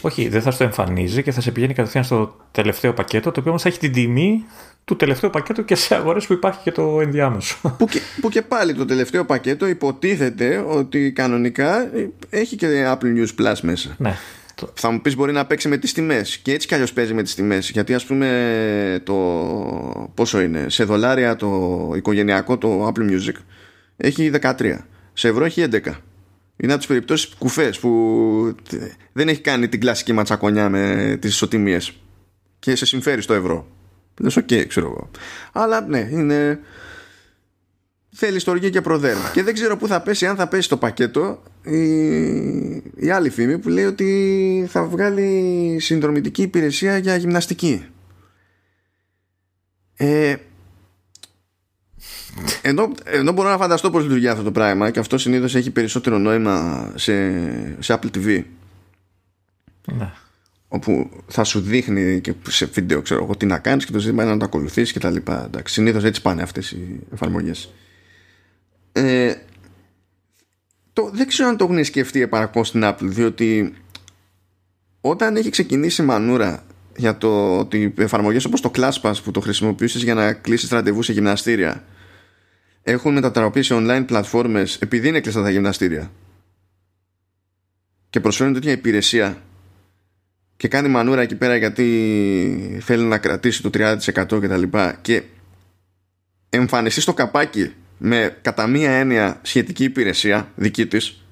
[0.00, 3.50] Όχι, δεν θα στο εμφανίζει και θα σε πηγαίνει κατευθείαν στο τελευταίο πακέτο, το οποίο
[3.50, 4.44] όμως θα έχει την τιμή
[4.84, 7.56] του τελευταίου πακέτου και σε αγορές που υπάρχει και το ενδιάμεσο.
[7.78, 11.90] που, και, που και πάλι το τελευταίο πακέτο υποτίθεται ότι κανονικά
[12.30, 13.94] έχει και Apple News Plus μέσα.
[13.98, 14.14] ναι.
[14.54, 17.14] Το- Θα μου πεις μπορεί να παίξει με τις τιμές και έτσι κι αλλιώς παίζει
[17.14, 19.14] με τις τιμές γιατί ας πούμε το
[20.14, 23.34] πόσο είναι σε δολάρια το οικογενειακό το Apple Music
[24.00, 24.78] έχει 13
[25.12, 25.80] σε ευρώ έχει 11
[26.56, 28.54] είναι από τις περιπτώσεις κουφές που
[29.12, 31.92] δεν έχει κάνει την κλασική ματσακονιά με τις ισοτιμίες.
[32.58, 33.66] Και σε συμφέρει στο ευρώ.
[34.20, 35.10] Λες οκ ξέρω εγώ
[35.52, 36.60] αλλά ναι είναι
[38.10, 39.30] θέλει στοργή και Proderm.
[39.32, 41.82] Και δεν ξέρω πού θα πέσει αν θα πέσει το πακέτο η,
[42.96, 47.84] η άλλη φήμη που λέει ότι θα βγάλει συνδρομητική υπηρεσία για γυμναστική.
[49.96, 50.36] Ε,
[52.62, 56.18] ενώ, ενώ μπορώ να φανταστώ πως λειτουργεί αυτό το πράγμα και αυτό συνήθως έχει περισσότερο
[56.18, 57.32] νόημα σε,
[57.78, 58.44] σε Apple TV
[59.92, 60.10] ναι.
[60.68, 64.22] όπου θα σου δείχνει και σε βίντεο ξέρω εγώ τι να κάνεις και το ζήτημα
[64.22, 65.44] είναι να το ακολουθείς και τα λοιπά.
[65.44, 67.72] Εντάξει, συνήθως έτσι πάνε αυτές οι εφαρμογές.
[68.92, 69.34] Ε,
[70.92, 73.74] το, δεν ξέρω αν το έχουν σκεφτεί επαρκώς στην Apple διότι
[75.00, 76.64] όταν έχει ξεκινήσει η μανούρα
[76.96, 81.12] για το ότι εφαρμογές όπως το ClassPass που το χρησιμοποιήσεις για να κλείσεις ραντεβού σε
[81.12, 81.84] γυμναστήρια
[82.82, 86.10] έχουν μετατραπεί σε online πλατφόρμες επειδή είναι κλειστά τα γυμναστήρια
[88.10, 89.42] και προσφέρουν τέτοια υπηρεσία
[90.56, 95.22] και κάνει μανούρα εκεί πέρα γιατί θέλει να κρατήσει το 30% και τα λοιπά και
[96.48, 101.22] εμφανιστεί στο καπάκι με κατά μία έννοια σχετική υπηρεσία δική της.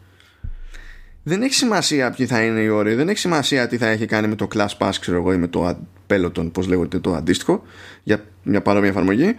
[1.22, 4.28] Δεν έχει σημασία ποιοι θα είναι οι όροι δεν έχει σημασία τι θα έχει κάνει
[4.28, 7.62] με το Class Pass ξέρω εγώ ή με το Peloton πως λέγεται το αντίστοιχο
[8.02, 9.36] για μια παρόμοια εφαρμογή.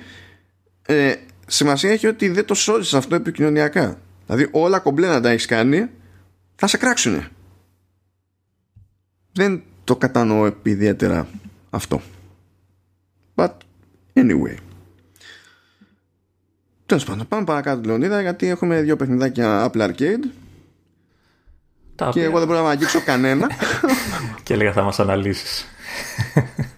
[0.86, 1.14] Ε,
[1.48, 5.90] σημασία έχει ότι δεν το σώζεις αυτό επικοινωνιακά δηλαδή όλα κομπλέ να τα έχεις κάνει
[6.56, 7.28] θα σε κράξουνε
[9.34, 11.28] δεν το κατανοώ επί ιδιαίτερα
[11.70, 12.02] αυτό.
[13.36, 13.52] But
[14.14, 14.56] anyway.
[16.86, 20.20] Τέλος πάντων, πάμε παρακάτω Λεωνίδα γιατί έχουμε δύο παιχνιδάκια Apple Arcade
[21.96, 23.48] Τα και οποία- εγώ δεν μπορώ να μου αγγίξω κανένα.
[24.44, 25.66] Και έλεγα θα μας αναλύσεις.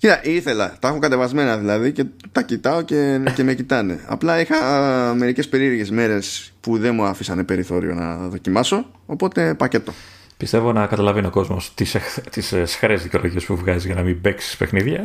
[0.00, 0.76] Κοίτα, ήθελα.
[0.80, 4.00] Τα έχω κατεβασμένα δηλαδή και τα κοιτάω και, και με κοιτάνε.
[4.06, 8.86] Απλά είχα α, μερικές περίεργες μέρες που δεν μου άφησαν περιθώριο να δοκιμάσω.
[9.06, 9.92] Οπότε πακέτο.
[10.36, 14.02] Πιστεύω να καταλαβαίνει ο κόσμος τις, εχ- τις ε, σχρές δικαιολογίες που βγάζει για να
[14.02, 15.04] μην παίξει παιχνίδια.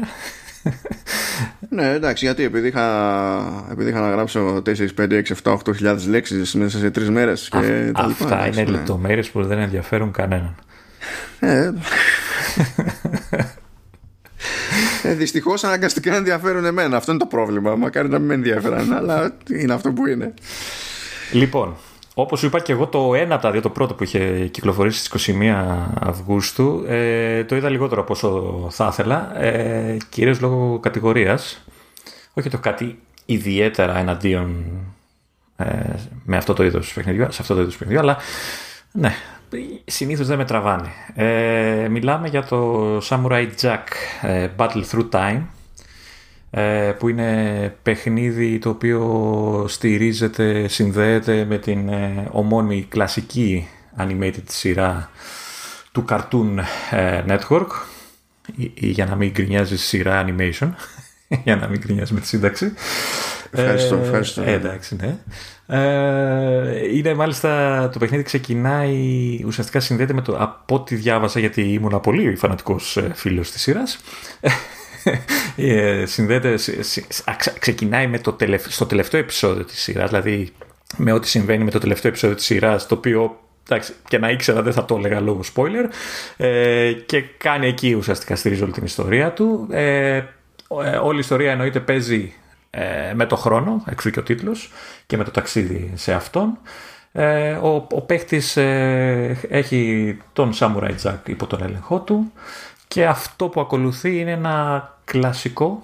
[1.70, 6.08] Ναι, εντάξει, γιατί επειδή είχα, επειδή είχα να γράψω 4, 5, 6, 7, 8 χιλιάδες
[6.08, 8.06] λέξεις μέσα σε τρεις μέρες και τα λοιπά.
[8.06, 8.78] Αυτά εντάξει, είναι ναι.
[8.78, 10.56] λεπτομέρειες που δεν ενδιαφέρουν κανέναν.
[11.40, 11.74] Ε, ε,
[15.14, 16.98] Δυστυχώς αναγκαστικά ενδιαφέρουν εμένα.
[16.98, 17.76] Αυτό είναι το πρόβλημα.
[17.76, 20.34] Μακάρι να μην με ενδιαφέραν, αλλά είναι αυτό που είναι.
[21.32, 21.76] Λοιπόν,
[22.14, 25.06] όπως σου είπα και εγώ το ένα από τα δύο, το πρώτο που είχε κυκλοφορήσει
[25.06, 31.64] στις 21 Αυγούστου, ε, το είδα λιγότερο από όσο θα ήθελα, ε, κυρίως λόγω κατηγορίας.
[32.34, 34.66] Όχι το κάτι ιδιαίτερα εναντίον
[35.56, 35.66] ε,
[36.26, 38.18] με αυτό το είδος παιχνιδιού, σε αυτό το είδος παιχνιδιού, αλλά
[38.92, 39.16] ναι,
[39.86, 40.90] συνήθως δεν με τραβάνε.
[41.14, 43.84] Ε, μιλάμε για το Samurai Jack
[44.22, 45.42] ε, Battle Through Time,
[46.52, 53.68] ε, που είναι παιχνίδι το οποίο στηρίζεται, συνδέεται με την ε, ομόνη κλασική
[53.98, 55.10] animated σειρά
[55.92, 56.58] του Cartoon
[56.92, 57.68] ε, Network
[58.56, 60.70] ή, για να μην γκρινιάζει σειρά animation
[61.46, 62.74] για να μην γκρινιάζει με τη σύνταξη
[63.52, 64.42] Ευχαριστώ, ευχαριστώ.
[64.42, 65.18] Ε, εντάξει, ναι.
[65.68, 72.00] Ε, είναι μάλιστα το παιχνίδι ξεκινάει ουσιαστικά συνδέεται με το από ό,τι διάβασα γιατί ήμουν
[72.00, 74.00] πολύ φανατικός φίλος της σειράς
[75.56, 76.56] ε, συνδέεται,
[77.60, 80.50] ξεκινάει με το τελευταίο, στο τελευταίο επεισόδιο της σειράς, δηλαδή
[80.98, 84.62] με ό,τι συμβαίνει με το τελευταίο επεισόδιο της σειράς, το οποίο εντάξει, και να ήξερα
[84.62, 85.90] δεν θα το έλεγα λόγω spoiler
[86.38, 89.68] ε, και κάνει εκεί ουσιαστικά στηρίζει όλη την ιστορία του.
[89.72, 90.26] Ε, ε
[91.02, 92.34] όλη η ιστορία εννοείται παίζει
[92.70, 94.72] ε, με το χρόνο, εξού και ο τίτλος,
[95.06, 96.58] και με το ταξίδι σε αυτόν.
[97.12, 98.58] Ε, ο, ο παίχτης
[99.50, 102.32] έχει τον Samurai Jack υπό τον έλεγχό του
[102.88, 105.84] και αυτό που ακολουθεί είναι ένα κλασικό,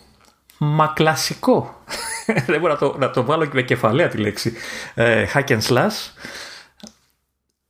[0.58, 1.84] μα κλασικό.
[2.48, 4.54] Δεν μπορώ να το, να το βάλω και με κεφαλαία τη λέξη.
[4.94, 6.12] Ε, hack and slash.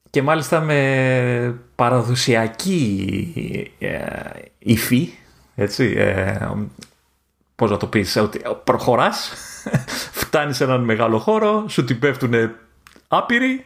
[0.10, 3.14] Και μάλιστα με παραδοσιακή
[3.80, 4.00] ε,
[4.60, 5.10] υφή,
[5.56, 6.50] έτσι, ε,
[7.62, 9.34] πώς να το πεις, ότι προχωράς,
[10.12, 12.34] φτάνεις σε έναν μεγάλο χώρο, σου την πέφτουν
[13.08, 13.66] άπειροι,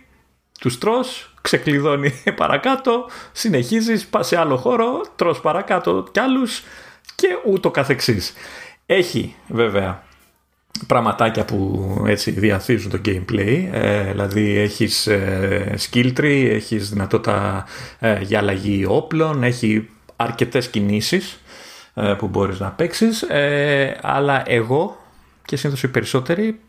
[0.60, 6.64] τους τρως, ξεκλειδώνει παρακάτω, συνεχίζεις, πας σε άλλο χώρο, τρως παρακάτω κι άλλους
[7.16, 8.34] και ούτω καθεξής.
[8.86, 10.04] Έχει βέβαια
[10.88, 17.66] πραγματάκια που έτσι διαθίζουν το gameplay, ε, δηλαδή έχεις ε, skill tree, έχεις δυνατότητα
[18.00, 21.45] ε, για αλλαγή όπλων, έχει αρκετές κινήσεις ε,
[22.18, 24.98] που μπορείς να παίξεις, ε, αλλά εγώ
[25.46, 26.60] και συνήθως οι περισσότεροι,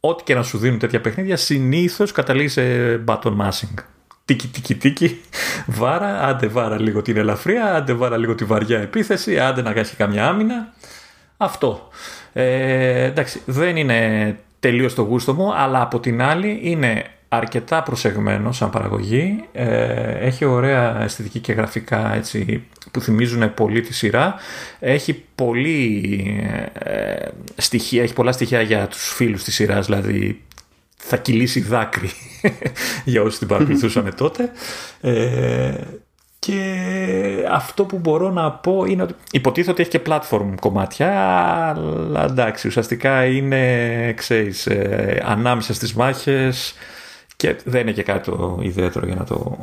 [0.00, 2.62] ό,τι και να σου δίνουν τέτοια παιχνίδια, συνήθως καταλήγεις σε
[3.06, 3.82] button mashing
[4.24, 5.20] τίκι τίκι τίκι,
[5.66, 9.88] βάρα, άντε βάρα λίγο την ελαφριά, άντε βάρα λίγο τη βαριά επίθεση, άντε να κάνει
[9.96, 10.72] καμιά άμυνα.
[11.36, 11.88] Αυτό.
[12.32, 17.04] Ε, εντάξει, δεν είναι τελείως το γούστο μου, αλλά από την άλλη είναι
[17.34, 19.44] αρκετά προσεγμένο σαν παραγωγή.
[19.52, 24.34] Ε, έχει ωραία αισθητική και γραφικά έτσι, που θυμίζουν πολύ τη σειρά.
[24.78, 26.24] Έχει, πολύ,
[26.72, 30.40] ε, στοιχεία, έχει πολλά στοιχεία για τους φίλους της σειράς, δηλαδή
[30.96, 32.10] θα κυλήσει δάκρυ
[33.04, 34.50] για όσοι την παρακολουθούσαμε τότε.
[35.00, 35.74] Ε,
[36.38, 36.62] και
[37.50, 41.10] αυτό που μπορώ να πω είναι ότι υποτίθεται ότι έχει και platform κομμάτια,
[41.68, 46.74] αλλά εντάξει, ουσιαστικά είναι, ξέρεις, ε, ανάμεσα στις μάχες
[47.42, 49.56] και δεν είναι και κάτι το ιδιαίτερο για να το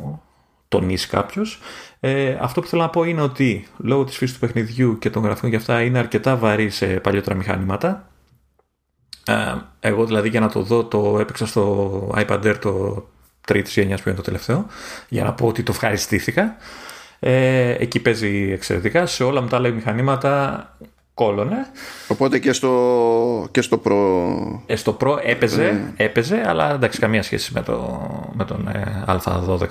[0.67, 1.59] τονίσει κάποιος.
[1.99, 5.23] Ε, αυτό που θέλω να πω είναι ότι λόγω της φύσης του παιχνιδιού και των
[5.23, 8.09] γραφικών και αυτά είναι αρκετά βαρύ σε παλιότερα μηχανήματα
[9.25, 13.05] ε, εγώ δηλαδή για να το δω το έπαιξα στο iPad Air το
[13.47, 14.65] τρίτης γενιάς που είναι το τελευταίο
[15.09, 16.55] για να πω ότι το ευχαριστήθηκα.
[17.19, 19.05] Ε, εκεί παίζει εξαιρετικά.
[19.05, 20.77] Σε όλα μου τα άλλα μηχανήματα
[21.20, 21.67] κόλωνε.
[22.07, 23.95] Οπότε και στο, και στο Pro.
[24.65, 26.03] Ε, στο Pro έπαιζε, ναι.
[26.05, 28.01] έπαιζε, αλλά εντάξει, καμία σχέση με, το,
[28.34, 29.65] με τον ε, Α12.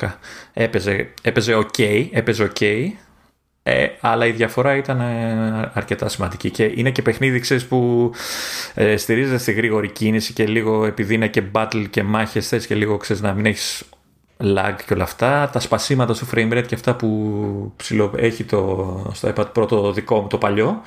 [0.53, 2.91] Έπαιζε, έπαιζε ok, έπαιζε ok,
[3.63, 8.11] ε, αλλά η διαφορά ήταν ε, αρκετά σημαντική και είναι και παιχνίδι ξέρεις, που
[8.75, 12.75] ε, στηρίζεται στη γρήγορη κίνηση και λίγο επειδή είναι και battle και μάχες θες και
[12.75, 13.85] λίγο ξέρεις να μην έχεις
[14.41, 19.13] lag και όλα αυτά τα σπασίματα στο frame rate και αυτά που ψηλό, έχει το,
[19.15, 20.83] στο iPad Pro το δικό μου το παλιό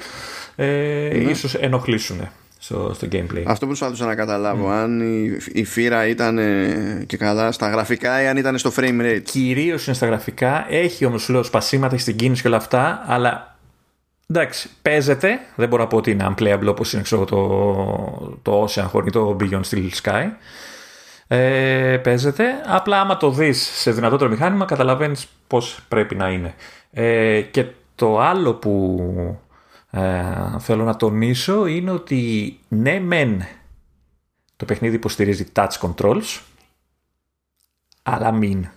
[0.63, 1.31] ε, ναι.
[1.31, 3.43] ίσως ενοχλήσουν στο, στο gameplay.
[3.45, 4.71] Αυτό που προσπαθούσα να καταλάβω, mm.
[4.71, 9.01] αν η, η φύρα ήταν ε, και καλά στα γραφικά ή αν ήταν στο frame
[9.01, 9.21] rate.
[9.23, 10.65] Κυρίως είναι στα γραφικά.
[10.69, 13.57] Έχει όμως λέω σπασίματα στην κίνηση και όλα αυτά, αλλά
[14.29, 15.39] εντάξει, παίζεται.
[15.55, 19.09] Δεν μπορώ να πω ότι είναι unplayable όπως είναι ξέρω, το, το Ocean Horn ή
[19.09, 20.29] το Beyond Steel Sky.
[21.27, 22.45] Ε, παίζεται.
[22.67, 26.53] Απλά άμα το δεις σε δυνατότερο μηχάνημα, καταλαβαίνεις πώς πρέπει να είναι.
[26.91, 28.99] Ε, και το άλλο που
[29.91, 33.45] ε, θέλω να τονίσω είναι ότι ναι μεν
[34.55, 36.39] το παιχνίδι υποστηρίζει touch controls
[38.03, 38.67] αλλά μην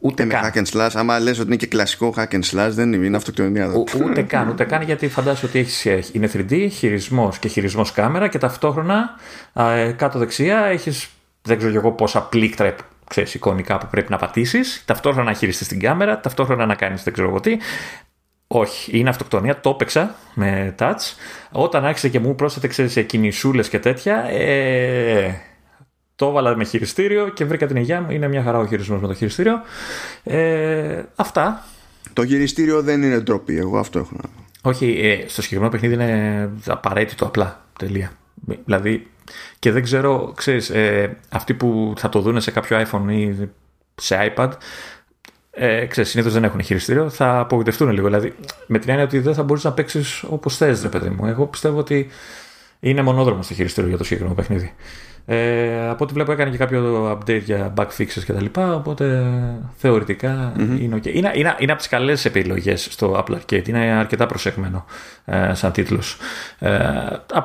[0.00, 0.44] ούτε καν.
[0.44, 3.16] hack and slash, άμα λες ότι είναι και κλασικό hack and slash δεν είναι, είναι
[3.16, 3.72] αυτοκτονία
[4.04, 8.38] ούτε καν, ούτε καν γιατί φαντάζομαι ότι έχεις, είναι 3D, χειρισμός και χειρισμός κάμερα και
[8.38, 9.10] ταυτόχρονα
[9.52, 11.08] ε, κάτω δεξιά έχεις
[11.42, 12.74] δεν ξέρω εγώ πόσα πλήκτρα
[13.08, 17.12] ξέρεις, εικονικά που πρέπει να πατήσεις, ταυτόχρονα να χειριστείς την κάμερα, ταυτόχρονα να κάνεις δεν
[17.12, 17.56] ξέρω εγώ τι.
[18.50, 19.60] Όχι, είναι αυτοκτονία.
[19.60, 21.14] Το έπαιξα με touch.
[21.52, 25.40] Όταν άρχισε και μου πρόσθετε σε κινησούλες και τέτοια, ε,
[26.16, 28.10] το έβαλα με χειριστήριο και βρήκα την υγεία μου.
[28.10, 29.60] Είναι μια χαρά ο χειρισμός με το χειριστήριο.
[30.22, 31.64] Ε, αυτά.
[32.12, 33.58] Το χειριστήριο δεν είναι ντροπή.
[33.58, 34.68] Εγώ αυτό έχω να πω.
[34.68, 37.64] Όχι, ε, στο συγκεκριμένο παιχνίδι είναι απαραίτητο απλά.
[37.78, 38.12] Τελεία.
[38.64, 39.06] Δηλαδή,
[39.58, 43.48] και δεν ξέρω, ξέρεις, ε, αυτοί που θα το δουν σε κάποιο iPhone ή
[43.94, 44.50] σε iPad,
[45.58, 48.06] ε, ξέρεις, συνήθως δεν έχουν χειριστήριο, θα απογοητευτούν λίγο.
[48.06, 48.34] Δηλαδή,
[48.66, 51.26] με την έννοια ότι δεν θα μπορείς να παίξεις όπως θες, ρε παιδί μου.
[51.26, 52.08] Εγώ πιστεύω ότι
[52.80, 54.74] είναι μονόδρομο το χειριστήριο για το συγκεκριμένο παιχνίδι.
[55.30, 59.26] Ε, από ό,τι βλέπω έκανε και κάποιο update για bug fixes και τα λοιπά, οπότε
[59.76, 60.80] θεωρητικά mm-hmm.
[60.80, 61.06] είναι ok.
[61.06, 64.84] Είναι, είναι, είναι από τις καλές επιλογές στο Apple Arcade, είναι αρκετά προσεγμένο
[65.24, 66.16] ε, σαν τίτλος.
[66.58, 66.78] Ε,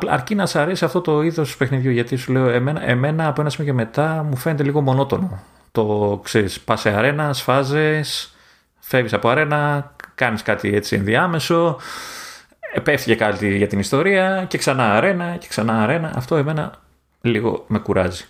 [0.08, 3.50] αρκεί να σ' αρέσει αυτό το είδος παιχνιδιού, γιατί σου λέω, εμένα, εμένα από ένα
[3.50, 5.44] σημείο και μετά μου φαίνεται λίγο μονότονο.
[5.74, 8.36] Το ξέρεις, πας σε αρένα, σφάζες,
[8.80, 11.78] φεύγεις από αρένα, κάνεις κάτι έτσι ενδιάμεσο,
[12.84, 16.12] πέφτει και κάτι για την ιστορία και ξανά αρένα και ξανά αρένα.
[16.16, 16.80] Αυτό εμένα
[17.22, 18.26] λίγο με κουράζει.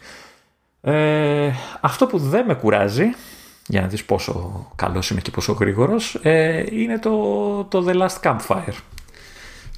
[0.81, 3.15] Ε, αυτό που δεν με κουράζει,
[3.67, 8.19] για να δεις πόσο καλός είμαι και πόσο γρήγορος, ε, είναι το, το The Last
[8.21, 8.75] Campfire.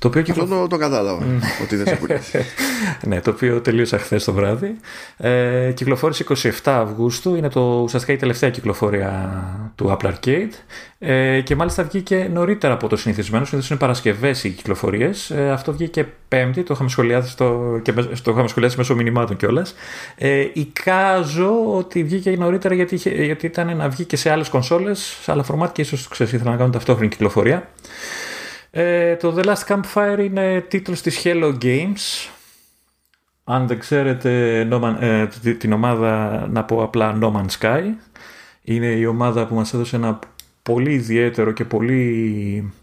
[0.06, 1.40] Το οποίο Αυτό το, το κατάλαβα ναι.
[1.64, 2.32] ότι δεν σε κουράζει.
[3.10, 4.76] ναι, το οποίο τελείωσα χθες το βράδυ.
[5.18, 7.36] Ε, κυκλοφόρησε 27 Αυγούστου.
[7.36, 9.34] Είναι το, ουσιαστικά η τελευταία κυκλοφορία
[9.76, 10.50] του Apple Arcade.
[11.00, 13.46] Ε, και μάλιστα βγήκε νωρίτερα από το συνηθισμένο.
[13.46, 15.30] Συνήθως είναι Παρασκευές οι κυκλοφορίες.
[15.30, 16.64] Ε, αυτό βγήκε Πέμπτη.
[16.64, 19.76] Το είχαμε σχολιάσει, στο, και το είχαμε σχολιάσει μέσω μηνυμάτων κιόλας.
[20.16, 22.96] Ε, εικάζω ότι βγήκε νωρίτερα γιατί,
[23.26, 26.52] γιατί ήταν να βγει και σε άλλες κονσόλες, σε άλλα φορμάτ και ίσως ξέρεις, ήθελα
[26.52, 27.70] να κάνουν ταυτόχρονη κυκλοφορία.
[28.78, 32.30] Ε, το The Last Campfire είναι τίτλος της Hello Games.
[33.44, 34.60] Αν δεν ξέρετε
[35.00, 37.84] ε, την ομάδα, να πω απλά No Man's Sky.
[38.62, 40.20] Είναι η ομάδα που μας έδωσε ένα
[40.64, 42.74] πολύ ιδιαίτερο και πολύ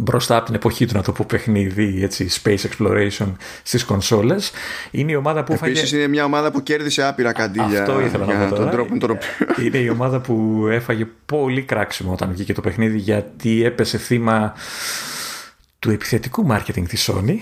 [0.00, 3.32] μπροστά από την εποχή του να το πω παιχνίδι, έτσι, space exploration
[3.62, 4.50] στις κονσόλες.
[4.90, 8.46] Είναι η ομάδα που Επίσης είναι μια ομάδα που κέρδισε άπειρα καντήλια Αυτό ήθελα να
[8.46, 9.18] πω τον τρόπο τον
[9.64, 14.54] Είναι η ομάδα που έφαγε πολύ κράξιμο όταν βγήκε το παιχνίδι γιατί έπεσε θύμα
[15.78, 17.36] του επιθετικού marketing της Sony.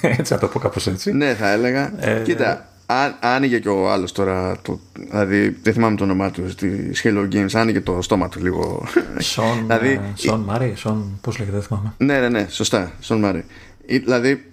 [0.18, 1.12] έτσι να το πω κάπως έτσι.
[1.12, 1.92] Ναι, θα έλεγα.
[2.06, 6.50] Ε, Κοίτα, αν, άνοιγε και ο άλλος τώρα, το, δηλαδή δεν θυμάμαι το όνομά του
[6.50, 8.86] στη Halo Games, άνοιγε το στόμα του λίγο.
[9.18, 11.94] Σον δηλαδή, Σον Μάρι, Σον, πώς λέγεται, δεν θυμάμαι.
[11.96, 13.44] Ναι, ναι, ναι, σωστά, Σον Μάρι.
[13.86, 14.50] Δηλαδή,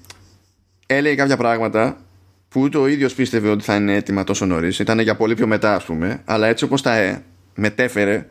[0.85, 1.97] έλεγε κάποια πράγματα
[2.49, 4.79] που ούτε ο ίδιος πίστευε ότι θα είναι έτοιμα τόσο νωρίς.
[4.79, 7.23] Ήταν για πολύ πιο μετά, ας πούμε, αλλά έτσι όπως τα ε,
[7.55, 8.27] μετέφερε,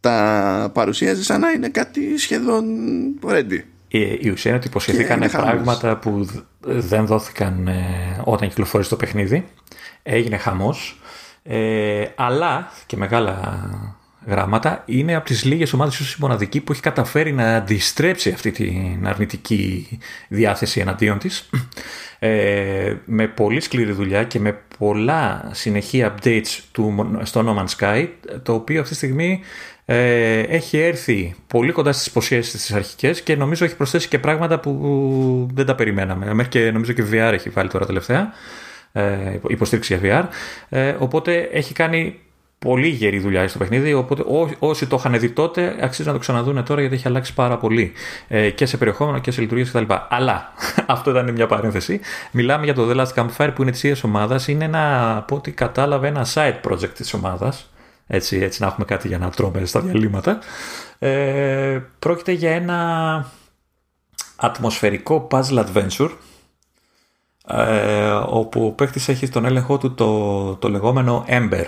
[0.00, 2.64] τα παρουσίαζε σαν να είναι κάτι σχεδόν
[3.26, 3.60] ready.
[3.88, 6.26] Η, ουσία είναι ότι υποσχεθήκαν πράγματα που
[6.60, 9.46] δεν δόθηκαν ε, όταν κυκλοφόρησε το παιχνίδι.
[10.02, 11.00] Έγινε χαμός.
[11.42, 13.70] Ε, αλλά και μεγάλα
[14.26, 18.50] γράμματα είναι από τις λίγες ομάδες ίσως η μοναδική που έχει καταφέρει να αντιστρέψει αυτή
[18.50, 21.50] την αρνητική διάθεση εναντίον της
[22.18, 28.08] ε, με πολύ σκληρή δουλειά και με πολλά συνεχή updates του, στο No Man's Sky
[28.42, 29.40] το οποίο αυτή τη στιγμή
[29.90, 34.60] ε, έχει έρθει πολύ κοντά στις υποσχέσεις της αρχικές και νομίζω έχει προσθέσει και πράγματα
[34.60, 36.34] που δεν τα περιμέναμε.
[36.34, 38.32] Μέχρι και νομίζω και VR έχει βάλει τώρα τελευταία,
[38.92, 40.34] ε, υποστήριξη για VR.
[40.68, 42.20] Ε, οπότε έχει κάνει
[42.58, 46.20] πολύ γερή δουλειά στο παιχνίδι, οπότε ό, όσοι το είχαν δει τότε αξίζει να το
[46.20, 47.92] ξαναδούν τώρα γιατί έχει αλλάξει πάρα πολύ
[48.28, 49.92] ε, και σε περιεχόμενο και σε λειτουργίες κτλ.
[50.08, 50.52] Αλλά
[50.86, 52.00] αυτό ήταν μια παρένθεση.
[52.30, 54.48] Μιλάμε για το The Last Campfire που είναι της ίδιας ομάδας.
[54.48, 57.68] Είναι ένα, από ό,τι κατάλαβε, ένα side project της ομάδας
[58.10, 60.38] έτσι, έτσι να έχουμε κάτι για να τρώμε στα διαλύματα.
[60.98, 63.26] Ε, πρόκειται για ένα
[64.36, 66.10] ατμοσφαιρικό puzzle adventure
[67.46, 71.64] ε, όπου ο παίχτης έχει στον έλεγχό του το, το λεγόμενο Ember.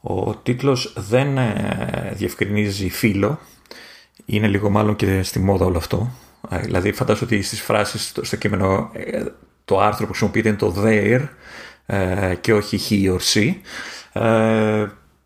[0.00, 3.38] Ο τίτλος δεν ε, διευκρινίζει φύλλο,
[4.24, 6.10] είναι λίγο μάλλον και στη μόδα όλο αυτό.
[6.50, 9.24] Ε, δηλαδή φαντάζομαι ότι στις φράσεις στο, κείμενο ε,
[9.64, 11.28] το άρθρο που χρησιμοποιείται είναι το there
[12.40, 13.54] και όχι he or she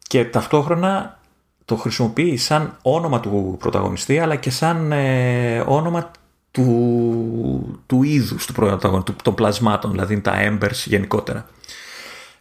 [0.07, 1.19] και ταυτόχρονα
[1.65, 6.11] το χρησιμοποιεί σαν όνομα του πρωταγωνιστή αλλά και σαν ε, όνομα
[6.51, 11.47] του, του είδους του πρωταγωνιστή, των πλασμάτων, δηλαδή τα embers γενικότερα.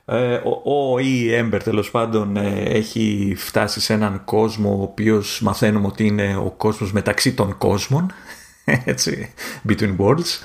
[0.05, 5.41] Ε, ο, ο ή Ember τέλος πάντων ε, έχει φτάσει σε έναν κόσμο ο οποίος
[5.41, 8.11] μαθαίνουμε ότι είναι ο κόσμος μεταξύ των κόσμων
[8.85, 9.33] έτσι,
[9.69, 10.39] Between Worlds.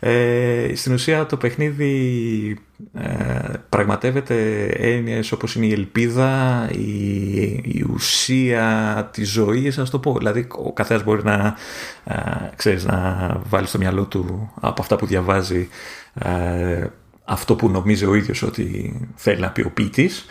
[0.00, 2.58] Ε, στην ουσία το παιχνίδι
[2.94, 10.16] ε, πραγματεύεται έννοιες όπως είναι η ελπίδα, η, η ουσία της ζωής, ας το πω.
[10.18, 11.56] Δηλαδή ο καθένας μπορεί να,
[12.04, 12.14] ε,
[12.56, 15.68] ξέρεις, να βάλει στο μυαλό του από αυτά που διαβάζει
[16.14, 16.86] ε,
[17.24, 20.26] αυτό που νομίζει ο ίδιος ότι θέλει να πει ο ποιητής,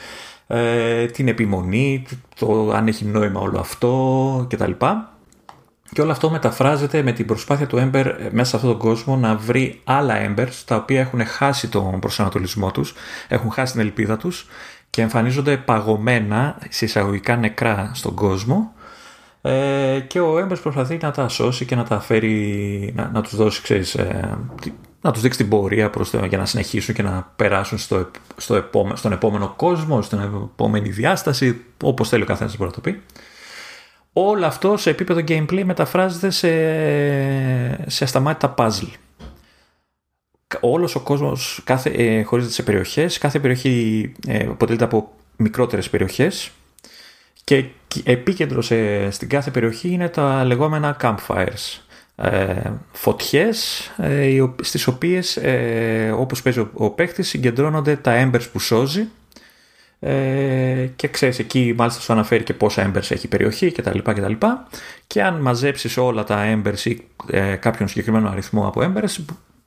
[0.48, 2.06] ε, την επιμονή,
[2.40, 4.72] το αν έχει νόημα όλο αυτό κτλ.
[5.92, 9.16] Και όλο αυτό μεταφράζεται με την προσπάθεια του Ember ε, μέσα σε αυτόν τον κόσμο
[9.16, 12.94] να βρει άλλα Embers τα οποία έχουν χάσει τον προσανατολισμό τους,
[13.28, 14.48] έχουν χάσει την ελπίδα τους
[14.90, 18.74] και εμφανίζονται παγωμένα, εισαγωγικά νεκρά στον κόσμο
[19.42, 23.36] ε, και ο Embers προσπαθεί να τα σώσει και να τα φέρει, να, να τους
[23.36, 24.38] δώσει ξέρεις, ε,
[25.02, 28.56] να τους δείξει την πορεία προς το, για να συνεχίσουν και να περάσουν στο, στο
[28.56, 33.02] επόμε, στον επόμενο κόσμο, στην επόμενη διάσταση, όπως θέλει ο καθένας μπορεί να το πει.
[34.18, 36.50] Όλο αυτό σε επίπεδο gameplay μεταφράζεται σε,
[37.90, 38.92] σε ασταμάτητα puzzle.
[40.60, 46.52] Όλος ο κόσμος κάθε, ε, χωρίζεται σε περιοχές, κάθε περιοχή ε, αποτελείται από μικρότερες περιοχές
[47.44, 47.66] και
[48.04, 51.80] επίκεντρο σε, στην κάθε περιοχή είναι τα λεγόμενα campfires
[52.16, 58.60] ε, φωτιές ε, στις οποίες ε, όπως παίζει ο, ο παίχτης συγκεντρώνονται τα embers που
[58.60, 59.08] σώζει
[60.00, 64.00] ε, και ξέρεις εκεί μάλιστα σου αναφέρει και πόσα embers έχει η περιοχή κτλ.
[64.00, 64.38] Και,
[65.08, 69.24] και αν μαζέψεις όλα τα embers ή ε, κάποιον συγκεκριμένο αριθμό από embers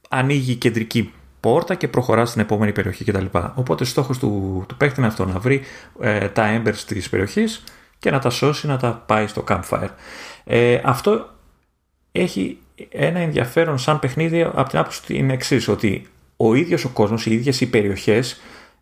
[0.08, 3.24] ανοίγει η κεντρική πόρτα και προχωράς στην επόμενη περιοχή κτλ.
[3.54, 5.60] Οπότε στόχος του, του παίχτη είναι αυτό να βρει
[6.00, 7.64] ε, τα embers της περιοχής
[7.98, 9.90] και να τα σώσει να τα πάει στο campfire.
[10.44, 11.28] Ε, αυτό
[12.12, 12.58] έχει
[12.88, 16.06] ένα ενδιαφέρον σαν παιχνίδι από την άποψη την εξής, ότι
[16.36, 18.40] ο ίδιος ο κόσμος, οι ίδιες οι περιοχές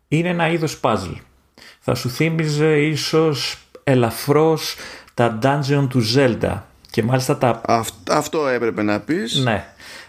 [0.08, 1.16] είναι ένα είδος puzzle.
[1.88, 4.76] Θα σου θύμιζε ίσως ελαφρώς
[5.14, 6.60] τα dungeon του Zelda
[6.90, 7.60] και μάλιστα τα...
[8.10, 9.34] αυτό έπρεπε να πεις.
[9.34, 9.64] Ναι.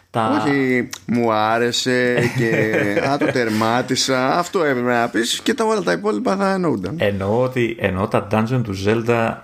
[0.10, 0.42] Τα...
[0.42, 2.52] Όχι μου άρεσε και
[3.10, 4.38] α, το τερμάτισα.
[4.38, 6.96] Αυτό έπρεπε να πεις και τα όλα τα υπόλοιπα θα εννοούνταν.
[7.00, 9.36] Εννοώ ότι εννοώ τα dungeon του Zelda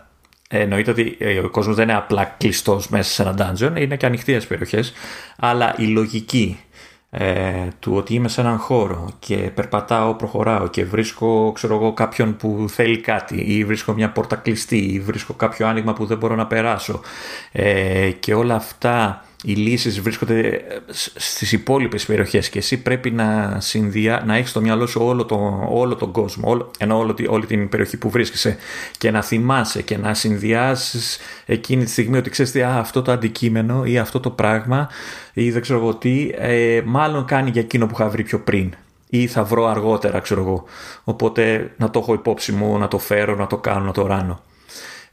[0.50, 4.06] Εννοείται ότι ε, ο κόσμος δεν είναι απλά κλειστός μέσα σε ένα dungeon, είναι και
[4.06, 4.94] ανοιχτές περιοχές,
[5.38, 6.60] αλλά η λογική
[7.16, 12.36] ε, του ότι είμαι σε έναν χώρο και περπατάω, προχωράω και βρίσκω ξέρω εγώ, κάποιον
[12.36, 16.36] που θέλει κάτι ή βρίσκω μια πόρτα κλειστή ή βρίσκω κάποιο άνοιγμα που δεν μπορώ
[16.36, 17.02] να περάσω
[17.52, 20.62] ε, και όλα αυτά οι λύσεις βρίσκονται
[21.16, 24.24] στις υπόλοιπες περιοχές και εσύ πρέπει να, συνδυα...
[24.26, 25.68] να έχεις στο μυαλό σου όλο, το...
[25.70, 26.72] όλο τον κόσμο, όλο...
[26.78, 27.14] ενώ όλη...
[27.28, 28.58] όλη την περιοχή που βρίσκεσαι
[28.98, 33.12] και να θυμάσαι και να συνδυάσεις εκείνη τη στιγμή ότι ξέρεις τι, α, αυτό το
[33.12, 34.90] αντικείμενο ή αυτό το πράγμα
[35.34, 38.74] ή δεν ξέρω εγώ τι, ε, μάλλον κάνει για εκείνο που είχα βρει πιο πριν
[39.10, 40.64] ή θα βρω αργότερα ξέρω εγώ.
[41.04, 44.42] Οπότε να το έχω υπόψη μου, να το φέρω, να το κάνω, να το ράνω.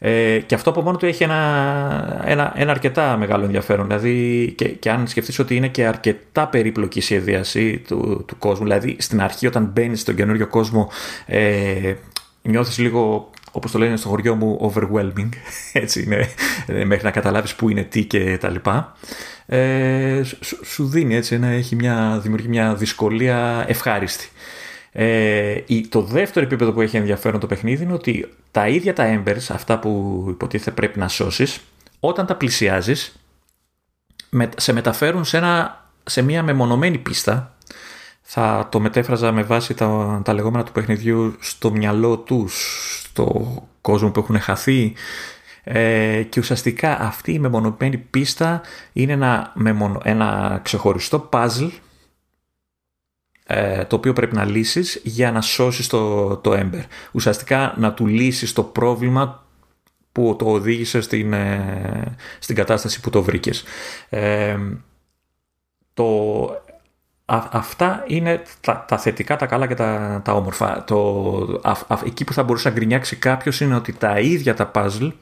[0.03, 3.87] Ε, και αυτό από μόνο του έχει ένα, ένα, ένα αρκετά μεγάλο ενδιαφέρον.
[3.87, 8.97] Δηλαδή, και, και αν σκεφτείς ότι είναι και αρκετά περίπλοκη σχεδίαση του, του κόσμου, δηλαδή
[8.99, 10.91] στην αρχή όταν μπαίνει στον καινούριο κόσμο,
[11.27, 11.95] ε,
[12.43, 15.29] νιώθεις λίγο όπως το λένε στο χωριό μου, overwhelming,
[15.73, 16.29] έτσι είναι,
[16.67, 18.97] ε, μέχρι να καταλάβεις που είναι τι και τα λοιπά.
[19.47, 24.29] Ε, σου, σου δίνει έτσι, ένα, έχει μια, δημιουργεί μια δυσκολία ευχάριστη.
[24.93, 29.47] Ε, το δεύτερο επίπεδο που έχει ενδιαφέρον το παιχνίδι είναι ότι τα ίδια τα embers,
[29.49, 31.61] αυτά που υποτίθεται πρέπει να σώσεις,
[32.01, 33.15] όταν τα πλησιάζεις,
[34.57, 37.55] σε μεταφέρουν σε, ένα, σε μια μεμονωμένη πίστα.
[38.23, 42.55] Θα το μετέφραζα με βάση τα, τα λεγόμενα του παιχνιδιού στο μυαλό τους,
[43.03, 44.93] στο κόσμο που έχουν χαθεί.
[45.65, 48.61] Ε, και ουσιαστικά αυτή η μεμονωμένη πίστα
[48.93, 49.53] είναι ένα,
[50.03, 51.90] ένα ξεχωριστό puzzle ε,
[53.87, 56.85] το οποίο πρέπει να λύσεις για να σώσεις το, το Ember.
[57.13, 59.45] Ουσιαστικά να του λύσεις το πρόβλημα
[60.13, 63.65] που το οδήγησε στην, ε, στην κατάσταση που το βρήκες.
[64.09, 64.57] Ε,
[65.95, 66.63] το,
[67.51, 70.85] αυτά είναι τα, τα, θετικά, τα καλά και τα, τα όμορφα.
[70.85, 71.61] Το,
[72.05, 75.13] εκεί που θα μπορούσε να γκρινιάξει κάποιος είναι ότι τα ίδια τα puzzle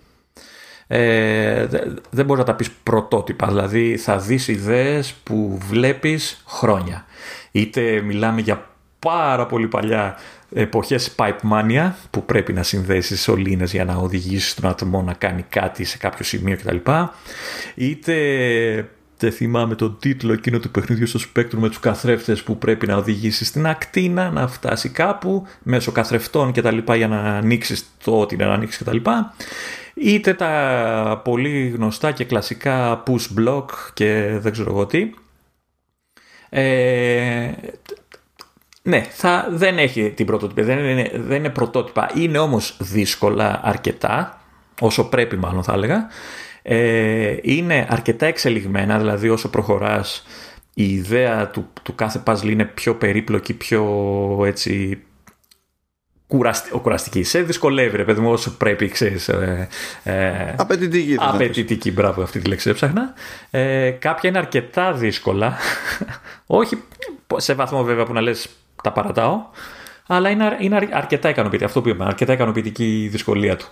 [0.87, 1.66] ε,
[2.11, 7.05] δεν μπορείς να τα πεις πρωτότυπα, δηλαδή θα δεις ιδέες που βλέπεις χρόνια
[7.51, 8.66] είτε μιλάμε για
[8.99, 10.16] πάρα πολύ παλιά
[10.55, 15.44] εποχές pipe mania που πρέπει να συνδέσεις σωλήνες για να οδηγήσεις τον άτομο να κάνει
[15.49, 16.76] κάτι σε κάποιο σημείο κτλ.
[17.74, 18.14] Είτε
[19.18, 22.96] δεν θυμάμαι τον τίτλο εκείνο του παιχνιδιού στο Spectrum με τους καθρέφτες που πρέπει να
[22.96, 28.20] οδηγήσεις στην ακτίνα, να φτάσει κάπου μέσω καθρεφτών και τα λοιπά για να ανοίξεις το
[28.20, 29.34] ό,τι να ανοίξεις και τα λοιπά.
[29.94, 35.11] Είτε τα πολύ γνωστά και κλασικά push block και δεν ξέρω εγώ τι
[36.49, 37.51] ε,
[38.82, 42.11] ναι, θα, δεν έχει την πρωτότυπη, δεν είναι, δεν είναι πρωτότυπα.
[42.14, 44.40] Είναι όμως δύσκολα αρκετά,
[44.80, 46.07] όσο πρέπει μάλλον θα έλεγα.
[46.62, 50.26] Ε, είναι αρκετά εξελιγμένα, δηλαδή όσο προχωράς
[50.74, 53.84] η ιδέα του, του κάθε puzzle είναι πιο περίπλοκη, πιο
[54.46, 55.03] έτσι
[56.29, 56.70] κουραστι...
[56.72, 57.22] ο κουραστική.
[57.22, 59.29] Σε δυσκολεύει, ρε παιδί μου, όσο πρέπει, ξέρεις.
[59.29, 59.68] Ε,
[60.03, 61.16] ε, απαιτητική.
[61.18, 63.14] Απαιτητική, μπράβο, αυτή τη λέξη έψαχνα.
[63.51, 65.57] Ε, κάποια είναι αρκετά δύσκολα.
[66.47, 66.83] Όχι
[67.37, 68.49] σε βαθμό βέβαια που να λες
[68.83, 69.41] τα παρατάω.
[70.07, 71.64] Αλλά είναι, είναι αρκετά ικανοποιητική.
[71.64, 73.66] Αυτό που είπαμε, αρκετά ικανοποιητική η δυσκολία του.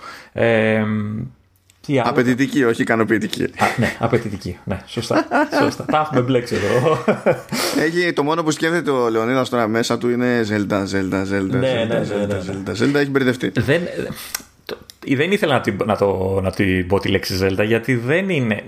[1.88, 3.42] Ε, τι Απαιτητική, όχι ικανοποιητική.
[3.42, 4.58] Α, ναι, απαιτητική.
[4.64, 5.26] Ναι, σωστά.
[5.62, 5.84] σωστά.
[5.84, 6.98] Τα έχουμε μπλέξει εδώ.
[7.82, 11.50] Έχει, το μόνο που σκέφτεται ο Λεωνίδας τώρα μέσα του είναι Zelda, Zelda, Zelda.
[11.50, 12.94] Ναι, ναι, ναι, Zelda, Zelda, Zelda.
[12.94, 13.52] Έχει μπερδευτεί.
[13.54, 13.80] Δεν,
[15.14, 18.62] δεν ήθελα να την, να, το, να την πω τη λέξη Zelda γιατί δεν είναι.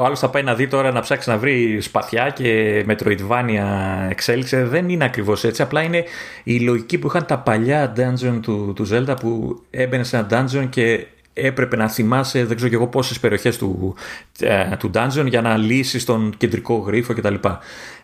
[0.00, 3.64] Ο άλλος θα πάει να δει τώρα να ψάξει να βρει σπαθιά και Metroidvania
[4.10, 4.56] εξέλιξη.
[4.56, 5.62] Δεν είναι ακριβώς έτσι.
[5.62, 6.04] Απλά είναι
[6.42, 10.66] η λογική που είχαν τα παλιά dungeon του, του Zelda που έμπαινε σε ένα dungeon
[10.70, 13.94] και έπρεπε να θυμάσαι δεν ξέρω και εγώ πόσες περιοχές του,
[14.40, 17.34] ε, του dungeon για να λύσεις τον κεντρικό γρίφο κτλ.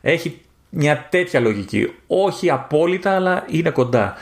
[0.00, 1.92] Έχει μια τέτοια λογική.
[2.06, 4.14] Όχι απόλυτα αλλά είναι κοντά.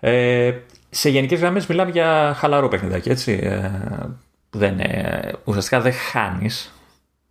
[0.00, 0.52] Ε,
[0.90, 3.38] σε γενικές γραμμές μιλάμε για χαλαρό παιχνιδάκι, έτσι.
[3.42, 3.70] Ε,
[4.50, 6.74] δεν, ε, ουσιαστικά δεν χάνεις.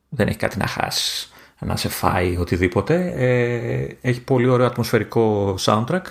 [0.10, 3.14] Δεν έχει κάτι να χάσεις, να σε φάει οτιδήποτε.
[3.16, 6.02] Ε, έχει πολύ ωραίο ατμοσφαιρικό soundtrack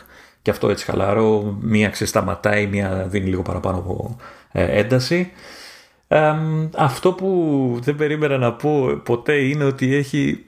[0.42, 1.58] και αυτό έτσι χαλαρό.
[1.60, 5.32] Μία ξεσταματάει, μία δίνει λίγο παραπάνω από ε, ένταση.
[6.74, 10.44] αυτό που δεν περίμενα να πω ποτέ είναι ότι έχει.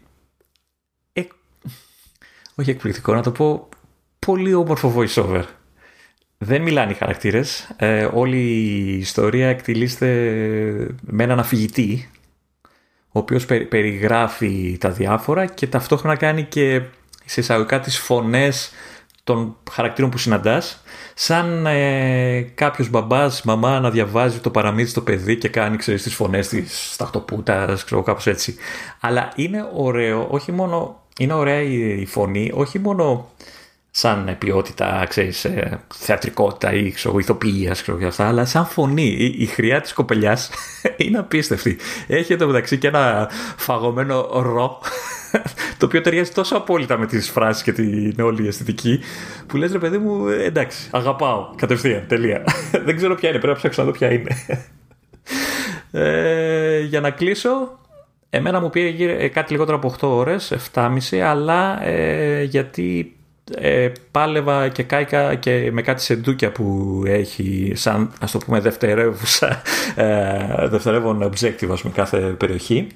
[1.12, 1.22] Ε,
[2.54, 3.68] όχι εκπληκτικό, να το πω
[4.18, 5.42] πολύ όμορφο voiceover.
[6.38, 7.74] Δεν μιλάνε οι χαρακτήρες.
[7.76, 10.06] Ε, όλη η ιστορία εκτιλήσεται
[11.00, 12.10] με έναν αφηγητή
[13.12, 16.82] ο οποίος περιγράφει τα διάφορα και ταυτόχρονα κάνει και
[17.24, 18.72] σε εισαγωγικά τις φωνές
[19.24, 20.82] των χαρακτήρων που συναντάς
[21.22, 26.14] σαν ε, κάποιος μπαμπάς, μαμά να διαβάζει το παραμύθι στο παιδί και κάνει ξέρεις τις
[26.14, 28.56] φωνές της σταχτοπούτας, ξέρω κάπως έτσι.
[29.00, 33.28] Αλλά είναι ωραίο, όχι μόνο, είναι ωραία η, η φωνή, όχι μόνο
[33.90, 39.16] σαν ποιότητα, ξέρεις, ε, θεατρικότητα ή ξέρω, ηθοποιίας ξέρω, και αυτά, αλλά σαν φωνή.
[39.18, 40.50] Η, η χρειά της κοπελιάς
[41.04, 41.78] είναι απίστευτη.
[42.06, 44.80] Έχει εδώ μεταξύ και ένα φαγωμένο ρο,
[45.78, 49.00] το οποίο ταιριάζει τόσο απόλυτα με τις φράσεις και την όλη αισθητική,
[49.46, 52.44] που λες ρε παιδί μου, ε, εντάξει, αγαπάω, κατευθείαν, τελεία.
[52.86, 54.36] Δεν ξέρω ποια είναι, πρέπει να ψάξω να δω ποια είναι.
[55.92, 57.78] Ε, για να κλείσω,
[58.32, 63.16] Εμένα μου πήρε κάτι λιγότερο από 8 ώρες, 7,5, αλλά ε, γιατί
[63.54, 69.62] ε, πάλευα και κάηκα και με κάτι σεντούκια που έχει σαν ας το πούμε δευτερεύουσα
[69.94, 72.86] ε, δευτερεύον objective ας πούμε κάθε περιοχή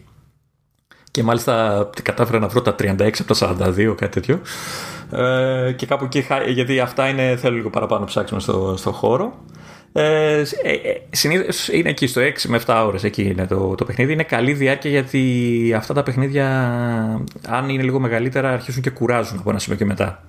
[1.15, 4.41] και μάλιστα κατάφερα να βρω τα 36 από τα 42 κάτι τέτοιο
[5.11, 9.45] ε, και κάπου εκεί γιατί αυτά είναι θέλω λίγο παραπάνω ψάξιμο στο, στο χώρο
[9.93, 13.05] ε, ε, ε Συνήθως είναι εκεί στο 6 με 7 ώρες.
[13.05, 14.13] Εκεί είναι το, το παιχνίδι.
[14.13, 16.47] Είναι καλή διάρκεια γιατί αυτά τα παιχνίδια,
[17.49, 20.23] αν είναι λίγο μεγαλύτερα, αρχίζουν και κουράζουν από ένα σημείο και μετά.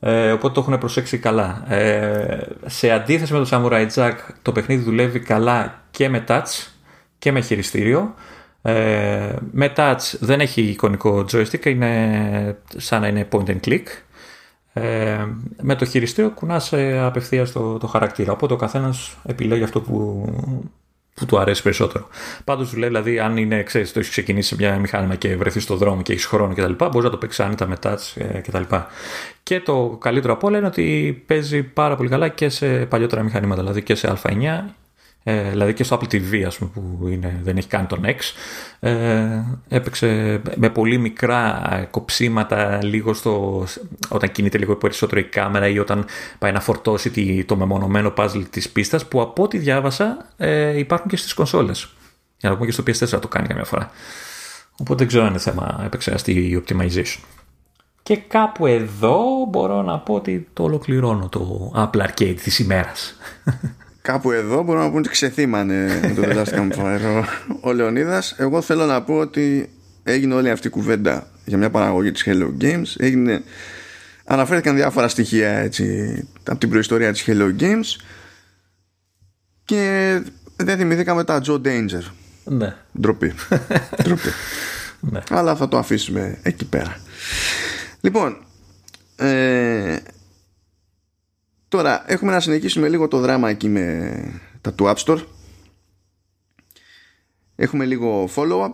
[0.00, 1.72] Ε, οπότε το έχουν προσέξει καλά.
[1.72, 6.66] Ε, σε αντίθεση με το Samurai Jack, το παιχνίδι δουλεύει καλά και με touch
[7.18, 8.14] και με χειριστήριο.
[8.66, 13.84] Ε, με touch δεν έχει εικονικό joystick, είναι σαν να είναι point and click.
[14.72, 15.26] Ε,
[15.62, 20.24] με το χειριστήριο κουνάς ε, απευθείας το, το χαρακτήρα, οπότε ο καθένας επιλέγει αυτό που,
[21.14, 22.08] που του αρέσει περισσότερο.
[22.44, 25.62] Πάντως σου λέει, δηλαδή, αν είναι, ξέρεις, το έχεις ξεκινήσει σε μια μηχάνημα και βρεθείς
[25.62, 27.98] στο δρόμο και έχεις χρόνο κτλ., μπορείς να το παίξεις άνετα μετά
[28.42, 28.74] κτλ.
[29.42, 33.60] Και το καλύτερο από όλα είναι ότι παίζει πάρα πολύ καλά και σε παλιότερα μηχανήματα,
[33.60, 34.74] δηλαδή και σε Α9
[35.26, 38.18] ε, δηλαδή και στο Apple TV ας πούμε, που είναι, δεν έχει καν τον X
[38.80, 43.64] ε, έπαιξε με πολύ μικρά κοψίματα λίγο στο,
[44.08, 46.04] όταν κινείται λίγο περισσότερο η κάμερα ή όταν
[46.38, 51.16] πάει να φορτώσει το μεμονωμένο puzzle της πίστας που από ό,τι διάβασα ε, υπάρχουν και
[51.16, 51.88] στις κονσόλες.
[52.36, 53.90] Για να πούμε και στο PS4 το κάνει καμιά φορά.
[54.80, 57.20] Οπότε δεν ξέρω αν είναι θέμα επεξεργαστή ή optimization.
[58.02, 63.16] Και κάπου εδώ μπορώ να πω ότι το ολοκληρώνω το Apple Arcade της ημέρας
[64.04, 67.24] Κάπου εδώ μπορούμε να πούμε ότι ξεθύμανε με το The Last Campfire
[67.60, 68.34] ο, ο Λεωνίδας.
[68.38, 69.70] Εγώ θέλω να πω ότι
[70.02, 72.84] έγινε όλη αυτή η κουβέντα για μια παραγωγή της Hello Games.
[72.96, 73.42] Έγινε,
[74.24, 78.04] αναφέρθηκαν διάφορα στοιχεία έτσι, από την προϊστορία της Hello Games
[79.64, 80.20] και
[80.56, 82.02] δεν θυμηθήκαμε τα Joe Danger.
[82.44, 82.74] Ναι.
[83.00, 83.34] Ντροπή.
[84.02, 84.28] Ντροπή.
[85.00, 85.20] Ναι.
[85.30, 86.96] Αλλά θα το αφήσουμε εκεί πέρα.
[88.00, 88.36] Λοιπόν,
[89.16, 89.96] ε,
[91.74, 94.12] Τώρα έχουμε να συνεχίσουμε λίγο το δράμα εκεί με
[94.60, 95.22] τα του App Store.
[97.56, 98.72] Έχουμε λίγο follow-up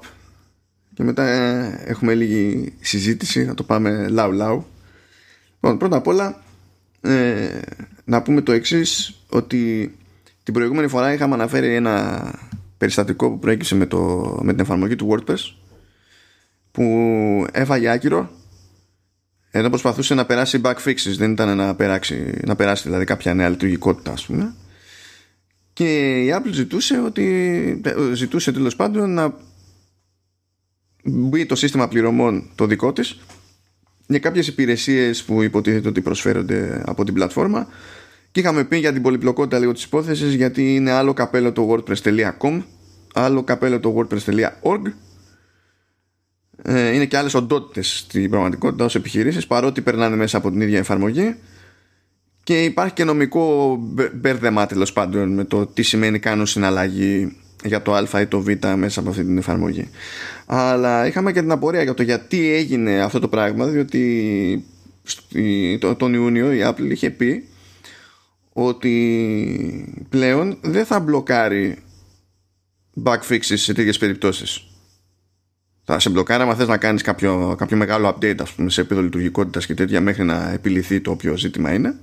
[0.94, 4.66] και μετά ε, έχουμε λίγη συζήτηση, να το πάμε λαου λαου.
[5.55, 6.42] Λοιπόν, πρώτα απ' όλα
[7.01, 7.61] ε,
[8.05, 9.94] να πούμε το εξής ότι
[10.42, 12.24] την προηγούμενη φορά είχαμε αναφέρει ένα
[12.78, 13.98] περιστατικό που προέκυψε με, το,
[14.42, 15.55] με την εφαρμογή του WordPress
[16.70, 16.84] που
[17.53, 18.30] έφαγε άκυρο
[19.51, 23.48] ενώ προσπαθούσε να περάσει back fixes, δεν ήταν να περάσει, να περάσει δηλαδή κάποια νέα
[23.48, 24.55] λειτουργικότητα, ας πούμε.
[25.72, 27.82] Και η Apple ζητούσε ότι
[28.14, 29.34] ζητούσε τέλος πάντων να
[31.05, 33.18] μπει το σύστημα πληρωμών το δικό της
[34.07, 37.66] για κάποιες υπηρεσίες που υποτίθεται ότι προσφέρονται από την πλατφόρμα
[38.30, 42.62] και είχαμε πει για την πολυπλοκότητα λίγο της υπόθεσης γιατί είναι άλλο καπέλο το wordpress.com
[43.14, 44.90] άλλο καπέλο το wordpress.org ε,
[46.68, 51.34] είναι και άλλες οντότητες στην πραγματικότητα ως επιχειρήσεις παρότι περνάνε μέσα από την ίδια εφαρμογή.
[52.42, 53.76] Και υπάρχει και νομικό
[54.14, 58.48] μπέρδεμα τέλος πάντων με το τι σημαίνει κάνουν συναλλαγή για το α ή το β
[58.76, 59.88] μέσα από αυτή την εφαρμογή.
[60.46, 64.64] Αλλά είχαμε και την απορία για το γιατί έγινε αυτό το πράγμα διότι
[65.96, 67.48] τον Ιούνιο η Apple είχε πει
[68.52, 71.76] ότι πλέον δεν θα μπλοκάρει
[73.04, 74.70] bug fixes σε τέτοιες περιπτώσεις
[75.93, 79.03] θα σε μπλοκάρει άμα θες να κάνεις κάποιο, κάποιο μεγάλο update ας πούμε, σε επίπεδο
[79.03, 81.95] λειτουργικότητας και τέτοια μέχρι να επιληθεί το όποιο ζήτημα είναι.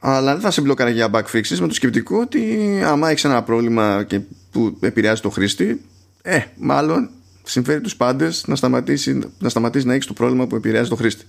[0.00, 1.58] Αλλά δεν θα σε μπλοκάρει για bug fixes.
[1.58, 4.20] Με το σκεπτικό ότι άμα έχεις ένα πρόβλημα και
[4.50, 5.80] που επηρεάζει το χρήστη
[6.22, 7.10] ε, μάλλον
[7.42, 11.24] συμφέρει τους πάντες να σταματήσει να, σταματήσει να έχεις το πρόβλημα που επηρεάζει το χρήστη.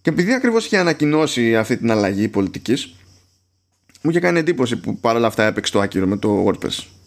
[0.00, 2.94] Και επειδή ακριβώς είχε ανακοινώσει αυτή την αλλαγή πολιτικής
[4.02, 6.97] μου είχε κάνει εντύπωση που παρόλα αυτά έπαιξε το άκυρο με το WordPress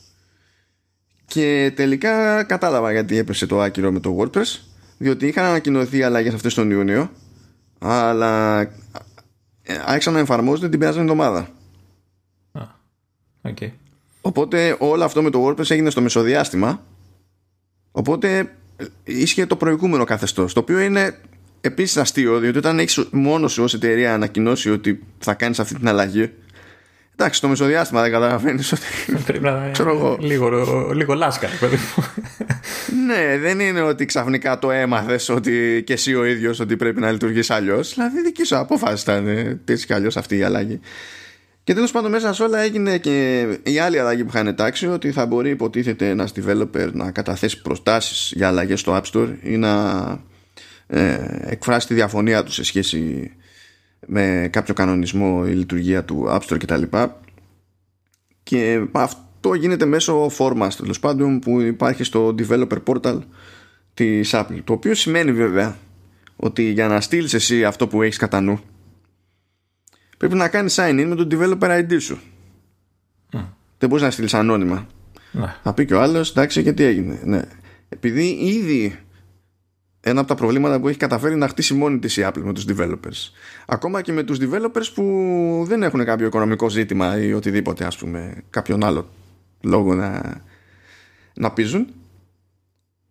[1.34, 4.60] και τελικά κατάλαβα γιατί έπεσε το άκυρο με το WordPress
[4.98, 7.12] διότι είχαν ανακοινωθεί αλλαγές αυτές τον Ιούνιο
[7.80, 11.50] αλλά ε, άρχισαν να εφαρμόζονται την περασμένη εβδομάδα.
[13.44, 13.72] Okay.
[14.22, 16.84] Οπότε όλο αυτό με το WordPress έγινε στο μεσοδιάστημα.
[17.92, 18.56] Οπότε
[19.04, 20.54] ίσχυε το προηγούμενο καθεστώς.
[20.54, 21.18] Το οποίο είναι
[21.62, 25.88] επίσης αστείο, διότι όταν έχεις μόνος σου ως εταιρεία ανακοινώσει ότι θα κάνεις αυτή την
[25.88, 26.32] αλλαγή,
[27.22, 28.82] Εντάξει, στο μεσοδιάστημα δεν καταλαβαίνεις ότι.
[29.26, 30.50] Πρέπει να ξέρω Λίγο,
[30.94, 31.78] λίγο λάσκα, παιδί
[33.08, 37.12] ναι, δεν είναι ότι ξαφνικά το έμαθες ότι και εσύ ο ίδιος ότι πρέπει να
[37.12, 37.94] λειτουργείς αλλιώς.
[37.94, 39.28] Δηλαδή, δική σου απόφαση ήταν
[39.66, 40.80] έτσι κι αλλιώς αυτή η αλλαγή.
[41.64, 45.12] Και τέλος πάντων, μέσα σε όλα έγινε και η άλλη αλλαγή που είχαν τάξει ότι
[45.12, 50.02] θα μπορεί υποτίθεται ένα developer να καταθέσει προστάσεις για αλλαγές στο App Store ή να
[50.88, 53.32] ε, εκφράσει τη διαφωνία του σε σχέση
[54.08, 56.84] με κάποιο κανονισμό η λειτουργία του App Store κτλ.
[58.44, 63.20] Και αυτό γίνεται μέσω φόρμα τέλος πάντων που υπάρχει στο developer portal
[63.94, 64.62] της Apple.
[64.64, 65.78] Το οποίο σημαίνει βέβαια
[66.36, 68.60] ότι για να στείλεις εσύ αυτό που έχεις κατά νου
[70.18, 72.20] πρέπει να κάνεις sign in με το developer ID σου.
[73.78, 74.88] Δεν μπορείς να στείλεις ανώνυμα.
[75.32, 75.56] Ναι.
[75.64, 77.20] Θα πει και ο άλλος εντάξει και τι έγινε.
[77.24, 77.42] Ναι.
[77.90, 79.00] Επειδή ήδη
[80.02, 82.66] ένα από τα προβλήματα που έχει καταφέρει να χτίσει μόνη της η Apple με τους
[82.68, 83.32] developers.
[83.66, 88.44] Ακόμα και με τους developers που δεν έχουν κάποιο οικονομικό ζήτημα ή οτιδήποτε ας πούμε
[88.50, 89.10] κάποιον άλλο
[89.62, 90.42] λόγο να,
[91.34, 91.88] να πείζουν.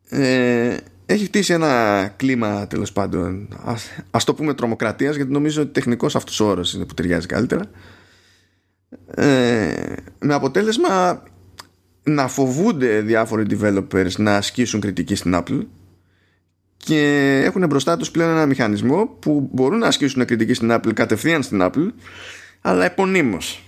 [0.09, 0.76] Ε,
[1.07, 6.16] έχει χτίσει ένα κλίμα τέλος πάντων ας, ας το πούμε τρομοκρατίας γιατί νομίζω ότι τεχνικός
[6.16, 7.64] αυτός ο όρος είναι που ταιριάζει καλύτερα
[9.14, 11.22] ε, με αποτέλεσμα
[12.03, 15.61] να φοβούνται διάφοροι developers να ασκήσουν κριτική στην Apple
[16.85, 21.43] και έχουν μπροστά τους πλέον ένα μηχανισμό που μπορούν να ασκήσουν κριτική στην Apple κατευθείαν
[21.43, 21.89] στην Apple
[22.61, 23.64] αλλά επωνύμως.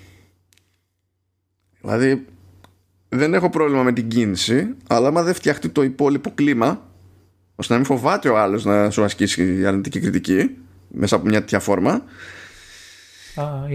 [1.80, 2.26] Δηλαδή
[3.08, 6.90] δεν έχω πρόβλημα με την κίνηση αλλά άμα δεν φτιαχτεί το υπόλοιπο κλίμα
[7.54, 10.50] ώστε να μην φοβάται ο άλλος να σου ασκήσει αρνητική κριτική
[10.88, 12.04] μέσα από μια τέτοια φόρμα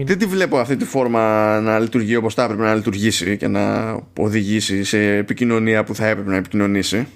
[0.04, 1.20] δεν τη βλέπω αυτή τη φόρμα
[1.60, 6.30] να λειτουργεί όπως θα έπρεπε να λειτουργήσει και να οδηγήσει σε επικοινωνία που θα έπρεπε
[6.30, 7.06] να επικοινωνήσει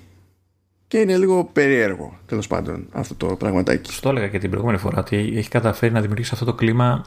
[0.93, 3.93] και είναι λίγο περίεργο τέλος πάντων αυτό το πραγματάκι.
[3.93, 7.05] Στο έλεγα και την προηγούμενη φορά ότι έχει καταφέρει να δημιουργήσει αυτό το κλίμα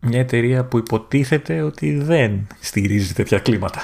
[0.00, 3.80] μια εταιρεία που υποτίθεται ότι δεν στηρίζει τέτοια κλίματα.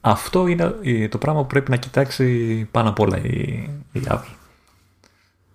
[0.00, 4.34] Αυτό είναι το πράγμα που πρέπει να κοιτάξει πάνω απ' όλα η, η Apple.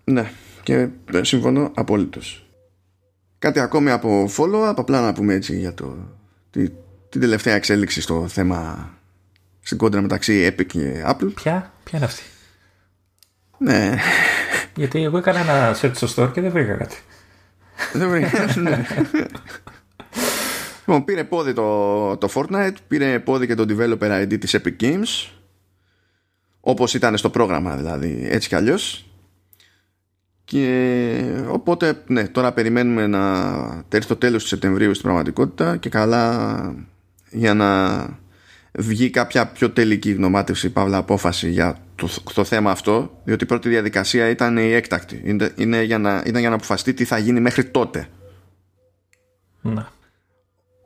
[0.03, 0.31] Ναι,
[0.63, 0.89] και
[1.21, 2.45] συμφωνώ απόλυτος.
[3.39, 5.95] Κάτι ακόμη από follow-up, απλά να πούμε έτσι για το,
[6.49, 6.69] τη,
[7.09, 8.89] την τελευταία εξέλιξη στο θέμα
[9.63, 11.33] στην κόντρα μεταξύ Epic και Apple.
[11.33, 12.23] Ποια, ποια είναι αυτή;
[13.57, 13.95] Ναι.
[14.75, 16.97] Γιατί εγώ έκανα ένα search στο store και δεν βρήκα κάτι.
[17.93, 18.55] Δεν βρήκα.
[18.61, 18.85] ναι.
[20.85, 25.31] Λοιπόν, πήρε πόδι το, το Fortnite, πήρε πόδι και το developer ID της Epic Games,
[26.59, 29.05] όπως ήταν στο πρόγραμμα δηλαδή, έτσι κι αλλιώς.
[30.45, 36.75] Και οπότε, ναι, τώρα περιμένουμε να έρθει το τέλος του Σεπτεμβρίου στην πραγματικότητα και καλά
[37.29, 38.01] για να
[38.79, 43.69] βγει κάποια πιο τελική γνωμάτευση παύλα απόφαση για το, το θέμα αυτό διότι η πρώτη
[43.69, 45.21] διαδικασία ήταν η έκτακτη.
[45.23, 48.07] Είναι, είναι για να, ήταν για να αποφασιστεί τι θα γίνει μέχρι τότε.
[49.61, 49.91] Να.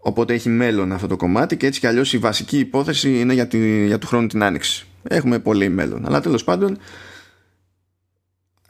[0.02, 3.48] οπότε έχει μέλλον αυτό το κομμάτι και έτσι κι αλλιώς η βασική υπόθεση είναι για,
[3.48, 4.88] τη, για του χρόνου την άνοιξη.
[5.04, 6.06] Έχουμε πολύ μέλλον.
[6.06, 6.78] Αλλά τέλος πάντων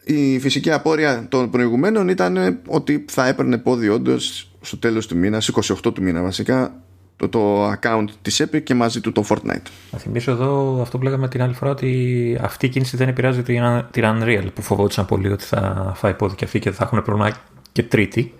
[0.03, 5.41] η φυσική απόρρια των προηγουμένων ήταν ότι θα έπαιρνε πόδι όντως στο τέλος του μήνα,
[5.41, 6.87] 28 του μήνα βασικά
[7.18, 9.68] το, το account της Epic και μαζί του το Fortnite.
[9.91, 13.44] Να θυμίσω εδώ αυτό που λέγαμε την άλλη φορά ότι αυτή η κίνηση δεν επηρεάζει
[13.44, 17.03] την, την Unreal που φοβόντουσαν πολύ ότι θα φάει πόδι και αυτή και θα έχουν
[17.03, 17.38] πρόβλημα
[17.72, 18.34] και τρίτη.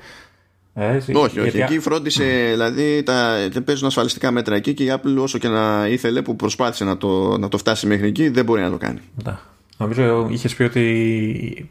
[0.74, 1.40] Ε, όχι, όχι.
[1.40, 1.62] Γιατί...
[1.62, 2.52] Εκεί φρόντισε, mm.
[2.52, 6.84] δηλαδή τα, παίζουν ασφαλιστικά μέτρα εκεί και η Apple όσο και να ήθελε που προσπάθησε
[6.84, 9.00] να το, να το φτάσει μέχρι εκεί δεν μπορεί να το κάνει.
[9.24, 9.40] Να.
[9.78, 10.82] Νομίζω είχες πει ότι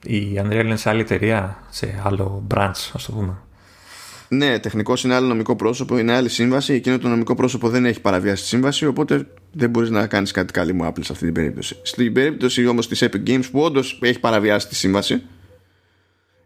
[0.02, 3.36] η Unreal είναι σε άλλη εταιρεία, σε άλλο branch, ας το πούμε.
[4.28, 6.72] Ναι, τεχνικός είναι άλλο νομικό πρόσωπο, είναι άλλη σύμβαση.
[6.72, 10.52] Εκείνο το νομικό πρόσωπο δεν έχει παραβιάσει τη σύμβαση, οπότε δεν μπορείς να κάνεις κάτι
[10.52, 11.76] καλή μου Apple σε αυτή την περίπτωση.
[11.82, 15.22] Στην περίπτωση όμως της Epic Games που όντως έχει παραβιάσει τη σύμβαση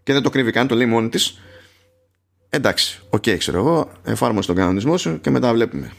[0.02, 1.40] και δεν το κρύβει καν, το λέει μόνη της.
[2.48, 5.90] Εντάξει, ok, okay, ξέρω εγώ, εφάρμοσε τον κανονισμό σου και μετά βλέπουμε.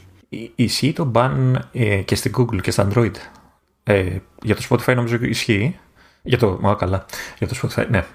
[0.56, 3.12] Ισχύει το ban ε, και στην Google και στα Android.
[3.84, 5.80] Ε, για το Spotify νομίζω ισχύει.
[6.24, 6.58] Για το.
[6.62, 7.06] Μα καλά.
[7.38, 7.88] Για το Spotify.
[7.90, 8.06] Ναι.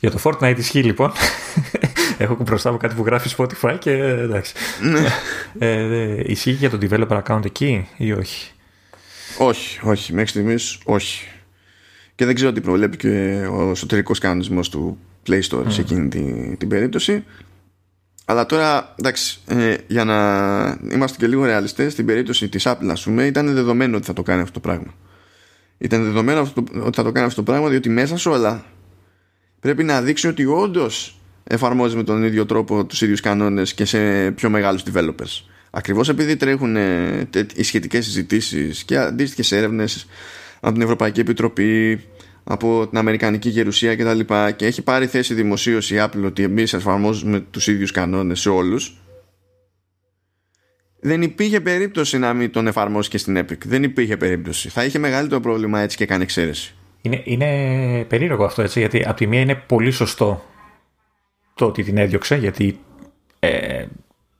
[0.00, 1.12] Για το Fortnite ισχύει λοιπόν.
[2.22, 4.54] Έχω μπροστά μου κάτι που γράφει Spotify και εντάξει.
[4.80, 5.06] Ναι.
[5.58, 8.52] ε, ισχύει για το developer account εκεί ή όχι;
[9.38, 10.12] Όχι, όχι.
[10.12, 11.26] Μέχρι στιγμής όχι.
[12.14, 16.58] Και δεν ξέρω τι προβλέπει και ο εσωτερικός κανονισμός του Play Store σε εκείνη την,
[16.58, 17.24] την περίπτωση.
[18.24, 20.16] Αλλά τώρα, εντάξει, ε, για να
[20.92, 24.22] είμαστε και λίγο ρεαλιστές, στην περίπτωση της Apple, ας πούμε, ήταν δεδομένο ότι θα το
[24.22, 24.94] κάνει αυτό το πράγμα.
[25.78, 28.64] Ήταν δεδομένο ότι θα το κάνει αυτό το πράγμα, διότι μέσα σε όλα
[29.60, 34.30] πρέπει να δείξει ότι όντως εφαρμόζει με τον ίδιο τρόπο τους ίδιους κανόνες και σε
[34.30, 35.44] πιο μεγάλους developers.
[35.70, 40.06] Ακριβώς επειδή τρέχουν ε, οι σχετικές συζητήσεις και αντίστοιχες έρευνες
[40.60, 42.00] από την Ευρωπαϊκή Επιτροπή,
[42.44, 44.18] από την Αμερικανική Γερουσία κτλ.
[44.18, 48.48] Και, και έχει πάρει θέση δημοσίως η Apple ότι εμείς εφαρμόζουμε τους ίδιους κανόνες σε
[48.48, 48.96] όλους.
[51.00, 53.58] Δεν υπήρχε περίπτωση να μην τον εφαρμόσει και στην Epic.
[53.64, 54.68] Δεν υπήρχε περίπτωση.
[54.68, 56.74] Θα είχε μεγαλύτερο πρόβλημα έτσι και κάνει εξαίρεση.
[57.00, 60.51] Είναι, είναι περίεργο αυτό έτσι, γιατί από τη μία είναι πολύ σωστό
[61.62, 62.78] το ότι την έδιωξε, γιατί
[63.38, 63.84] ε,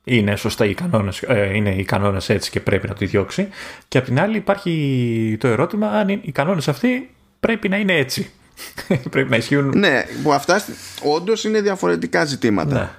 [0.03, 3.47] είναι σωστά οι κανόνες, ε, είναι οι κανόνες έτσι και πρέπει να τη διώξει.
[3.87, 7.09] Και από την άλλη υπάρχει το ερώτημα αν οι κανόνες αυτοί
[7.39, 8.29] πρέπει να είναι έτσι.
[9.11, 9.77] πρέπει να ισχύουν.
[9.77, 10.65] Ναι, που αυτά
[11.03, 12.75] όντως είναι διαφορετικά ζητήματα.
[12.75, 12.89] Ναι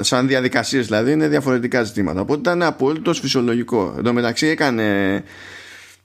[0.00, 5.22] σαν διαδικασίες δηλαδή είναι διαφορετικά ζητήματα οπότε ήταν απόλυτος φυσιολογικό εν τω μεταξύ έκανε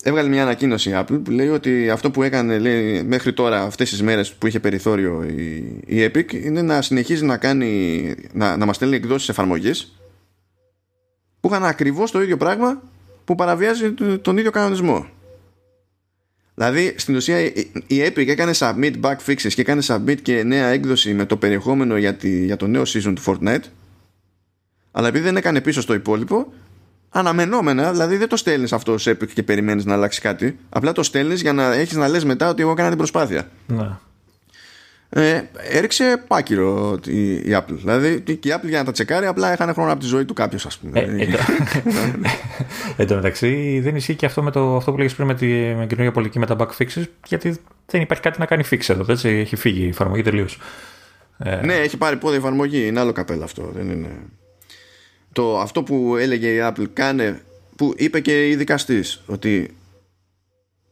[0.04, 3.90] έβγαλε μια ανακοίνωση η Apple που λέει ότι αυτό που έκανε λέει, μέχρι τώρα αυτές
[3.90, 5.56] τις μέρες που είχε περιθώριο η,
[5.86, 10.02] η Epic είναι να συνεχίζει να κάνει να, να μας στέλνει εκδόσεις εφαρμογής
[11.40, 12.82] που είχαν ακριβώς το ίδιο πράγμα
[13.26, 15.08] που παραβιάζει τον ίδιο κανονισμό.
[16.54, 17.40] Δηλαδή στην ουσία
[17.88, 21.98] η Epic έκανε submit bug fixes και έκανε submit και νέα έκδοση με το περιεχόμενο
[21.98, 23.64] για, τη, για το νέο season του Fortnite
[24.92, 26.54] αλλά επειδή δεν έκανε πίσω στο υπόλοιπο
[27.10, 31.04] αναμενόμενα, δηλαδή δεν το στέλνεις αυτό σε Epic και περιμένεις να αλλάξει κάτι απλά το
[31.04, 33.90] στέλνεις για να έχεις να λες μετά ότι εγώ έκανα την προσπάθεια ναι
[35.10, 37.74] ε, έριξε πάκυρο η, η Apple.
[37.74, 40.34] Δηλαδή και η Apple για να τα τσεκάρει απλά έχανε χρόνο από τη ζωή του
[40.34, 41.00] κάποιος, ας πούμε.
[41.00, 41.28] Ε,
[42.98, 45.50] εν τω μεταξύ δεν ισχύει και αυτό, με το, αυτό που λέγεις πριν με την
[45.50, 49.06] με καινούργια πολιτική με τα bug fixes, γιατί δεν υπάρχει κάτι να κάνει fix εδώ.
[49.12, 50.60] Έτσι, έχει φύγει η εφαρμογή τελείως.
[51.38, 51.66] Ε...
[51.66, 52.88] Ναι, έχει πάρει πόδι εφαρμογή.
[52.88, 53.72] Είναι άλλο καπέλα αυτό.
[53.76, 54.10] Δεν είναι...
[55.38, 57.42] Το, αυτό που έλεγε η Apple κάνε,
[57.76, 59.76] που είπε και η δικαστής, ότι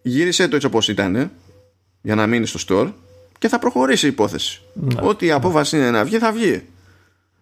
[0.01, 1.31] γύρισε το έτσι όπως ήταν
[2.01, 2.93] για να μείνει στο store
[3.37, 4.61] και θα προχωρήσει η υπόθεση.
[4.73, 5.01] Ναι.
[5.01, 6.63] Ό,τι η απόφαση είναι να βγει, θα βγει.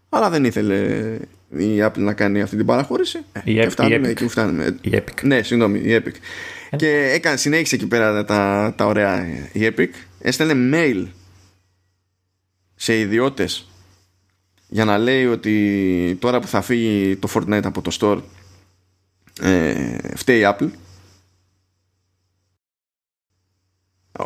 [0.09, 0.75] Αλλά δεν ήθελε
[1.49, 3.19] η Apple να κάνει αυτή την παραχώρηση.
[3.43, 4.77] Η, ε, φτάνουμε εκεί φτάνουμε.
[4.81, 5.23] Η Epic.
[5.23, 6.15] Ναι, συγγνώμη, η Epic.
[6.69, 6.75] Ε.
[6.75, 9.89] Και έκανε, συνέχισε εκεί πέρα τα, τα ωραία η Epic.
[10.19, 11.07] Έστελνε mail
[12.75, 13.67] σε ιδιώτες
[14.73, 18.21] για να λέει ότι τώρα που θα φύγει το Fortnite από το store
[19.41, 20.69] ε, φταίει η Apple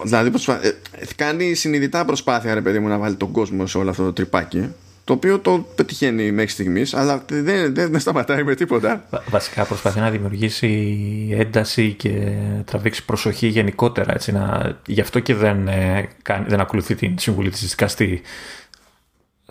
[0.04, 0.66] Δηλαδή προσπα...
[0.66, 0.78] Ε,
[1.16, 4.70] κάνει συνειδητά προσπάθεια ρε παιδί μου να βάλει τον κόσμο σε όλο αυτό το τρυπάκι
[5.08, 9.08] το οποίο το πετυχαίνει μέχρι στιγμής, αλλά δεν, δεν, δεν σταματάει με τίποτα.
[9.30, 12.34] Βασικά προσπαθεί να δημιουργήσει ένταση και
[12.66, 14.14] τραβήξει προσοχή γενικότερα.
[14.14, 14.76] Έτσι, να...
[14.86, 18.22] Γι' αυτό και δεν, ε, κάνει, δεν ακολουθεί την συμβουλή της δικαστή.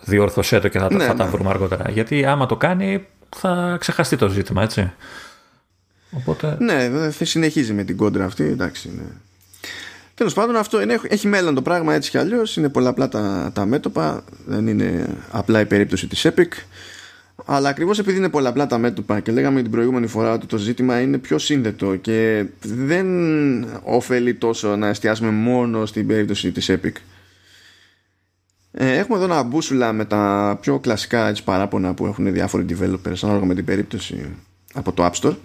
[0.03, 1.19] Διόρθωσέ το και θα, ναι, θα ναι.
[1.19, 1.89] τα βρούμε αργότερα.
[1.89, 3.05] Γιατί άμα το κάνει
[3.35, 4.91] θα ξεχαστεί το ζήτημα, έτσι.
[6.11, 6.57] Οπότε...
[6.59, 8.43] Ναι, θα συνεχίζει με την κόντρα αυτή.
[8.43, 9.03] Εντάξει, ναι.
[10.13, 12.57] Τέλος πάντων, αυτό είναι, έχει μέλλον το πράγμα έτσι κι αλλιώς.
[12.57, 14.23] Είναι πολλαπλά τα, τα μέτωπα.
[14.45, 16.51] Δεν είναι απλά η περίπτωση της Epic.
[17.45, 21.01] Αλλά ακριβώς επειδή είναι πολλαπλά τα μέτωπα και λέγαμε την προηγούμενη φορά ότι το ζήτημα
[21.01, 23.07] είναι πιο σύνδετο και δεν
[23.83, 26.93] ωφελεί τόσο να εστιάσουμε μόνο στην περίπτωση της Epic.
[28.79, 33.17] Ε, έχουμε εδώ ένα μπούσουλα με τα πιο κλασικά έτσι, παράπονα που έχουν διάφοροι developers
[33.21, 34.35] ανάλογα με την περίπτωση
[34.73, 35.35] από το App Store.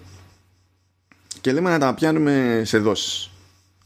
[1.41, 3.29] Και λέμε να τα πιάνουμε σε δόσεις.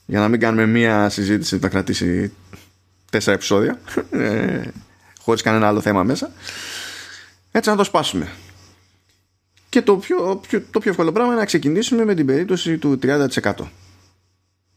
[0.05, 2.31] Για να μην κάνουμε μία συζήτηση που θα κρατήσει
[3.11, 3.79] τέσσερα επεισόδια
[4.11, 4.61] ε,
[5.21, 6.31] χωρίς κανένα άλλο θέμα μέσα.
[7.51, 8.27] Έτσι να το σπάσουμε.
[9.69, 10.41] Και το πιο,
[10.71, 13.53] το πιο εύκολο πράγμα είναι να ξεκινήσουμε με την περίπτωση του 30%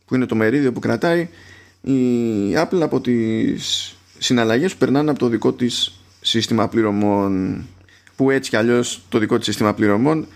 [0.04, 1.28] που είναι το μερίδιο που κρατάει
[1.80, 7.64] η Apple από τις συναλλαγές που περνάνε από το δικό της σύστημα πληρωμών
[8.16, 10.26] που έτσι κι αλλιώς το δικό της σύστημα πληρωμών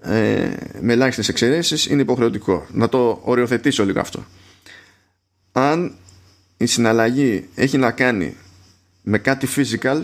[0.00, 0.48] ε,
[0.80, 2.66] με ελάχιστες εξαιρέσεις είναι υποχρεωτικό.
[2.72, 4.24] Να το οριοθετήσω λίγο αυτό.
[5.52, 5.94] Αν
[6.56, 8.36] η συναλλαγή έχει να κάνει
[9.02, 10.00] με κάτι physical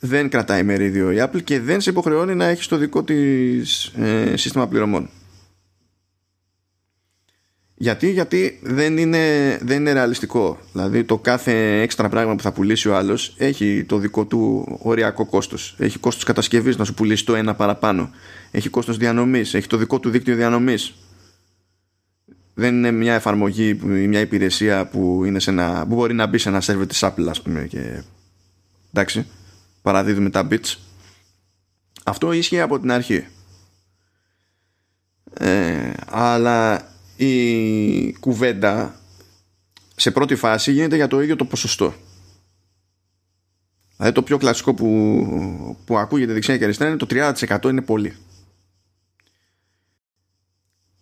[0.00, 4.36] δεν κρατάει μερίδιο η Apple και δεν σε υποχρεώνει να έχεις το δικό της ε,
[4.36, 5.10] σύστημα πληρωμών.
[7.80, 10.58] Γιατί, γιατί δεν, είναι, δεν είναι ρεαλιστικό.
[10.72, 15.26] Δηλαδή το κάθε έξτρα πράγμα που θα πουλήσει ο άλλος έχει το δικό του οριακό
[15.26, 15.74] κόστος.
[15.78, 18.10] Έχει κόστος κατασκευής να σου πουλήσει το ένα παραπάνω.
[18.50, 19.54] Έχει κόστος διανομής.
[19.54, 20.94] Έχει το δικό του δίκτυο διανομής.
[22.54, 26.38] Δεν είναι μια εφαρμογή ή μια υπηρεσία που, είναι σε ένα, που μπορεί να μπει
[26.38, 28.02] σε ένα σερβερ της Apple ας πούμε και
[28.92, 29.26] εντάξει
[29.82, 30.74] παραδίδουμε τα bits.
[32.04, 33.26] Αυτό ίσχυε από την αρχή.
[35.34, 36.88] Ε, αλλά
[37.18, 39.00] η κουβέντα
[39.96, 41.94] σε πρώτη φάση γίνεται για το ίδιο το ποσοστό.
[43.96, 48.16] Δηλαδή το πιο κλασικό που, που ακούγεται δεξιά και αριστερά είναι το 30% είναι πολύ.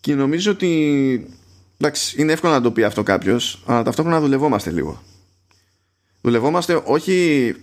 [0.01, 1.30] Και νομίζω ότι
[1.76, 5.02] εντάξει, είναι εύκολο να το πει αυτό κάποιος, αλλά ταυτόχρονα δουλευόμαστε λίγο.
[6.20, 7.55] Δουλευόμαστε όχι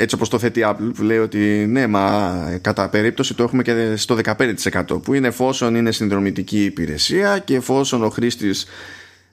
[0.00, 3.62] έτσι όπως το θέτει η Apple που λέει ότι ναι μα κατά περίπτωση το έχουμε
[3.62, 8.66] και στο 15% που είναι εφόσον είναι συνδρομητική υπηρεσία και εφόσον ο χρήστης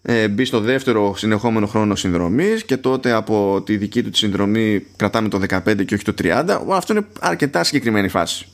[0.02, 4.85] ε, μπει στο δεύτερο συνεχόμενο χρόνο συνδρομής και τότε από τη δική του τη συνδρομή
[4.95, 8.48] κρατάμε το 15% και όχι το 30% αυτό είναι αρκετά συγκεκριμένη φάση.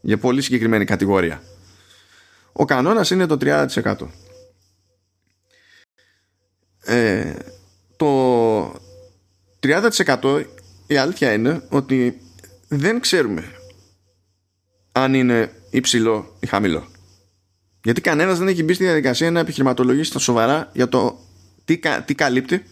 [0.00, 1.42] Για πολύ συγκεκριμένη κατηγορία.
[2.52, 3.94] Ο κανόνας είναι το 30%
[6.84, 7.32] ε,
[7.96, 8.72] το
[9.62, 10.44] 30%
[10.88, 12.20] η αλήθεια είναι ότι
[12.68, 13.44] δεν ξέρουμε
[14.92, 16.88] αν είναι υψηλό ή χαμηλό.
[17.84, 21.18] Γιατί κανένας δεν έχει μπει στη διαδικασία να επιχειρηματολογήσει τα σοβαρά για το
[21.64, 22.62] τι, τι καλύπτει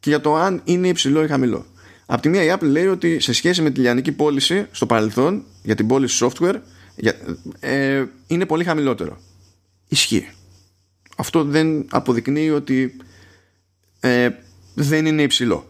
[0.00, 1.66] και για το αν είναι υψηλό ή χαμηλό.
[2.06, 5.44] Απ' τη μία η Apple λέει ότι σε σχέση με τη λιανική πώληση στο παρελθόν
[5.62, 6.60] για την πώληση software
[6.96, 7.14] για,
[7.60, 9.20] ε, είναι πολύ χαμηλότερο.
[9.88, 10.28] Ισχύει.
[11.16, 12.96] Αυτό δεν αποδεικνύει ότι
[14.00, 14.28] ε,
[14.74, 15.69] δεν είναι υψηλό.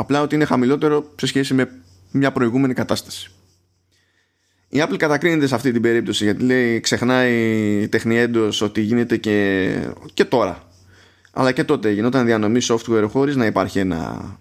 [0.00, 1.70] Απλά ότι είναι χαμηλότερο σε σχέση με
[2.10, 3.30] μια προηγούμενη κατάσταση.
[4.68, 9.68] Η Apple κατακρίνεται σε αυτή την περίπτωση γιατί λέει ξεχνάει τεχνιέντος ότι γίνεται και,
[10.14, 10.62] και τώρα.
[11.32, 14.38] Αλλά και τότε γινόταν διανομή software χωρίς να υπάρχει ένα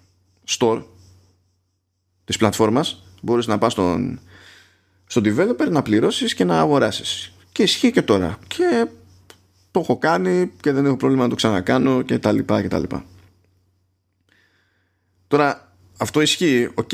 [0.47, 0.84] store
[2.25, 3.03] της πλατφόρμας.
[3.21, 4.19] Μπορείς να πας στον,
[5.05, 7.34] στον developer να πληρώσεις και να αγοράσεις.
[7.51, 8.38] Και ισχύει και τώρα.
[8.47, 8.88] Και
[9.71, 12.79] το έχω κάνει και δεν έχω πρόβλημα να το ξανακάνω και τα λοιπά και τα
[12.79, 13.05] λοιπά.
[15.28, 16.91] Τώρα αυτό ισχύει, οκ,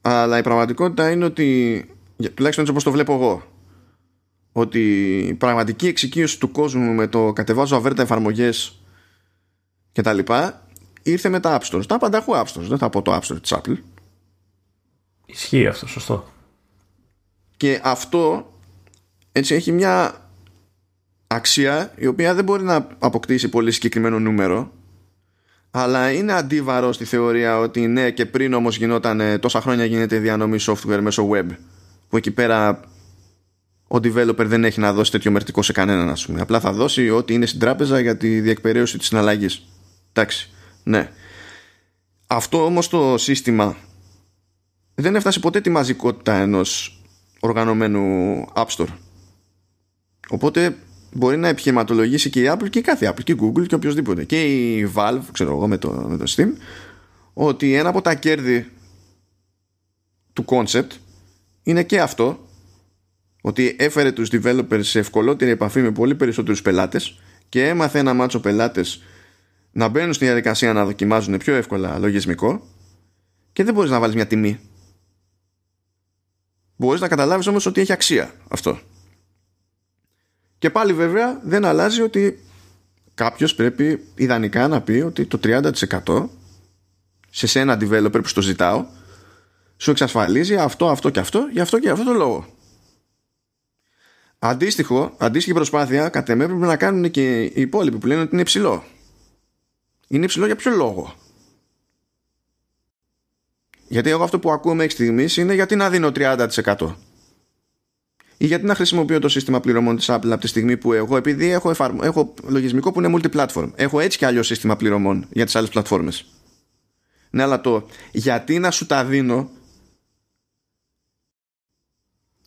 [0.00, 1.86] αλλά η πραγματικότητα είναι ότι,
[2.16, 3.42] τουλάχιστον έτσι όπως το βλέπω εγώ,
[4.52, 8.82] ότι η πραγματική εξοικείωση του κόσμου με το κατεβάζω αβέρτα εφαρμογές
[9.92, 10.66] και τα λοιπά
[11.02, 11.86] ήρθε με τα App Stores.
[11.86, 13.76] Τα πάντα έχω App Stores, δεν θα πω το App Store της Apple.
[15.26, 16.32] Ισχύει αυτό, σωστό.
[17.56, 18.52] Και αυτό
[19.32, 20.26] έτσι έχει μια
[21.26, 24.72] αξία η οποία δεν μπορεί να αποκτήσει πολύ συγκεκριμένο νούμερο
[25.74, 30.58] αλλά είναι αντίβαρο στη θεωρία ότι ναι και πριν όμως γινόταν τόσα χρόνια γίνεται διανομή
[30.60, 31.46] software μέσω web
[32.08, 32.80] που εκεί πέρα
[33.88, 36.40] ο developer δεν έχει να δώσει τέτοιο μερτικό σε κανέναν ας πούμε.
[36.40, 39.68] απλά θα δώσει ό,τι είναι στην τράπεζα για τη διεκπαιρέωση της συναλλαγής.
[40.12, 40.50] Εντάξει
[40.82, 41.10] ναι.
[42.26, 43.76] Αυτό όμως το σύστημα
[44.94, 47.00] δεν έφτασε ποτέ τη μαζικότητα ενός
[47.40, 48.94] οργανωμένου App Store.
[50.28, 50.76] Οπότε
[51.12, 54.24] μπορεί να επιχειρηματολογήσει και η Apple και η κάθε Apple και η Google και οποιοδήποτε.
[54.24, 56.48] Και η Valve, ξέρω εγώ με το, με το Steam
[57.32, 58.70] ότι ένα από τα κέρδη
[60.32, 60.90] του concept
[61.62, 62.48] είναι και αυτό
[63.42, 68.40] ότι έφερε τους developers σε ευκολότερη επαφή με πολύ περισσότερους πελάτες και έμαθε ένα μάτσο
[68.40, 69.02] πελάτες
[69.72, 72.66] να μπαίνουν στη διαδικασία να δοκιμάζουν πιο εύκολα λογισμικό
[73.52, 74.60] και δεν μπορείς να βάλεις μια τιμή.
[76.76, 78.78] Μπορείς να καταλάβεις όμως ότι έχει αξία αυτό
[80.62, 82.44] και πάλι βέβαια δεν αλλάζει ότι
[83.14, 86.28] κάποιος πρέπει ιδανικά να πει ότι το 30%
[87.30, 88.86] σε σένα developer που στο ζητάω
[89.76, 92.46] σου εξασφαλίζει αυτό, αυτό και αυτό για αυτό και για αυτό το λόγο.
[94.38, 98.40] Αντίστοιχο, αντίστοιχη προσπάθεια κατά με πρέπει να κάνουν και οι υπόλοιποι που λένε ότι είναι
[98.40, 98.84] υψηλό.
[100.08, 101.14] Είναι υψηλό για ποιο λόγο;
[103.88, 106.94] Γιατί εγώ αυτό που ακούω μέχρι στιγμής είναι γιατί να δίνω 30%
[108.42, 111.50] ή γιατί να χρησιμοποιώ το σύστημα πληρωμών της Apple από τη στιγμή που εγώ επειδή
[111.50, 112.00] έχω, εφαρμο...
[112.02, 113.70] έχω λογισμικό που είναι multi-platform.
[113.74, 116.24] Έχω έτσι και άλλο σύστημα πληρωμών για τις άλλες πλατφόρμες.
[117.30, 119.50] Ναι αλλά το γιατί να σου τα δίνω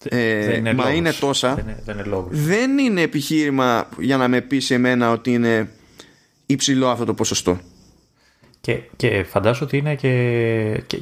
[0.03, 0.97] ε, δεν είναι μα λόγος.
[0.97, 5.11] είναι τόσα δεν είναι, δεν, είναι δεν είναι επιχείρημα για να με πει σε μένα
[5.11, 5.69] ότι είναι
[6.45, 7.59] υψηλό αυτό το ποσοστό.
[8.61, 10.99] Και, και φαντάζομαι ότι είναι και, και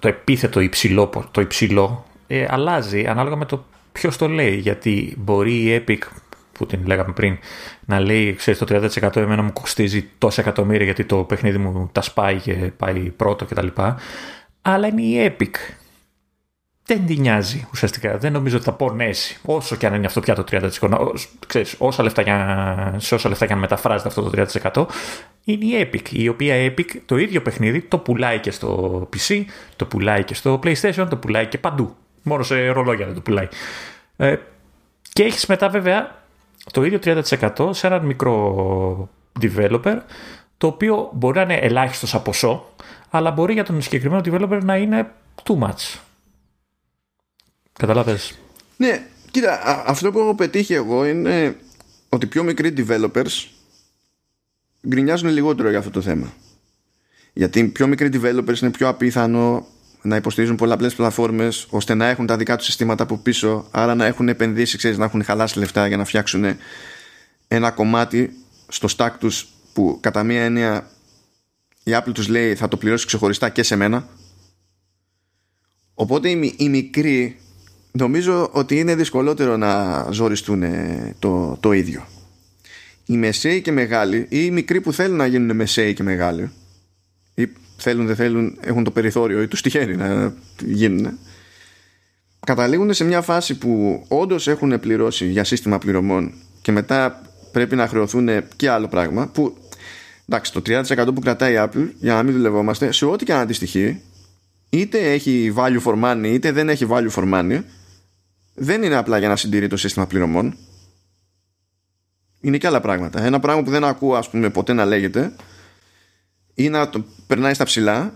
[0.00, 4.56] το επίθετο υψηλό, το υψηλό ε, αλλάζει ανάλογα με το ποιος το λέει.
[4.56, 5.98] Γιατί μπορεί η Epic
[6.52, 7.38] που την λέγαμε πριν,
[7.84, 8.66] να λέει, ξέρεις, το
[9.02, 13.44] 30% εμένα μου κοστίζει τόσα εκατομμύρια γιατί το παιχνίδι μου τα σπάει και πάει πρώτο
[13.44, 13.66] κτλ.
[14.62, 15.54] Αλλά είναι η Epic.
[16.84, 18.18] Δεν την νοιάζει ουσιαστικά.
[18.18, 19.38] Δεν νομίζω ότι θα πονέσει.
[19.44, 21.12] Όσο και αν είναι αυτό πια το 30%.
[21.46, 24.86] Ξέρεις, όσα λεφτά για, σε όσα λεφτά για να μεταφράζεται αυτό το 30%,
[25.44, 26.08] είναι η Epic.
[26.10, 29.44] Η οποία Epic το ίδιο παιχνίδι το πουλάει και στο PC,
[29.76, 31.96] το πουλάει και στο PlayStation, το πουλάει και παντού.
[32.22, 33.48] Μόνο σε ρολόγια δεν το πουλάει.
[34.16, 34.36] Ε,
[35.12, 36.22] και έχεις μετά βέβαια
[36.72, 39.08] το ίδιο 30% σε έναν μικρό
[39.40, 39.98] developer,
[40.58, 42.74] το οποίο μπορεί να είναι ελάχιστο από ποσό,
[43.10, 45.10] αλλά μπορεί για τον συγκεκριμένο developer να είναι
[45.42, 46.00] too much.
[47.72, 48.38] Καταλάβες;
[48.76, 51.56] Ναι, κοίτα, αυτό που έχω πετύχει εγώ είναι
[52.08, 53.46] ότι πιο μικροί developers
[54.88, 56.32] γκρινιάζουν λιγότερο για αυτό το θέμα.
[57.32, 59.66] Γιατί οι πιο μικροί developers είναι πιο απίθανο
[60.02, 64.06] να υποστηρίζουν πολλαπλές πλατφόρμες ώστε να έχουν τα δικά τους συστήματα από πίσω, άρα να
[64.06, 66.44] έχουν επενδύσει, ξέρεις, να έχουν χαλάσει λεφτά για να φτιάξουν
[67.48, 68.32] ένα κομμάτι
[68.68, 70.90] στο stack τους που κατά μία έννοια
[71.82, 74.08] η Apple τους λέει θα το πληρώσει ξεχωριστά και σε μένα.
[75.94, 77.40] Οπότε οι, οι μικροί
[77.92, 80.64] νομίζω ότι είναι δυσκολότερο να ζοριστούν
[81.18, 82.06] το, το ίδιο.
[83.06, 86.50] Οι μεσαίοι και μεγάλοι ή οι μικροί που θέλουν να γίνουν μεσαίοι και μεγάλοι
[87.34, 87.48] ή
[87.82, 90.34] θέλουν δεν θέλουν έχουν το περιθώριο ή τους τυχαίνει να
[90.64, 91.18] γίνουν
[92.46, 96.32] καταλήγουν σε μια φάση που όντως έχουν πληρώσει για σύστημα πληρωμών
[96.62, 97.22] και μετά
[97.52, 99.56] πρέπει να χρεωθούν και άλλο πράγμα που
[100.28, 103.40] εντάξει το 30% που κρατάει η Apple για να μην δουλευόμαστε σε ό,τι και αν
[103.40, 104.00] αντιστοιχεί
[104.70, 107.60] είτε έχει value for money είτε δεν έχει value for money
[108.54, 110.56] δεν είναι απλά για να συντηρεί το σύστημα πληρωμών.
[112.40, 113.22] Είναι και άλλα πράγματα.
[113.22, 115.32] Ένα πράγμα που δεν ακούω ας πούμε ποτέ να λέγεται
[116.54, 118.14] ή να το περνάει στα ψηλά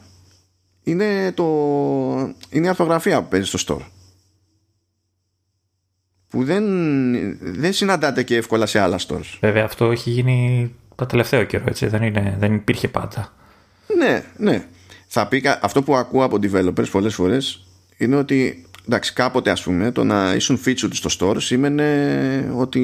[0.83, 1.45] είναι, το,
[2.51, 3.85] είναι η αρθογραφία που παίζεις στο store
[6.29, 6.65] που δεν,
[7.39, 9.39] δεν συναντάται και εύκολα σε άλλα stores.
[9.41, 13.33] Βέβαια αυτό έχει γίνει το τελευταίο καιρό έτσι, δεν, είναι, δεν υπήρχε πάντα.
[13.97, 14.67] Ναι, ναι.
[15.07, 19.91] Θα πει, αυτό που ακούω από developers πολλές φορές είναι ότι εντάξει, κάποτε ας πούμε
[19.91, 22.81] το να ήσουν featured στο store σήμαινε ότι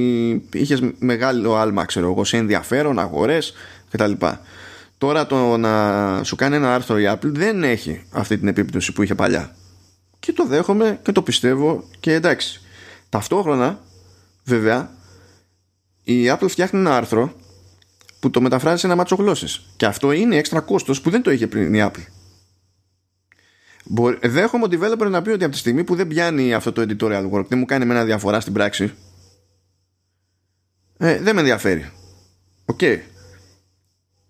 [0.52, 3.54] είχες μεγάλο άλμα ξέρω εγώ σε ενδιαφέρον, αγορές
[3.90, 4.12] κτλ.
[5.02, 9.02] Τώρα το να σου κάνει ένα άρθρο η Apple δεν έχει αυτή την επίπτωση που
[9.02, 9.56] είχε παλιά.
[10.18, 12.60] Και το δέχομαι και το πιστεύω και εντάξει.
[13.08, 13.80] Ταυτόχρονα,
[14.44, 14.90] βέβαια,
[16.02, 17.32] η Apple φτιάχνει ένα άρθρο
[18.18, 19.66] που το μεταφράζει σε ένα μάτσο γλώσσες.
[19.76, 22.04] Και αυτό είναι έξτρα κόστος που δεν το είχε πριν η Apple.
[24.22, 27.30] Δέχομαι ο developer να πει ότι από τη στιγμή που δεν πιάνει αυτό το editorial
[27.30, 28.92] work, δεν μου κάνει εμένα διαφορά στην πράξη,
[30.98, 31.90] ε, δεν με ενδιαφέρει.
[32.64, 32.78] Ok.
[32.82, 32.98] Okay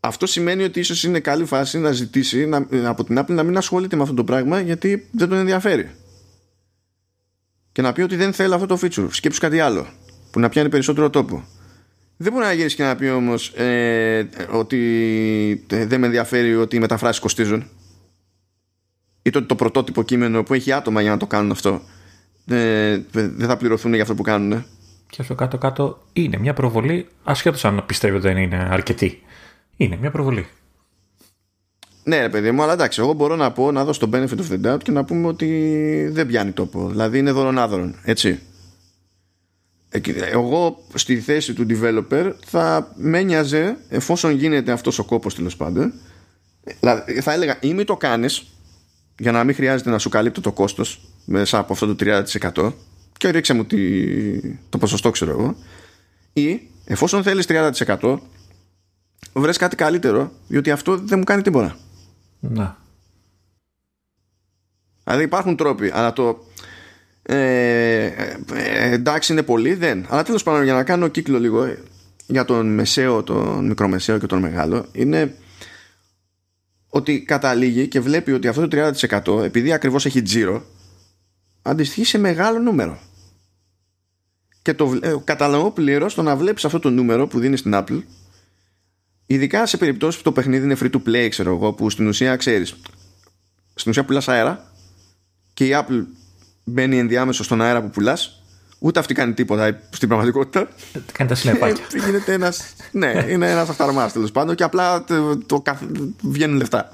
[0.04, 3.56] αυτό σημαίνει ότι ίσως είναι καλή φάση να ζητήσει να, από την Apple να μην
[3.56, 5.90] ασχολείται με αυτό το πράγμα γιατί δεν τον ενδιαφέρει.
[7.72, 9.08] Και να πει ότι δεν θέλει αυτό το feature.
[9.10, 9.86] Σκέψου κάτι άλλο
[10.30, 11.44] που να πιάνει περισσότερο τόπο.
[12.16, 16.76] Δεν μπορεί να γίνει και να πει όμως ε, ότι ε, δεν με ενδιαφέρει ότι
[16.76, 17.68] οι μεταφράσεις κοστίζουν.
[19.22, 21.82] Ή το, το πρωτότυπο κείμενο που έχει άτομα για να το κάνουν αυτό.
[22.46, 24.64] Ε, δεν θα πληρωθούν για αυτό που κάνουν.
[25.08, 29.22] Και αυτό κάτω-κάτω είναι μια προβολή, ασχέτως αν πιστεύει ότι δεν είναι αρκετή.
[29.76, 30.46] Είναι μια προβολή.
[32.04, 34.52] Ναι, ρε παιδί μου, αλλά εντάξει, εγώ μπορώ να πω να δώσω το benefit of
[34.52, 36.88] the doubt και να πούμε ότι δεν πιάνει τόπο.
[36.88, 38.40] Δηλαδή είναι δωρονάδωρον, έτσι.
[40.32, 45.92] Εγώ στη θέση του developer θα με νοιάζε εφόσον γίνεται αυτός ο κόπος τέλος πάντων.
[46.80, 48.46] Δηλαδή, θα έλεγα ή μην το κάνεις
[49.18, 52.22] για να μην χρειάζεται να σου καλύπτω το κόστος μέσα από αυτό το
[52.54, 52.72] 30%
[53.16, 53.66] και ρίξε μου
[54.68, 55.56] το ποσοστό ξέρω εγώ
[56.32, 58.18] ή εφόσον θέλεις 30%
[59.32, 61.76] βρες κάτι καλύτερο διότι αυτό δεν μου κάνει τίποτα.
[62.40, 62.80] Να
[65.04, 66.46] δηλαδή υπάρχουν τρόποι αλλά το
[67.22, 68.04] ε,
[68.54, 70.06] ε, εντάξει είναι πολύ δεν.
[70.08, 71.76] Αλλά τέλος πάντων για να κάνω κύκλο λίγο
[72.26, 75.36] για τον μεσαίο, τον μικρομεσαίο και τον μεγάλο είναι
[76.88, 78.92] ότι καταλήγει και βλέπει ότι αυτό το
[79.38, 80.64] 30% επειδή ακριβώς έχει τζίρο
[81.62, 82.98] αντιστοιχεί σε μεγάλο νούμερο.
[84.62, 88.02] Και το ε, καταλαβαίνω πλήρως το να βλέπεις αυτό το νούμερο που δίνεις στην Apple
[89.32, 92.36] Ειδικά σε περιπτώσεις που το παιχνίδι είναι free to play, ξέρω εγώ, που στην ουσία
[92.36, 92.76] ξέρεις.
[93.74, 94.72] Στην ουσία πουλάς αέρα
[95.54, 96.04] και η Apple
[96.64, 98.42] μπαίνει ενδιάμεσο στον αέρα που πουλάς.
[98.78, 100.68] Ούτε αυτή κάνει τίποτα στην πραγματικότητα.
[101.12, 101.84] Κάνει τα συνεπάκια.
[101.92, 102.74] Ε, γίνεται ένας.
[102.90, 105.62] ναι, είναι ένας αυταρμάς τέλος πάντων και απλά το, το,
[106.22, 106.88] βγαίνουν λεφτά.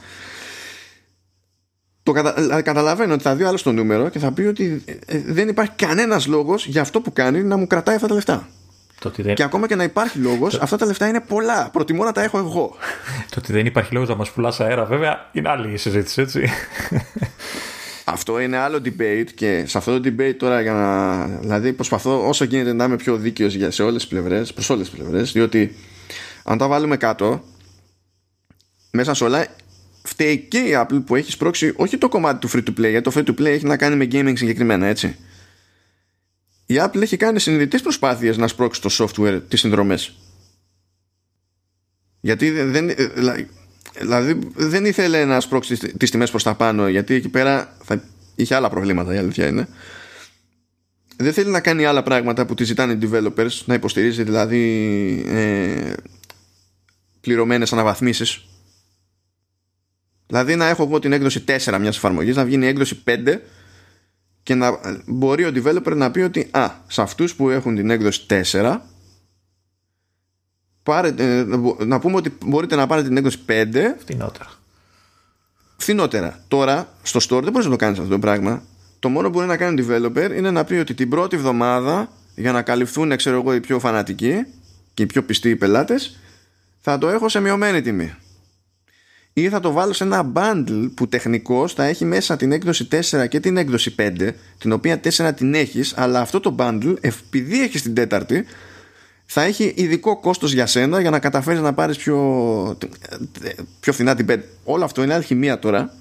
[2.02, 2.62] Το κατα...
[2.62, 6.26] καταλαβαίνω ότι θα δει άλλο το νούμερο και θα πει ότι ε, δεν υπάρχει κανένας
[6.26, 8.48] λόγος για αυτό που κάνει να μου κρατάει αυτά τα λεφτά.
[9.34, 11.70] Και ακόμα και να υπάρχει λόγος, αυτά τα λεφτά είναι πολλά.
[11.72, 12.76] Προτιμώ να τα έχω εγώ.
[13.30, 16.48] Το ότι δεν υπάρχει λόγος να μας πουλάς αέρα, βέβαια, είναι άλλη η συζήτηση, έτσι.
[18.04, 21.24] αυτό είναι άλλο debate και σε αυτό το debate τώρα για να.
[21.26, 24.98] Δηλαδή προσπαθώ όσο γίνεται να είμαι πιο δίκαιος σε όλες τις πλευρές, προς όλες τις
[24.98, 25.74] πλευρές, διότι
[26.44, 27.44] αν τα βάλουμε κάτω,
[28.90, 29.46] μέσα σε όλα
[30.02, 33.10] φταίει και η Apple που έχει σπρώξει όχι το κομμάτι του free to play, γιατί
[33.10, 35.16] το free to play έχει να κάνει με gaming συγκεκριμένα, έτσι.
[36.70, 40.14] Η Apple έχει κάνει συνειδητές προσπάθειες να σπρώξει το software τις συνδρομές.
[42.20, 42.90] Γιατί δεν,
[43.98, 48.02] δηλαδή δεν ήθελε να σπρώξει τις τιμές προς τα πάνω, γιατί εκεί πέρα θα
[48.34, 49.68] είχε άλλα προβλήματα, η αλήθεια είναι.
[51.16, 54.62] Δεν θέλει να κάνει άλλα πράγματα που τη ζητάνε οι developers, να υποστηρίζει δηλαδή
[55.26, 55.92] ε,
[57.20, 58.48] πληρωμένες αναβαθμίσεις
[60.26, 63.38] Δηλαδή να έχω εγώ την έκδοση 4 μιας εφαρμογής, να βγει η έκδοση 5
[64.48, 68.26] και να μπορεί ο developer να πει ότι α, σε αυτούς που έχουν την έκδοση
[68.52, 68.78] 4
[70.82, 71.44] πάρετε,
[71.78, 73.64] να πούμε ότι μπορείτε να πάρετε την έκδοση 5
[73.98, 74.50] φθηνότερα.
[75.76, 76.44] Φθηνότερα.
[76.48, 78.62] Τώρα στο store δεν μπορείς να το κάνεις αυτό το πράγμα.
[78.98, 82.12] Το μόνο που μπορεί να κάνει ο developer είναι να πει ότι την πρώτη εβδομάδα
[82.34, 84.46] για να καλυφθούν ξέρω εγώ οι πιο φανατικοί
[84.94, 86.18] και οι πιο πιστοί οι πελάτες
[86.80, 88.14] θα το έχω σε μειωμένη τιμή
[89.42, 93.28] ή θα το βάλω σε ένα bundle που τεχνικώς θα έχει μέσα την έκδοση 4
[93.28, 97.82] και την έκδοση 5 την οποία 4 την έχεις αλλά αυτό το bundle επειδή έχεις
[97.82, 98.44] την τέταρτη
[99.24, 102.18] θα έχει ειδικό κόστος για σένα για να καταφέρεις να πάρεις πιο,
[103.80, 105.92] πιο φθηνά την 5 όλο αυτό είναι αλχημία τώρα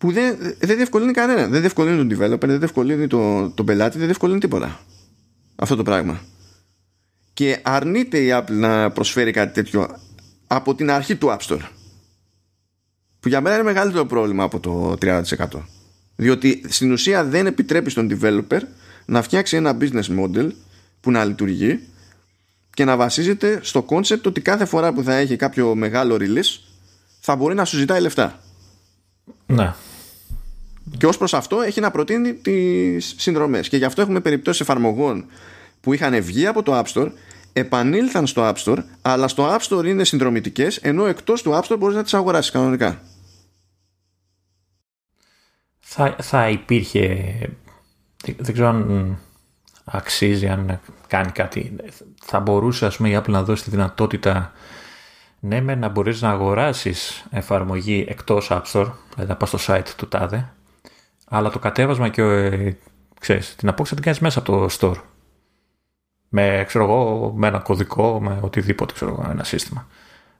[0.00, 1.46] που δεν, δεν διευκολύνει κανένα.
[1.46, 4.80] Δεν διευκολύνει τον developer, δεν διευκολύνει τον, τον πελάτη δεν διευκολύνει τίποτα.
[5.56, 6.20] Αυτό το πράγμα.
[7.32, 9.98] Και αρνείται η Apple να προσφέρει κάτι τέτοιο
[10.52, 11.68] από την αρχή του App Store
[13.20, 15.22] που για μένα είναι μεγαλύτερο πρόβλημα από το 30%
[16.16, 18.60] διότι στην ουσία δεν επιτρέπει στον developer
[19.04, 20.50] να φτιάξει ένα business model
[21.00, 21.80] που να λειτουργεί
[22.74, 26.60] και να βασίζεται στο concept ότι κάθε φορά που θα έχει κάποιο μεγάλο release
[27.20, 28.40] θα μπορεί να σου ζητάει λεφτά.
[29.46, 29.74] Ναι.
[30.98, 35.24] Και ως προς αυτό έχει να προτείνει τις συνδρομές και γι' αυτό έχουμε περιπτώσεις εφαρμογών
[35.80, 37.10] που είχαν βγει από το App Store
[37.52, 41.78] επανήλθαν στο App Store, αλλά στο App Store είναι συνδρομητικές, ενώ εκτός του App Store
[41.78, 43.00] μπορείς να τις αγοράσεις κανονικά.
[45.80, 47.34] Θα, θα υπήρχε,
[48.36, 49.18] δεν ξέρω αν
[49.84, 51.76] αξίζει, αν κάνει κάτι.
[52.22, 54.52] Θα μπορούσε ας πούμε η Apple να δώσει τη δυνατότητα
[55.40, 59.88] ναι με να μπορείς να αγοράσεις εφαρμογή εκτός App Store, δηλαδή να πας στο site
[59.96, 60.52] του τάδε,
[61.24, 62.76] αλλά το κατέβασμα και ε,
[63.20, 65.00] ξέρεις, την απόκτηση την κάνεις μέσα από το store
[66.32, 69.86] με, ξέρω εγώ, με ένα κωδικό, με οτιδήποτε, ξέρω εγώ, ένα σύστημα.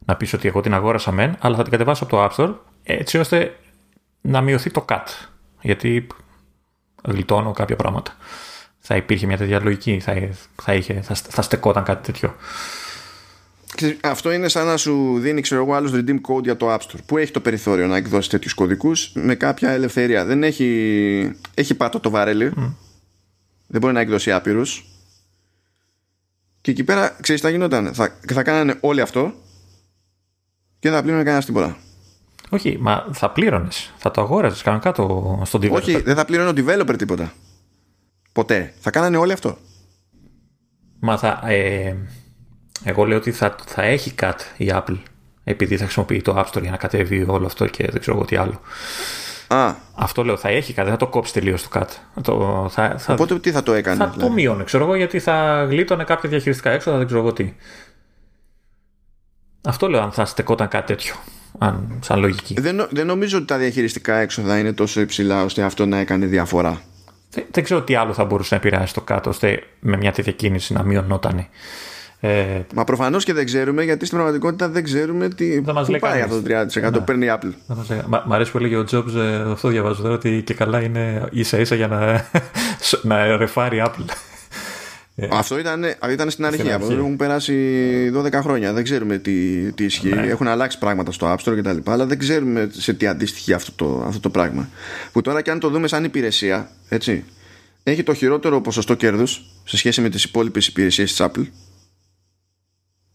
[0.07, 2.55] Να πεις ότι εγώ την αγόρασα μεν, αλλά θα την κατεβάσω από το App Store
[2.83, 3.59] έτσι ώστε
[4.21, 5.05] να μειωθεί το cut.
[5.61, 6.07] Γιατί
[7.05, 8.17] γλιτώνω κάποια πράγματα.
[8.79, 10.29] Θα υπήρχε μια τέτοια λογική, θα,
[10.63, 12.35] θα, είχε, θα, θα στεκόταν κάτι τέτοιο.
[14.01, 17.01] Αυτό είναι σαν να σου δίνει, ξέρω εγώ, άλλος redeem code για το App Store
[17.07, 20.25] που έχει το περιθώριο να εκδώσει τέτοιους κωδικούς με κάποια ελευθερία.
[20.25, 22.53] Δεν έχει, έχει πάτο το βαρέλι.
[23.67, 24.90] Δεν μπορεί να εκδώσει άπειρους.
[26.61, 29.33] Και εκεί πέρα, ξέρεις τι θα γινόταν; Θα, θα κάνανε όλοι αυτό
[30.79, 31.77] και δεν θα πλήρωνε κανένας τίποτα.
[32.49, 33.93] Όχι, μα θα πλήρωνες.
[33.97, 35.73] Θα το αγόραζες κανονικά το, στον developer.
[35.73, 37.33] Όχι, δεν θα πλήρωνε ο developer τίποτα.
[38.33, 38.75] Ποτέ.
[38.81, 39.57] Θα κάνανε όλοι αυτό.
[41.01, 41.41] Μα θα.
[41.45, 41.97] Ε,
[42.85, 44.99] εγώ λέω ότι θα, θα έχει cut η Apple
[45.45, 48.27] επειδή θα χρησιμοποιεί το App Store για να κατέβει όλο αυτό και δεν ξέρω εγώ
[48.27, 48.61] τι άλλο.
[49.55, 49.75] Α.
[49.95, 51.87] Αυτό λέω, θα έχει κάτι, θα το κόψει τελείως το cut.
[52.23, 53.99] Το, θα, θα, Οπότε τι θα το έκανες.
[53.99, 57.33] Θα δηλαδή; το μείωνε, ξέρω εγώ, γιατί θα γλίτωνε κάποια διαχειριστικά έξοδα, δεν ξέρω εγώ
[57.33, 57.55] τι.
[59.63, 61.15] Αυτό λέω, αν θα στεκόταν κάτι τέτοιο.
[61.59, 62.61] Αν, σαν λογική.
[62.61, 66.81] Δεν, δεν νομίζω ότι τα διαχειριστικά έξοδα είναι τόσο υψηλά ώστε αυτό να έκανε διαφορά.
[67.31, 70.33] Δεν, δεν ξέρω τι άλλο θα μπορούσε να επηρεάσει το κάτω ώστε με μια τέτοια
[70.33, 71.47] κίνηση να μειωνόταν
[72.21, 75.97] ε, Μα προφανώς και δεν ξέρουμε, γιατί στην πραγματικότητα δεν ξέρουμε τι θα μας πού
[76.01, 76.49] πάει αυτό το
[76.89, 76.99] 30% ναι.
[76.99, 77.53] παίρνει η Apple.
[78.27, 81.59] Μ' αρέσει που έλεγε ο Jobs, ε, αυτό διαβάζω τώρα, ότι και καλά είναι ίσα
[81.59, 82.25] ίσα για να,
[83.17, 84.05] να ρεφάρει η Apple.
[85.17, 86.73] Ε, αυτό ήταν, ήταν στην αρχή.
[86.73, 87.55] Από έχουν περάσει
[88.17, 88.73] 12 χρόνια.
[88.73, 90.15] Δεν ξέρουμε τι, τι ισχύει.
[90.15, 90.27] Ναι.
[90.27, 91.91] Έχουν αλλάξει πράγματα στο App Store κτλ.
[91.91, 94.69] Αλλά δεν ξέρουμε σε τι αντίστοιχει αυτό το, αυτό το πράγμα.
[95.13, 97.25] Που τώρα και αν το δούμε σαν υπηρεσία, έτσι,
[97.83, 101.47] έχει το χειρότερο ποσοστό κέρδους σε σχέση με τις υπόλοιπες υπηρεσίες της Apple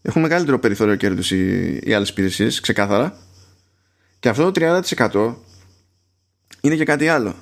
[0.06, 3.18] έχουν μεγαλύτερο περιθώριο κέρδους οι, οι άλλες υπηρεσίες, ξεκάθαρα.
[4.18, 5.34] Και αυτό το 30%
[6.60, 7.34] είναι και κάτι άλλο.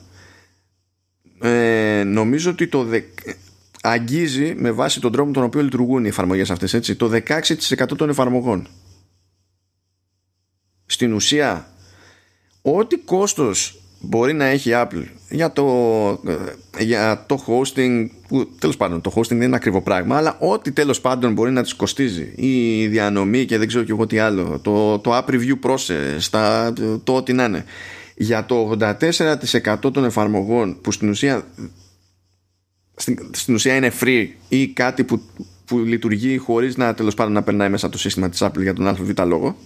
[1.40, 3.00] Ε, νομίζω ότι το δε,
[3.82, 8.08] αγγίζει με βάση τον τρόπο τον οποίο λειτουργούν οι εφαρμογές αυτές έτσι, το 16% των
[8.08, 8.68] εφαρμογών.
[10.86, 11.68] Στην ουσία
[12.62, 15.04] ό,τι κόστος μπορεί να έχει η Apple.
[15.30, 15.64] Για το,
[16.78, 21.00] για το hosting που τέλος πάντων το hosting δεν είναι ακριβό πράγμα αλλά ό,τι τέλος
[21.00, 22.32] πάντων μπορεί να της κοστίζει.
[22.36, 24.58] Η διανομή και δεν ξέρω και εγώ τι άλλο.
[24.62, 26.72] Το, το app review process τα,
[27.04, 27.64] το ό,τι να είναι.
[28.16, 31.44] Για το 84% των εφαρμογών που στην ουσία
[32.96, 35.20] στην, στην ουσία είναι free ή κάτι που,
[35.64, 38.88] που λειτουργεί χωρίς να τέλος πάντων να περνάει μέσα το σύστημα της Apple για τον
[38.88, 39.56] ΑΒ λόγο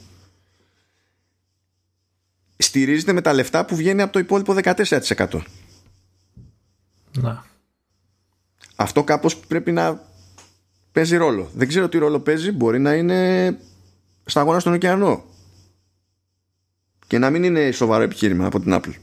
[2.58, 5.40] στηρίζεται με τα λεφτά που βγαίνει από το υπόλοιπο 14%.
[7.20, 7.44] Να.
[8.76, 10.02] Αυτό κάπως πρέπει να
[10.92, 11.50] παίζει ρόλο.
[11.54, 12.52] Δεν ξέρω τι ρόλο παίζει.
[12.52, 13.58] Μπορεί να είναι
[14.24, 15.24] στα αγώνα στον ωκεανό.
[17.06, 18.94] Και να μην είναι σοβαρό επιχείρημα από την Apple.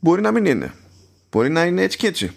[0.00, 0.74] Μπορεί να μην είναι.
[1.30, 2.32] Μπορεί να είναι έτσι και έτσι.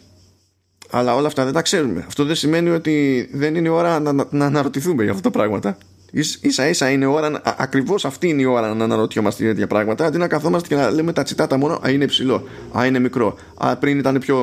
[0.89, 2.03] Αλλά όλα αυτά δεν τα ξέρουμε.
[2.07, 5.77] Αυτό δεν σημαίνει ότι δεν είναι ώρα να, να, να αναρωτηθούμε για αυτά τα πράγματα
[6.11, 10.27] ίσα ίσα είναι ώρα, ακριβώς αυτή είναι η ώρα να αναρωτιόμαστε τέτοια πράγματα αντί να
[10.27, 12.47] καθόμαστε και να λέμε τα τσιτάτα μόνο Α είναι ψηλό,
[12.77, 14.37] Α είναι μικρό, Α πριν ήταν πιο,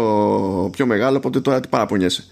[0.72, 2.24] πιο μεγάλο, οπότε τώρα τι παραπονιέσαι.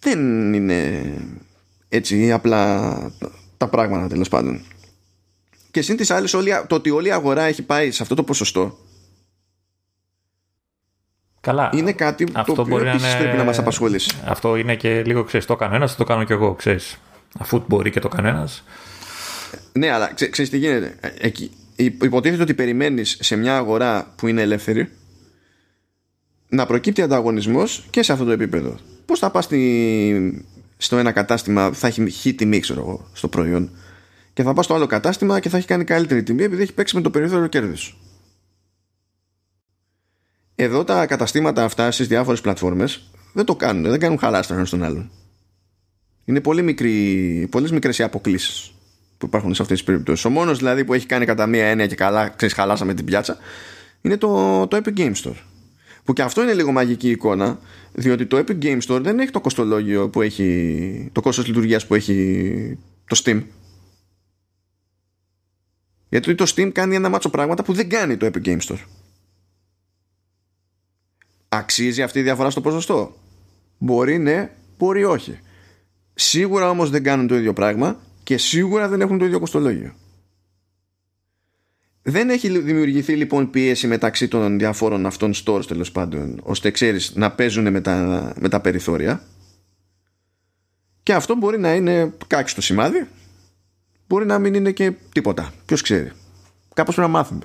[0.00, 1.02] Δεν είναι
[1.88, 3.12] έτσι απλά
[3.56, 4.60] τα πράγματα τέλος πάντων.
[5.70, 6.30] Και συν της άλλης,
[6.66, 8.78] το ότι όλη η αγορά έχει πάει σε αυτό το ποσοστό
[11.48, 11.70] Καλά.
[11.74, 13.20] Είναι κάτι αυτό το οποίο επίσης είναι...
[13.20, 14.10] πρέπει να μας απασχολήσει.
[14.24, 16.98] Αυτό είναι και λίγο, ξέρεις, το κάνω ένας, το κάνω κι εγώ, ξέρεις.
[17.38, 18.64] Αφού μπορεί και το κανένας.
[19.72, 20.94] Ναι, αλλά ξέ, ξέρεις τι γίνεται.
[21.18, 24.90] Εκεί, υποτίθεται ότι περιμένεις σε μια αγορά που είναι ελεύθερη
[26.48, 28.76] να προκύπτει ανταγωνισμός και σε αυτό το επίπεδο.
[29.06, 30.46] Πώς θα πας στη,
[30.76, 33.70] στο ένα κατάστημα θα έχει χει τιμή ξέρω εγώ, στο προϊόν
[34.32, 36.96] και θα πας στο άλλο κατάστημα και θα έχει κάνει καλύτερη τιμή επειδή έχει παίξει
[36.96, 37.96] με το περιθώριο κέρδους.
[40.60, 44.82] Εδώ τα καταστήματα αυτά στις διάφορες πλατφόρμες δεν το κάνουν, δεν κάνουν χαλάστρα ένας στον
[44.82, 45.10] άλλον.
[46.24, 48.72] Είναι πολύ μικρή, πολλές μικρές οι αποκλήσεις
[49.18, 50.24] που υπάρχουν σε αυτές τις περιπτώσεις.
[50.24, 53.36] Ο μόνος δηλαδή που έχει κάνει κατά μία έννοια και καλά, ξέρεις, χαλάσαμε την πιάτσα,
[54.00, 55.36] είναι το, το Epic Game Store.
[56.04, 57.58] Που και αυτό είναι λίγο μαγική εικόνα,
[57.92, 61.94] διότι το Epic Game Store δεν έχει το κοστολόγιο που έχει, το κόστος λειτουργίας που
[61.94, 63.42] έχει το Steam.
[66.08, 68.78] Γιατί το Steam κάνει ένα μάτσο πράγματα που δεν κάνει το Epic Game Store.
[71.48, 73.14] Αξίζει αυτή η διαφορά στο ποσοστό;
[73.78, 75.38] Μπορεί ναι, μπορεί όχι.
[76.14, 79.94] Σίγουρα όμως δεν κάνουν το ίδιο πράγμα και σίγουρα δεν έχουν το ίδιο κοστολόγιο.
[82.02, 87.30] Δεν έχει δημιουργηθεί λοιπόν πίεση μεταξύ των διαφόρων αυτών stores τέλος πάντων ώστε ξέρεις να
[87.30, 89.22] παίζουν με τα, με τα περιθώρια
[91.02, 93.08] και αυτό μπορεί να είναι κάκι στο σημάδι
[94.06, 95.52] μπορεί να μην είναι και τίποτα.
[95.66, 96.12] Ποιος ξέρει.
[96.74, 97.44] Κάπως πρέπει να μάθουμε.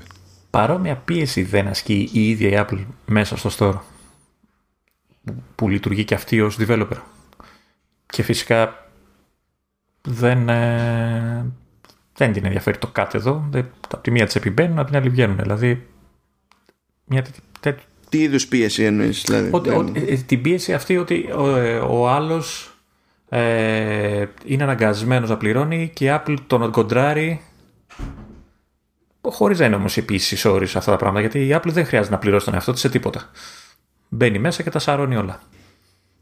[0.50, 3.93] Παρόμοια πίεση δεν ασκεί η ίδια η Apple μέσα στο store
[5.56, 6.98] που λειτουργεί και αυτή ως developer.
[8.06, 8.88] Και φυσικά
[10.02, 11.52] δεν, ε,
[12.16, 13.50] δεν την ενδιαφέρει το κάτι εδώ.
[13.84, 15.38] Από τη μία της επιμπαίνουν, από την άλλη βγαίνουν.
[15.38, 15.88] Δηλαδή,
[17.06, 17.26] μια
[17.60, 17.84] τέτοια...
[18.10, 19.50] Τι είδους πίεση εννοείς, δηλαδή.
[19.52, 22.74] Ότι, ε, την πίεση αυτή ότι ο, ε, ο άλλος
[23.30, 27.42] ε, είναι αναγκασμένος να πληρώνει και η Apple τον κοντράρει
[29.22, 32.20] χωρίς να είναι όμως επίσης όρις αυτά τα πράγματα γιατί η Apple δεν χρειάζεται να
[32.20, 33.30] πληρώσει τον εαυτό της σε τίποτα
[34.14, 35.42] μπαίνει μέσα και τα σαρώνει όλα.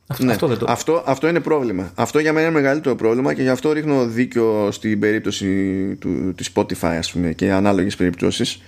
[0.07, 0.31] Αυτό, ναι.
[0.31, 0.65] αυτό, δεν το...
[0.69, 1.91] αυτό, αυτό είναι πρόβλημα.
[1.95, 6.51] Αυτό για μένα είναι μεγαλύτερο πρόβλημα και γι' αυτό ρίχνω δίκιο στην περίπτωση του, της
[6.53, 8.61] Spotify ας πούμε, και ανάλογες περιπτώσεις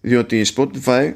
[0.00, 1.12] διότι η Spotify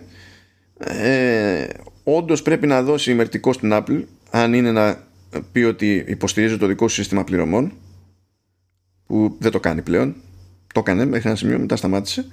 [0.78, 1.66] ε,
[2.04, 5.06] όντως πρέπει να δώσει ημερτικό στην Apple αν είναι να
[5.52, 7.72] πει ότι υποστηρίζει το δικό σου σύστημα πληρωμών
[9.06, 10.14] που δεν το κάνει πλέον
[10.74, 12.26] το έκανε μέχρι ένα σημείο μετά σταμάτησε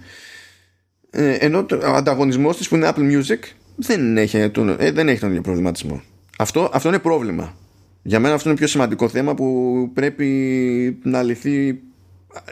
[1.10, 3.40] ε, ενώ ο ανταγωνισμός της που είναι Apple Music
[3.80, 6.02] δεν έχει τον, ε, δεν έχει τον ίδιο προβληματισμό.
[6.38, 7.58] Αυτό, αυτό είναι πρόβλημα.
[8.02, 12.52] Για μένα αυτό είναι πιο σημαντικό θέμα που πρέπει να λυθεί ε,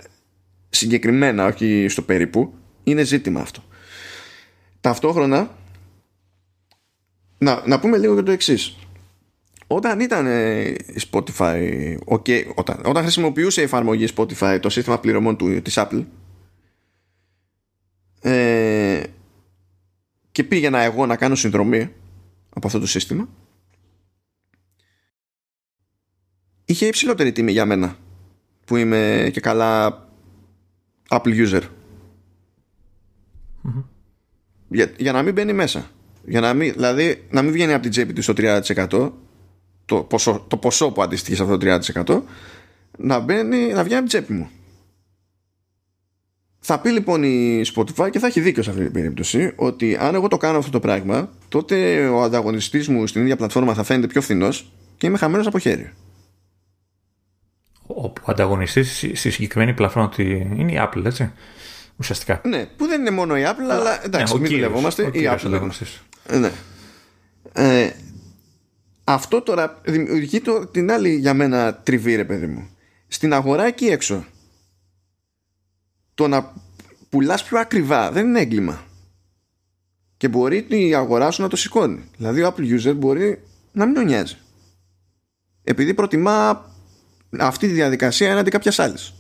[0.70, 2.54] συγκεκριμένα, όχι στο περίπου.
[2.84, 3.64] Είναι ζήτημα αυτό.
[4.82, 5.56] Ταυτόχρονα,
[7.38, 8.78] να, να πούμε λίγο για το εξής.
[9.68, 15.62] Όταν ήταν η Spotify, okay, όταν, όταν χρησιμοποιούσε η εφαρμογή Spotify το σύστημα πληρωμών του,
[15.62, 16.06] της Apple,
[18.22, 19.04] ε,
[20.38, 21.94] και πήγαινα εγώ να κάνω συνδρομή
[22.50, 23.30] από αυτό το σύστημα.
[26.66, 27.98] Είχε υψηλότερη τιμή για μένα
[28.66, 30.04] που είμαι και καλά
[31.10, 31.62] Apple user.
[34.68, 35.90] Για, για να μην μπαίνει μέσα.
[36.26, 39.12] Για να μην, δηλαδή να μην βγαίνει από την τσέπη του στο 30%
[39.86, 42.22] το ποσό, το ποσό που αντιστοιχεί σε αυτό το 30%
[42.98, 44.50] να, μπαίνει, να βγαίνει από την τσέπη μου
[46.70, 50.16] θα πει λοιπόν η Spotify και θα έχει δίκιο σε αυτή την περίπτωση ότι αν
[50.16, 54.08] εγώ το κάνω αυτό το πράγμα, τότε ο ανταγωνιστής μου στην ίδια πλατφόρμα θα φαίνεται
[54.08, 55.94] πιο φθηνός και είμαι χαμένος από χέρι.
[57.88, 61.32] Ο ανταγωνιστής στη συγκεκριμένη πλατφόρμα είναι η Apple, έτσι.
[61.98, 62.42] Ουσιαστικά.
[62.44, 65.10] Ναι, που δεν είναι μόνο η Apple, αλλά εντάξει, ναι, μην δουλευόμαστε.
[65.14, 65.70] Η Apple.
[66.40, 66.52] Ναι.
[67.54, 67.90] Ε,
[69.04, 72.70] αυτό τώρα δημιουργεί το, την άλλη για μένα τριβή, ρε παιδί μου.
[73.08, 74.26] Στην αγορά εκεί έξω
[76.18, 76.54] το να
[77.10, 78.86] πουλάς πιο ακριβά δεν είναι έγκλημα.
[80.18, 82.10] Και μπορεί η αγορά σου να το σηκώνει.
[82.18, 83.42] Δηλαδή ο Apple user μπορεί
[83.72, 84.38] να μην τον νοιάζει.
[85.64, 86.66] Επειδή προτιμά
[87.40, 89.14] αυτή τη διαδικασία έναντι κάποιας άλλης.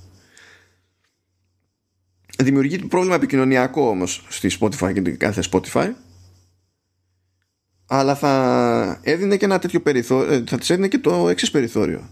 [2.38, 5.92] Δημιουργεί πρόβλημα επικοινωνιακό όμως στη Spotify και την κάθε Spotify.
[7.88, 12.10] Αλλά θα έδινε και ένα τέτοιο περιθώριο ε, θα της έδινε και το εξής περιθώριο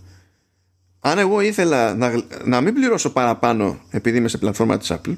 [1.06, 5.18] αν εγώ ήθελα να, να μην πληρώσω παραπάνω επειδή είμαι σε πλατφόρμα της Apple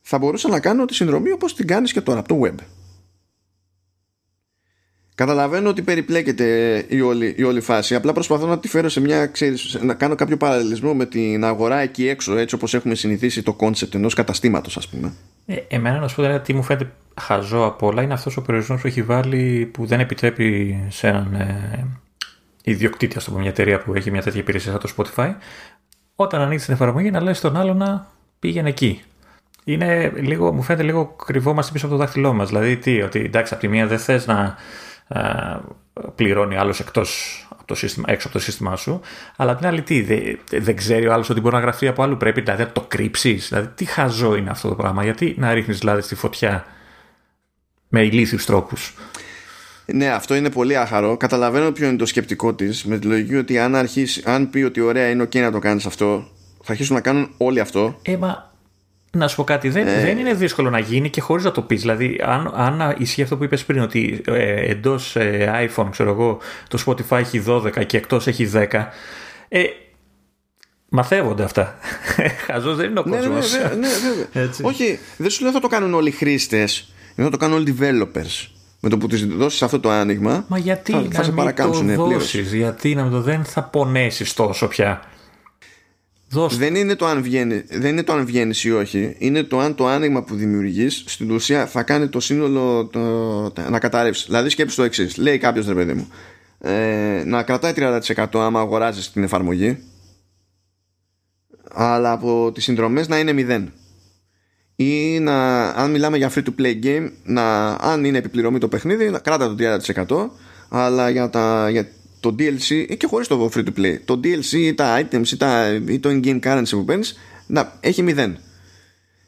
[0.00, 2.64] θα μπορούσα να κάνω τη συνδρομή όπως την κάνεις και τώρα από το web
[5.14, 7.94] Καταλαβαίνω ότι περιπλέκεται η όλη, η όλη φάση.
[7.94, 9.26] Απλά προσπαθώ να τη φέρω σε μια.
[9.26, 13.52] Ξέρεις, να κάνω κάποιο παραλληλισμό με την αγορά εκεί έξω, έτσι όπως έχουμε συνηθίσει το
[13.52, 15.12] concept ενός καταστήματος, ας πούμε.
[15.46, 18.80] Ε, εμένα να σου πω τι μου φαίνεται χαζό από όλα είναι αυτός ο περιορισμός
[18.80, 21.86] που έχει βάλει που δεν επιτρέπει σε έναν ε,
[22.62, 25.34] ιδιοκτήτη, ας το πούμε, μια εταιρεία που έχει μια τέτοια υπηρεσία σαν το Spotify,
[26.14, 28.06] όταν ανοίξει την εφαρμογή να λέει στον άλλο να
[28.38, 29.02] πήγαινε εκεί.
[29.64, 32.48] Είναι λίγο, μου φαίνεται λίγο κρυβόμαστε πίσω από το δάχτυλό μας.
[32.48, 34.56] Δηλαδή, τι, ότι εντάξει, από τη μία δεν θες να
[35.08, 35.20] ε,
[36.14, 39.00] πληρώνει άλλος εκτός από το σύστημα, έξω από το σύστημά σου.
[39.36, 40.00] Αλλά απ' την άλλη, τι,
[40.50, 42.16] δεν, ξέρει ο άλλος ότι μπορεί να γραφτεί από αλλού.
[42.16, 43.48] Πρέπει δηλαδή να το κρύψεις.
[43.48, 45.04] Δηλαδή, τι χαζό είναι αυτό το πράγμα.
[45.04, 46.64] Γιατί να ρίχνεις δηλαδή στη φωτιά
[47.88, 48.94] με ηλίθιους τρόπους.
[49.92, 51.16] Ναι, αυτό είναι πολύ άχαρο.
[51.16, 52.84] Καταλαβαίνω ποιο είναι το σκεπτικό της.
[52.84, 55.86] Με τη λογική ότι αν, αρχίσει, αν πει ότι ωραία είναι OK να το κάνεις
[55.86, 56.28] αυτό,
[56.62, 57.98] θα αρχίσουν να κάνουν όλοι αυτό.
[58.02, 58.16] Ε,
[59.14, 60.00] να σου πω κάτι, δεν, ε.
[60.00, 61.80] δεν είναι δύσκολο να γίνει και χωρίς να το πεις.
[61.80, 66.38] Δηλαδή, αν, αν ισχύει αυτό που είπες πριν, ότι ε, εντός ε, iPhone, ξέρω εγώ,
[66.68, 68.66] το Spotify έχει 12 και εκτός έχει 10.
[69.48, 69.62] Ε,
[70.94, 71.78] Μαθεύονται αυτά.
[72.46, 73.18] Χαζός δεν είναι ο κόσμο.
[73.18, 73.88] Ναι, ναι,
[74.32, 76.94] ναι, ναι, Όχι, δεν σου λέω θα το κάνουν όλοι οι χρήστες.
[77.16, 78.61] Θα το κάνουν όλοι οι developers.
[78.84, 80.44] Με το που του δώσεις αυτό το άνοιγμα.
[80.48, 82.34] Μα γιατί θα, θα σε παρακάμψουν πλήρως.
[82.34, 85.02] Γιατί να το δεν θα πονέσεις τόσο πια.
[86.50, 89.14] Δεν είναι, το αν βγαίνει, δεν είναι το αν βγαίνεις ή όχι.
[89.18, 93.78] Είναι το αν το άνοιγμα που δημιουργείς στην ουσία θα κάνει το σύνολο το, να
[93.78, 94.26] καταρρεύσεις.
[94.26, 95.16] Δηλαδή, σκέψει το εξής.
[95.16, 96.08] Λέει κάποιος ρε παιδί μου,
[96.58, 99.78] ε, να κρατάει 30% άμα αγοράζεις την εφαρμογή,
[101.72, 103.81] αλλά από τις συνδρομές να είναι 0.
[104.82, 109.10] Ή να, αν μιλάμε για free to play game, να, αν είναι επιπληρωμή το παιχνίδι,
[109.10, 109.56] να κράτα το
[110.28, 110.30] 30%,
[110.68, 111.88] αλλά για, τα, για
[112.20, 115.80] το DLC και χωρίς το free to play το DLC ή τα items ή, τα,
[115.86, 118.38] ή το in-game currency που παίρνεις να έχει μηδέν.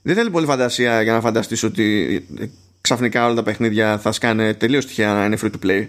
[0.02, 2.26] Δεν θέλει πολύ φαντασία για να φανταστείς ότι
[2.80, 5.86] ξαφνικά όλα τα παιχνίδια θα σκάνε τελείως τυχαία να είναι free to play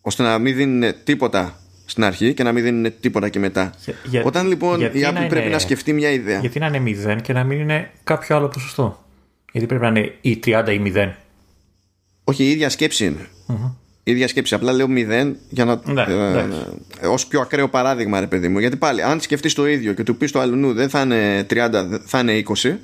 [0.00, 1.60] ώστε να μην δίνουν τίποτα
[1.90, 3.74] στην αρχή και να μην δίνουν τίποτα και μετά.
[4.04, 6.38] Για, Όταν λοιπόν η Apple πρέπει να σκεφτεί μια ιδέα.
[6.38, 9.04] Γιατί να είναι 0 και να μην είναι κάποιο άλλο ποσοστό;
[9.52, 11.12] Γιατί πρέπει να είναι ή 30 ή 0.
[12.24, 13.28] Όχι, η ίδια σκέψη είναι
[14.10, 14.54] ίδια σκέψη.
[14.54, 15.80] Απλά λέω 0 για να.
[15.84, 16.46] Ναι, ε,
[17.00, 18.58] ε, Ω πιο ακραίο παράδειγμα, ρε παιδί μου.
[18.58, 22.00] Γιατί πάλι, αν σκεφτείς το ίδιο και του πεις το αλλού δεν θα είναι 30,
[22.04, 22.76] θα είναι 20,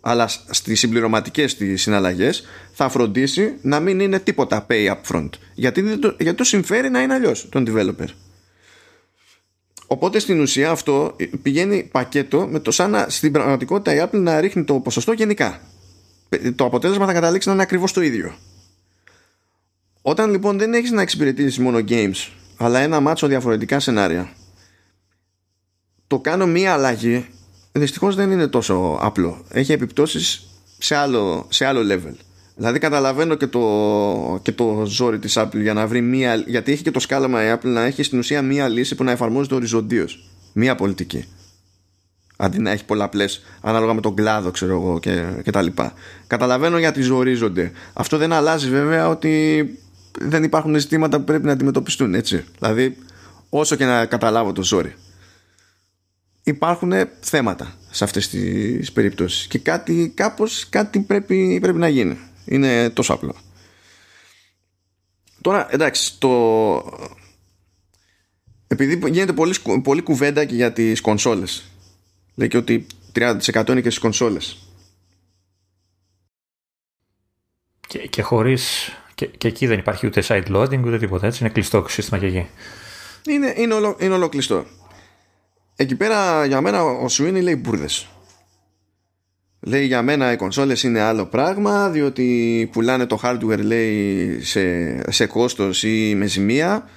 [0.00, 5.30] αλλά στις συμπληρωματικές της συναλλαγές θα φροντίσει να μην είναι τίποτα pay up front.
[5.54, 8.06] Γιατί, το, γιατί το συμφέρει να είναι αλλιώς τον developer.
[9.92, 14.40] Οπότε στην ουσία αυτό πηγαίνει πακέτο με το σαν να στην πραγματικότητα η Apple να
[14.40, 15.60] ρίχνει το ποσοστό γενικά.
[16.54, 18.34] Το αποτέλεσμα θα καταλήξει να είναι ακριβώς το ίδιο.
[20.02, 24.32] Όταν λοιπόν δεν έχεις να εξυπηρετήσεις μόνο games αλλά ένα μάτσο διαφορετικά σενάρια
[26.06, 27.26] το κάνω μία αλλαγή
[27.72, 30.46] δυστυχώς δεν είναι τόσο απλό έχει επιπτώσεις
[30.78, 32.14] σε άλλο, σε άλλο level
[32.60, 36.82] δηλαδή καταλαβαίνω και το, και το ζόρι της Apple για να βρει μία γιατί έχει
[36.82, 40.28] και το σκάλαμα η Apple να έχει στην ουσία μία λύση που να εφαρμόζεται οριζοντίως
[40.52, 41.24] μία πολιτική
[42.36, 45.92] αντί να έχει πολλαπλές ανάλογα με τον κλάδο, ξέρω εγώ και, και τα λοιπά.
[46.26, 47.72] Καταλαβαίνω γιατί ζορίζονται.
[47.92, 49.64] Αυτό δεν αλλάζει βέβαια ότι
[50.20, 52.44] δεν υπάρχουν ζητήματα που πρέπει να αντιμετωπιστούν έτσι.
[52.58, 52.96] Δηλαδή
[53.48, 54.94] όσο και να καταλάβω το ζόρι
[56.42, 62.18] υπάρχουν θέματα σε αυτές τις περιπτώσεις και κάτι, κάπως κάτι πρέπει, πρέπει να γίνει
[62.50, 63.34] είναι τόσο απλό
[65.40, 66.30] τώρα εντάξει το
[68.66, 71.64] επειδή γίνεται πολύ, πολύ κουβέντα και για τις κονσόλες
[72.34, 74.58] λέει και ότι 30% είναι και στις κονσόλες
[77.90, 81.44] και, και χωρίς και, και εκεί δεν υπάρχει ούτε side loading ούτε τίποτα έτσι.
[81.44, 82.46] Είναι κλειστό σύστημα και εκεί.
[83.28, 84.64] Είναι, είναι, όλο, είναι όλο κλειστό.
[85.76, 88.06] Εκεί πέρα για μένα ο Σουίνι λέει μπουρδες.
[89.60, 95.26] Λέει για μένα οι κονσόλες είναι άλλο πράγμα διότι πουλάνε το hardware λέει σε, σε
[95.26, 96.88] κόστος ή με ζημία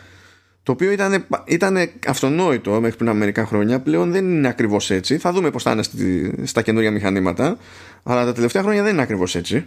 [0.63, 1.77] το οποίο ήταν, ήταν
[2.07, 3.79] αυτονόητο μέχρι πριν από μερικά χρόνια.
[3.79, 5.17] Πλέον δεν είναι ακριβώς έτσι.
[5.17, 5.83] Θα δούμε πως θα είναι
[6.43, 7.57] στα καινούργια μηχανήματα
[8.03, 9.65] αλλά τα τελευταία χρόνια δεν είναι ακριβώς έτσι.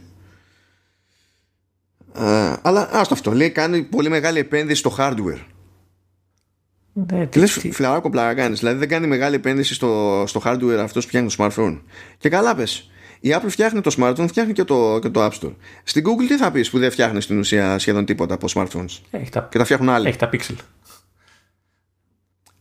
[2.18, 3.32] Ε, αλλά άστο αυτό.
[3.32, 5.55] Λέει κάνει πολύ μεγάλη επένδυση στο hardware
[6.98, 11.02] Ναι, τι, λες φιλαράκο πλάκα κάνεις Δηλαδή δεν κάνει μεγάλη επένδυση στο, στο hardware αυτός
[11.02, 11.80] που φτιάχνει το smartphone
[12.18, 12.90] Και καλά πες
[13.20, 15.54] η Apple φτιάχνει το smartphone, φτιάχνει και το, και το App Store.
[15.84, 19.30] Στην Google τι θα πεις που δεν φτιάχνεις στην ουσία σχεδόν τίποτα από smartphones; Έχει
[19.30, 20.08] τα, και τα φτιάχνουν άλλοι.
[20.08, 20.54] Έχει τα Pixel.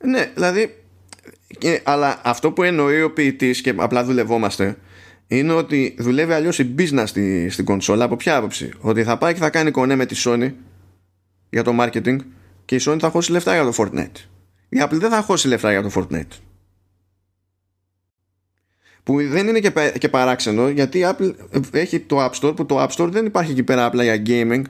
[0.04, 0.76] Ναι, δηλαδή.
[1.58, 4.78] Και, αλλά αυτό που εννοεί ο ποιητής και απλά δουλευόμαστε
[5.28, 8.04] είναι ότι δουλεύει αλλιώς η business στη, στην κονσόλα.
[8.04, 10.52] Από ποια άποψη, Ότι θα πάει και θα κάνει κονέ με τη Sony
[11.50, 12.18] για το marketing
[12.66, 14.18] και η Sony θα χώσει λεφτά για το Fortnite.
[14.70, 16.40] Η Apple δεν θα χώσει λεφτά για το Fortnite.
[19.04, 21.34] Που δεν είναι και, και παράξενο γιατί η Apple
[21.72, 24.62] έχει το App Store που το App Store δεν υπάρχει εκεί πέρα απλά για gaming.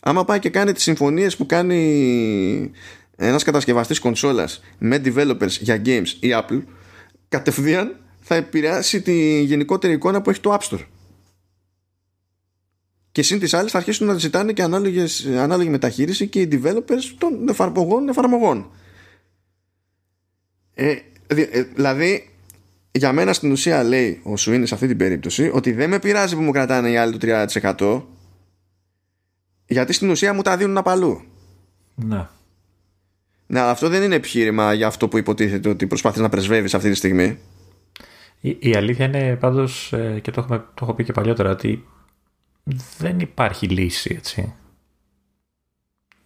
[0.00, 2.70] Άμα πάει και κάνει τις συμφωνίες που κάνει
[3.16, 6.62] ένας κατασκευαστής κονσόλας με developers για games η Apple
[7.28, 10.84] κατευθείαν θα επηρεάσει τη γενικότερη εικόνα που έχει το App Store.
[13.14, 17.14] Και συν τις άλλες θα αρχίσουν να ζητάνε και ανάλογες, ανάλογη μεταχείριση και οι developers
[17.18, 18.70] των εφαρμογών εφαρμογών.
[20.74, 20.96] Ε,
[21.26, 22.30] ε δηλαδή
[22.90, 26.34] για μένα στην ουσία λέει ο Σουίνι σε αυτή την περίπτωση ότι δεν με πειράζει
[26.34, 27.46] που μου κρατάνε οι άλλοι το
[27.76, 28.02] 30%
[29.66, 31.22] γιατί στην ουσία μου τα δίνουν απαλού.
[31.94, 32.26] Ναι.
[33.46, 36.90] Ναι, αλλά αυτό δεν είναι επιχείρημα για αυτό που υποτίθεται ότι προσπάθεις να πρεσβεύεις αυτή
[36.90, 37.38] τη στιγμή.
[38.40, 41.84] Η, η αλήθεια είναι πάντως, ε, και το, έχουμε, το έχω πει και παλιότερα, ότι
[42.98, 44.54] δεν υπάρχει λύση, έτσι.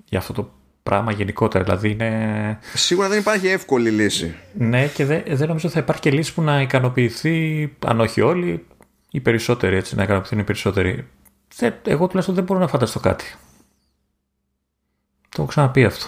[0.04, 0.50] Για αυτό το
[0.82, 1.64] πράγμα γενικότερα.
[1.64, 2.58] Δηλαδή είναι...
[2.74, 4.34] Σίγουρα δεν υπάρχει εύκολη λύση.
[4.54, 8.20] Ναι, και δεν, δεν νομίζω ότι θα υπάρχει και λύση που να ικανοποιηθεί, αν όχι
[8.20, 8.66] όλοι,
[9.10, 11.08] οι περισσότεροι, έτσι, να ικανοποιηθούν οι περισσότεροι.
[11.56, 13.34] Δεν, εγώ τουλάχιστον δεν μπορώ να φανταστώ κάτι.
[15.28, 16.06] Το έχω ξαναπεί αυτό.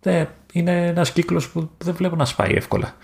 [0.00, 2.96] Δεν, είναι ένας κύκλος που δεν βλέπω να σπάει εύκολα.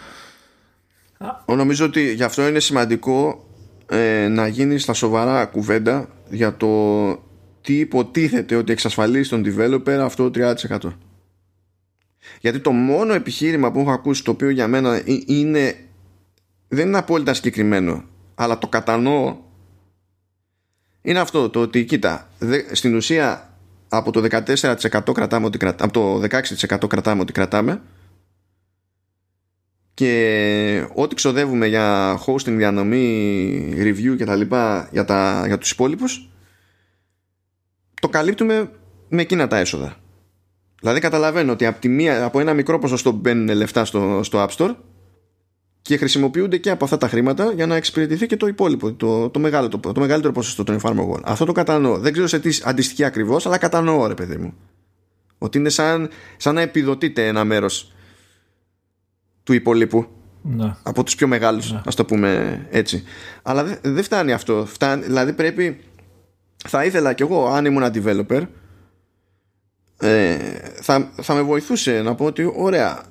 [1.46, 3.46] Νομίζω ότι γι' αυτό είναι σημαντικό
[3.86, 7.12] ε, να γίνεις στα σοβαρά κουβέντα για το
[7.60, 10.92] τι υποτίθεται ότι εξασφαλίζει τον developer αυτό το 30%.
[12.40, 15.76] Γιατί το μόνο επιχείρημα που έχω ακούσει το οποίο για μένα είναι
[16.68, 18.04] δεν είναι απόλυτα συγκεκριμένο
[18.34, 19.36] αλλά το κατανοώ
[21.02, 22.28] είναι αυτό το ότι κοίτα
[22.72, 23.56] στην ουσία
[23.88, 26.38] από το 14% κρατάμε ότι κρατάμε, από το
[26.84, 27.82] 16% κρατάμε ότι κρατάμε
[29.94, 36.26] και ό,τι ξοδεύουμε για hosting, διανομή, review και τα λοιπά για, τα, για τους υπόλοιπους
[38.02, 38.70] το καλύπτουμε
[39.08, 39.96] με εκείνα τα έσοδα.
[40.80, 44.56] Δηλαδή καταλαβαίνω ότι από, τη μία, από ένα μικρό ποσοστό μπαίνουν λεφτά στο, στο App
[44.56, 44.74] Store
[45.82, 49.38] και χρησιμοποιούνται και από αυτά τα χρήματα για να εξυπηρετηθεί και το υπόλοιπο, το, το,
[49.38, 51.20] μεγάλο, το, το μεγαλύτερο ποσοστό των εφαρμογών.
[51.24, 51.98] Αυτό το κατανοώ.
[51.98, 54.54] Δεν ξέρω σε τι αντιστοιχεί ακριβώς, αλλά κατανοώ, ρε παιδί μου.
[55.38, 57.91] Ότι είναι σαν, σαν να επιδοτείται ένα μέρος
[59.42, 60.06] του υπόλοιπου.
[60.42, 60.74] Ναι.
[60.82, 61.80] Από τους πιο μεγάλους, ναι.
[61.84, 63.02] ας το πούμε έτσι.
[63.42, 64.66] Αλλά δεν δε φτάνει αυτό.
[64.66, 65.80] Φτάνει, δηλαδή πρέπει
[66.68, 68.42] θα ήθελα κι εγώ αν ήμουν developer
[69.98, 70.36] ε,
[70.80, 73.02] θα, θα με βοηθούσε να πω ότι ωραία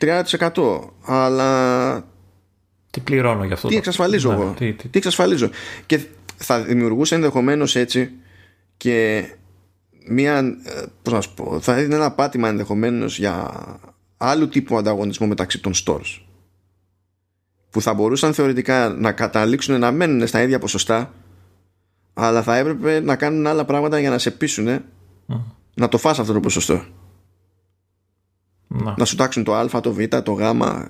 [0.00, 2.04] 30% αλλά
[2.90, 4.88] τι πληρώνω γι' αυτό τι εξασφαλίζω ναι, εγώ; τι, τι...
[4.88, 5.50] τι εξασφαλίζω;
[5.86, 6.00] Και
[6.36, 8.10] θα δημιουργούσε ενδεχομένως έτσι
[8.76, 9.24] και
[10.08, 13.50] μια ε, πώς να σου πω, θα είναι ένα πάτημα ενδεχομένως για
[14.22, 16.20] άλλου τύπου ανταγωνισμό μεταξύ των stores
[17.70, 21.12] που θα μπορούσαν θεωρητικά να καταλήξουν να μένουν στα ίδια ποσοστά
[22.14, 24.82] αλλά θα έπρεπε να κάνουν άλλα πράγματα για να σε πείσουν
[25.74, 26.84] να το φας αυτό το ποσοστό.
[28.66, 28.94] Να.
[28.98, 30.40] να σου τάξουν το α, το β, το γ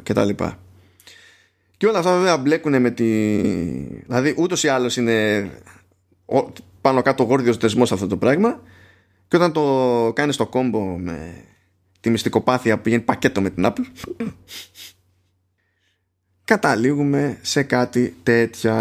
[0.02, 0.58] και τα λοιπά.
[1.76, 3.30] Και όλα αυτά βέβαια μπλέκουν με τη...
[4.06, 5.50] Δηλαδή ούτως ή άλλως είναι
[6.80, 8.60] πάνω κάτω γόρδιος δεσμός αυτό το πράγμα
[9.28, 11.44] και όταν το κάνεις το κόμπο με
[12.00, 13.84] τη μυστικοπάθεια που πηγαίνει πακέτο με την Apple
[16.50, 18.74] καταλήγουμε σε κάτι τέτοια.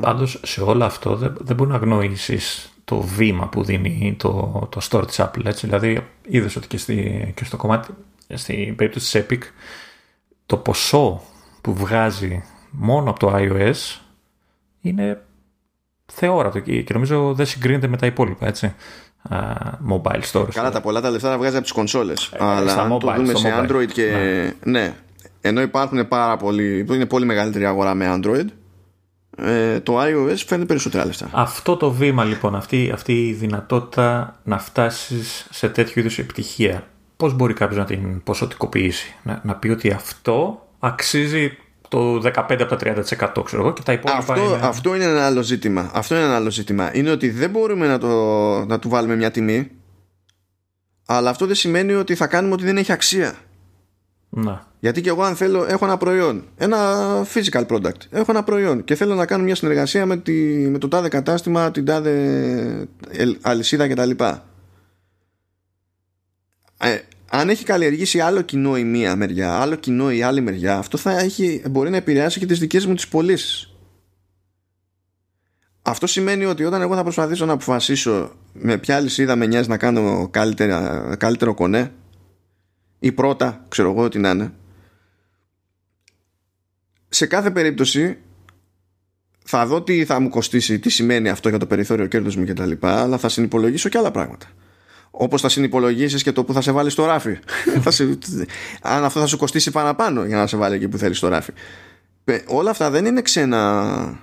[0.00, 4.80] Πάντως σε όλο αυτό δεν, δεν μπορεί να γνωρίσεις το βήμα που δίνει το, το
[4.90, 5.44] store της Apple.
[5.44, 5.66] Έτσι.
[5.66, 7.94] Δηλαδή είδες ότι και, στη, και στο κομμάτι,
[8.34, 9.42] στην περίπτωση της Epic,
[10.46, 11.22] το ποσό
[11.60, 14.00] που βγάζει μόνο από το iOS
[14.80, 15.24] είναι
[16.06, 18.74] θεόρατο και νομίζω δεν συγκρίνεται με τα υπόλοιπα, έτσι.
[19.30, 19.34] Uh,
[19.92, 20.52] mobile stores.
[20.52, 22.30] Καλά, τα πολλά τα λεφτά να βγάζει από τις κονσόλες.
[22.32, 24.10] Ε, αλλά αν το δούμε σε Android και...
[24.64, 24.94] ναι, ναι
[25.40, 28.44] ενώ υπάρχουν πάρα πολλοί, είναι πολύ μεγαλύτερη αγορά με Android,
[29.36, 31.28] ε, το iOS φέρνει περισσότερα λεφτά.
[31.32, 36.86] Αυτό το βήμα λοιπόν, αυτή, αυτή η δυνατότητα να φτάσεις σε τέτοιου είδους επιτυχία,
[37.16, 41.56] πώς μπορεί κάποιος να την ποσοτικοποιήσει, να, να πει ότι αυτό αξίζει
[41.90, 42.78] το 15 από τα
[43.38, 44.58] 30% ξέρω εγώ και τα υπόλοιπα αυτό, είναι...
[44.62, 45.90] αυτό είναι ένα άλλο ζήτημα.
[45.94, 46.96] Αυτό είναι ένα άλλο ζήτημα.
[46.96, 48.08] Είναι ότι δεν μπορούμε να, το,
[48.64, 49.70] να του βάλουμε μια τιμή
[51.12, 53.34] αλλά αυτό δεν σημαίνει ότι θα κάνουμε ότι δεν έχει αξία.
[54.28, 54.66] Να.
[54.80, 56.78] Γιατί και εγώ αν θέλω έχω ένα προϊόν, ένα
[57.34, 60.32] physical product, έχω ένα προϊόν και θέλω να κάνω μια συνεργασία με, τη,
[60.68, 62.88] με το τάδε κατάστημα, την τάδε
[63.40, 64.10] αλυσίδα κτλ.
[66.78, 66.98] Ε,
[67.32, 71.18] αν έχει καλλιεργήσει άλλο κοινό η μία μεριά, άλλο κοινό η άλλη μεριά, αυτό θα
[71.18, 73.74] έχει, μπορεί να επηρεάσει και τις δικές μου τις πωλήσεις.
[75.82, 79.76] Αυτό σημαίνει ότι όταν εγώ θα προσπαθήσω να αποφασίσω με ποια λυσίδα με νοιάζει να
[79.76, 81.92] κάνω καλύτερα, καλύτερο κονέ
[82.98, 84.52] ή πρώτα, ξέρω εγώ τι να είναι,
[87.08, 88.18] σε κάθε περίπτωση
[89.44, 92.72] θα δω τι θα μου κοστίσει, τι σημαίνει αυτό για το περιθώριο κέρδους μου κτλ.
[92.80, 94.46] Αλλά θα συνυπολογίσω και άλλα πράγματα.
[95.22, 97.38] Όπως θα συνυπολογίσεις και το που θα σε βάλει στο ράφι.
[98.82, 101.52] αν αυτό θα σου κοστίσει παραπάνω για να σε βάλει εκεί που θέλεις στο ράφι.
[102.46, 104.20] Όλα αυτά δεν είναι ξένα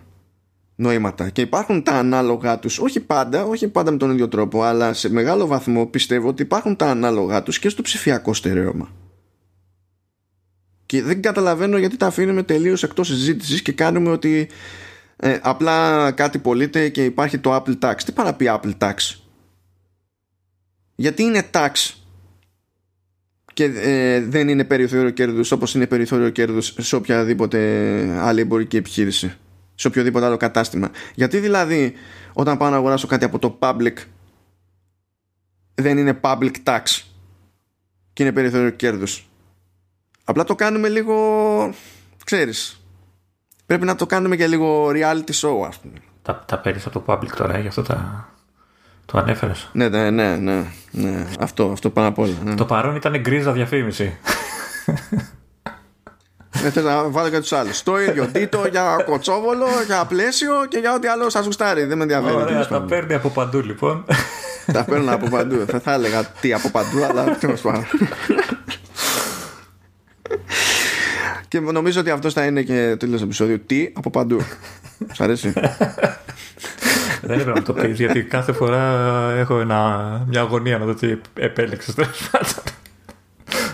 [0.76, 4.94] νοήματα και υπάρχουν τα ανάλογα τους όχι πάντα, όχι πάντα με τον ίδιο τρόπο αλλά
[4.94, 8.90] σε μεγάλο βαθμό πιστεύω ότι υπάρχουν τα ανάλογα τους και στο ψηφιακό στερέωμα
[10.86, 14.49] και δεν καταλαβαίνω γιατί τα αφήνουμε τελείως εκτός συζήτησης και κάνουμε ότι
[15.15, 18.94] ε, απλά κάτι πωλείται και υπάρχει το Apple Tax τι πάει να πει Apple Tax;
[20.99, 21.69] Γιατί είναι tax
[23.53, 27.60] και ε, δεν είναι περιθώριο κέρδους όπως είναι περιθώριο κέρδους σε οποιαδήποτε
[28.19, 29.38] άλλη εμπορική επιχείρηση
[29.76, 30.91] σε οποιοδήποτε άλλο κατάστημα.
[31.15, 31.94] Γιατί δηλαδή
[32.34, 33.94] όταν πάω να αγοράσω κάτι από το public
[35.76, 36.82] δεν είναι public tax
[38.14, 39.30] και είναι περιθώριο κέρδους.
[40.24, 41.74] Απλά το κάνουμε λίγο,
[42.26, 42.82] ξέρεις,
[43.65, 45.98] πρέπει να το κάνουμε και λίγο reality show ας πούμε.
[46.22, 48.30] Τα, τα παίρνεις από το public τώρα, ε, γι' αυτό τα,
[49.12, 49.70] το ανέφερες.
[49.72, 51.26] Ναι, ναι, ναι, ναι, ναι.
[51.40, 52.34] Αυτό, αυτό πάνω απ' όλα.
[52.44, 52.56] Ναι.
[52.56, 54.18] Το παρόν ήταν γκρίζα διαφήμιση.
[56.52, 57.84] Δεν θέλω να βάλω και τους άλλους.
[57.84, 58.28] Το ίδιο.
[58.28, 61.84] Τίτο για κοτσόβολο, για πλαίσιο και για ό,τι άλλο σας γουστάρει.
[61.84, 62.36] Δεν με ενδιαφέρει.
[62.36, 64.06] Ωραία, τα παίρνει από παντού λοιπόν.
[64.72, 65.66] Τα παίρνω από παντού.
[65.68, 67.86] Θα, θα έλεγα τι από παντού, αλλά τέλο πάντων.
[71.48, 73.60] Και νομίζω ότι αυτός θα είναι και το τέλος επεισόδιο.
[73.60, 74.42] Τι από παντού.
[75.12, 75.54] Σ' αρέσει.
[77.22, 78.84] Δεν έπρεπε να το πεις, γιατί κάθε φορά
[79.38, 82.64] έχω ένα, μια αγωνία να δω τι επέλεξες τέλος πάντων.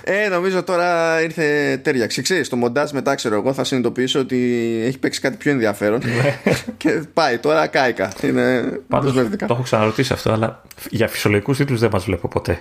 [0.03, 2.22] Ε, νομίζω τώρα ήρθε τέριαξη.
[2.22, 4.38] Ξέρεις, το μοντάζ μετά ξέρω εγώ θα συνειδητοποιήσω ότι
[4.86, 6.02] έχει παίξει κάτι πιο ενδιαφέρον.
[6.06, 6.40] Ναι.
[6.78, 8.11] και πάει, τώρα κάηκα.
[8.22, 12.60] Είναι Πάντως, το έχω ξαναρωτήσει αυτό, αλλά για φυσιολογικούς τίτλους δεν μας βλέπω ποτέ.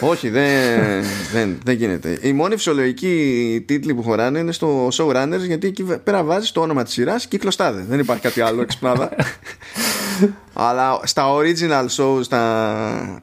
[0.00, 1.02] Όχι, δεν,
[1.32, 2.18] δεν, δεν γίνεται.
[2.22, 6.82] Η μόνη φυσιολογική τίτλη που χωράνε είναι στο Showrunners γιατί εκεί πέρα βάζεις το όνομα
[6.82, 7.84] της σειράς και κλωστάδε.
[7.88, 9.10] Δεν υπάρχει κάτι άλλο εξυπνάδα.
[10.52, 13.22] Αλλά στα original shows, τα,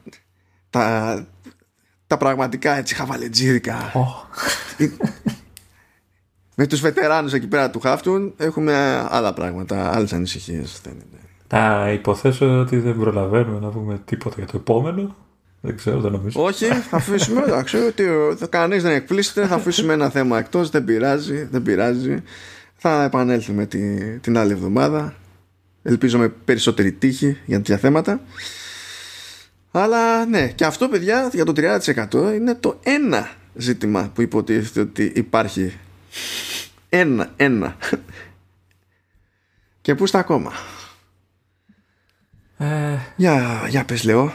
[0.70, 1.26] τα,
[2.06, 3.92] τα πραγματικά έτσι χαβαλετζίδικα.
[3.94, 4.86] Oh.
[6.54, 10.80] Με τους βετεράνους εκεί πέρα του Χάφτουν έχουμε άλλα πράγματα, άλλες ανησυχίες.
[11.48, 15.16] Θα υποθέσω ότι δεν προλαβαίνουμε να πούμε τίποτα για το επόμενο.
[15.66, 16.44] Δεν ξέρω, δεν νομίζω.
[16.44, 17.42] Όχι, θα αφήσουμε.
[17.42, 18.04] Εντάξει, ότι
[18.48, 19.46] κανείς δεν εκπλήσεται.
[19.46, 20.70] Θα αφήσουμε ένα θέμα εκτός.
[20.70, 21.48] Δεν πειράζει.
[21.50, 22.22] Δεν πειράζει.
[22.76, 23.78] Θα επανέλθουμε τη,
[24.18, 25.14] την άλλη εβδομάδα.
[25.82, 28.20] Ελπίζω με περισσότερη τύχη για τέτοια θέματα.
[29.70, 31.52] Αλλά ναι, και αυτό παιδιά για το
[32.12, 35.78] 30% είναι το ένα ζήτημα που υποτίθεται ότι υπάρχει.
[36.88, 37.76] Ένα, ένα.
[39.80, 40.52] Και πού στα ακόμα;
[42.56, 42.66] Ε,
[43.16, 44.32] Για, για πες λέω.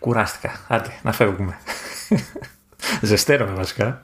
[0.00, 0.60] Κουράστηκα.
[0.68, 1.58] Άντε, να φεύγουμε.
[3.00, 4.00] Ζεσταίνομαι βασικά.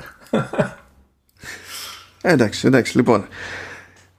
[2.20, 3.26] Ε, εντάξει, εντάξει, λοιπόν.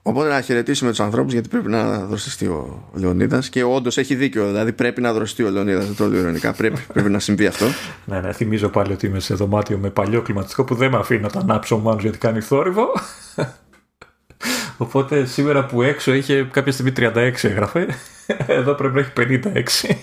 [0.02, 4.46] Οπότε να χαιρετήσουμε τους ανθρώπους γιατί πρέπει να δροσιστεί ο Λεωνίδας και όντως έχει δίκιο.
[4.46, 5.86] Δηλαδή πρέπει να δροσιστεί ο Λεωνίδας.
[5.86, 6.52] Δεν το λέω ειρωνικά.
[6.52, 7.66] Πρέπει, πρέπει να συμβεί αυτό.
[8.04, 11.20] ναι, ναι, θυμίζω πάλι ότι είμαι σε δωμάτιο με παλιό κλιματιστικό που δεν με αφήνει
[11.20, 12.92] να το ανάψω μόνο γιατί κάνει θόρυβο.
[14.76, 17.86] Οπότε σήμερα που έξω είχε κάποια στιγμή 36 έγραφε,
[18.46, 19.94] εδώ πρέπει να έχει 56.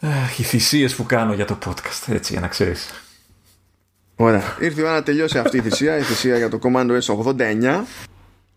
[0.00, 2.90] Αχ, Οι θυσίες που κάνω για το podcast, έτσι για να ξέρεις.
[4.16, 4.56] Ωραία.
[4.60, 5.96] Ήρθε η ώρα να τελειώσει αυτή η θυσία.
[5.96, 7.80] Η θυσία για το Commando S89.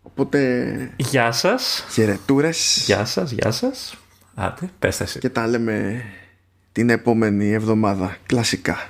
[0.02, 1.84] Οπότε Γεια σας.
[1.90, 2.82] χαιρετούρες.
[2.86, 3.94] Γεια σας, γεια σας.
[4.34, 5.18] Άντε, πες τα εσύ.
[5.18, 6.04] Και τα λέμε
[6.72, 8.16] την επόμενη εβδομάδα.
[8.26, 8.88] Κλασικά.